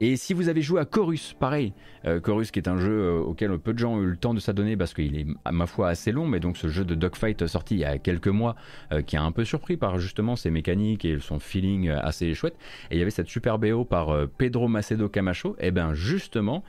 [0.00, 1.72] Et si vous avez joué à Chorus, pareil,
[2.04, 4.32] euh, Chorus qui est un jeu euh, auquel peu de gens ont eu le temps
[4.32, 6.94] de s'adonner parce qu'il est à ma foi assez long, mais donc ce jeu de
[6.94, 8.54] dogfight sorti il y a quelques mois
[8.92, 12.54] euh, qui a un peu surpris par justement ses mécaniques et son feeling assez chouette.
[12.92, 16.62] Et il y avait cette super BO par Pedro Macedo Camacho, et bien justement,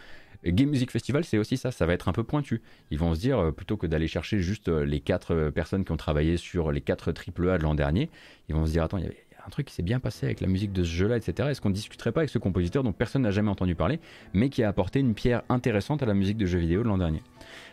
[0.43, 2.64] Game Music Festival, c'est aussi ça, ça va être un peu pointu.
[2.89, 6.38] Ils vont se dire, plutôt que d'aller chercher juste les quatre personnes qui ont travaillé
[6.38, 8.10] sur les quatre AAA de l'an dernier,
[8.47, 10.41] ils vont se dire, attends, il y avait un truc qui s'est bien passé avec
[10.41, 11.49] la musique de ce jeu-là, etc.
[11.49, 13.99] Est-ce qu'on discuterait pas avec ce compositeur dont personne n'a jamais entendu parler,
[14.31, 16.99] mais qui a apporté une pierre intéressante à la musique de jeux vidéo de l'an
[16.99, 17.23] dernier?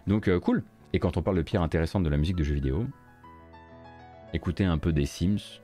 [0.06, 0.64] Donc euh, cool.
[0.94, 2.86] Et quand on parle de pierre intéressante de la musique de jeux vidéo,
[4.32, 5.60] écoutez un peu des Sims,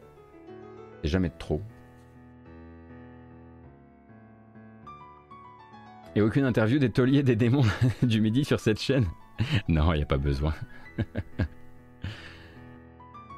[1.02, 1.62] et jamais de trop.
[6.14, 7.64] Et aucune interview des tauliers des démons
[8.02, 9.06] du midi sur cette chaîne?
[9.66, 10.52] Non, il n'y a pas besoin.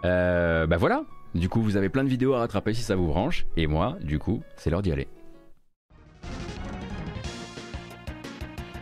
[0.05, 1.05] euh, bah voilà,
[1.35, 3.47] du coup, vous avez plein de vidéos à rattraper si ça vous branche.
[3.57, 5.09] Et moi, du coup, c'est l'heure d'y aller.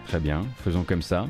[0.07, 1.27] Très bien, faisons comme ça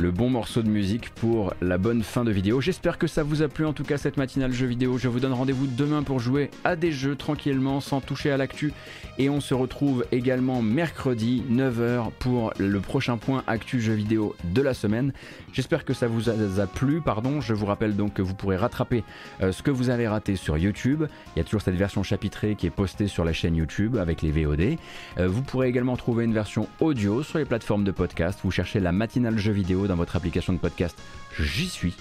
[0.00, 2.62] le bon morceau de musique pour la bonne fin de vidéo.
[2.62, 4.96] J'espère que ça vous a plu en tout cas cette matinale jeu vidéo.
[4.96, 8.72] Je vous donne rendez-vous demain pour jouer à des jeux tranquillement sans toucher à l'actu.
[9.18, 14.62] Et on se retrouve également mercredi 9h pour le prochain point actu jeu vidéo de
[14.62, 15.12] la semaine.
[15.52, 17.02] J'espère que ça vous a, plu.
[17.02, 19.04] Pardon, je vous rappelle donc que vous pourrez rattraper
[19.42, 21.04] euh, ce que vous avez raté sur YouTube.
[21.34, 24.22] Il y a toujours cette version chapitrée qui est postée sur la chaîne YouTube avec
[24.22, 24.78] les VOD.
[25.18, 28.40] Euh, vous pourrez également trouver une version audio sur les plateformes de podcast.
[28.42, 30.96] Vous cherchez la matinale jeu vidéo dans votre application de podcast,
[31.38, 31.94] j'y suis.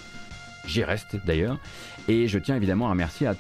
[0.67, 1.57] J'y reste d'ailleurs.
[2.07, 3.35] Et je tiens évidemment à remercier, à,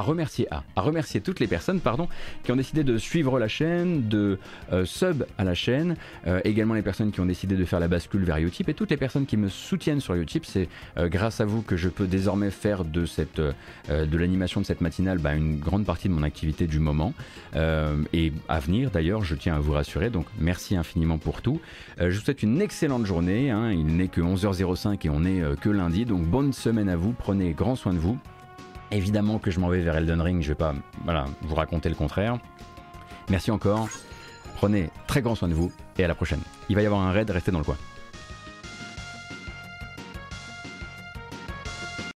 [0.00, 2.08] remercier, à, remercier, toutes les personnes pardon,
[2.44, 4.38] qui ont décidé de suivre la chaîne, de
[4.72, 5.96] euh, sub à la chaîne,
[6.26, 8.90] euh, également les personnes qui ont décidé de faire la bascule vers Utip et toutes
[8.90, 10.44] les personnes qui me soutiennent sur Utip.
[10.46, 14.66] C'est euh, grâce à vous que je peux désormais faire de, cette, de l'animation de
[14.66, 17.12] cette matinale bah, une grande partie de mon activité du moment.
[17.54, 20.10] et à venir d'ailleurs, je tiens à vous rassurer.
[20.10, 21.60] Donc merci infiniment pour tout.
[21.98, 23.50] je vous souhaite une excellente journée.
[23.50, 23.70] Hein.
[23.72, 26.04] il n'est que 11h05 et on n'est que lundi.
[26.04, 27.12] Donc bonne semaine à vous.
[27.12, 28.18] Prenez grand soin de vous.
[28.90, 30.74] Évidemment que je m'en vais vers Elden Ring, je vais pas
[31.04, 32.38] voilà, vous raconter le contraire.
[33.28, 33.88] Merci encore,
[34.56, 36.40] prenez très grand soin de vous et à la prochaine.
[36.68, 37.76] Il va y avoir un raid, restez dans le coin.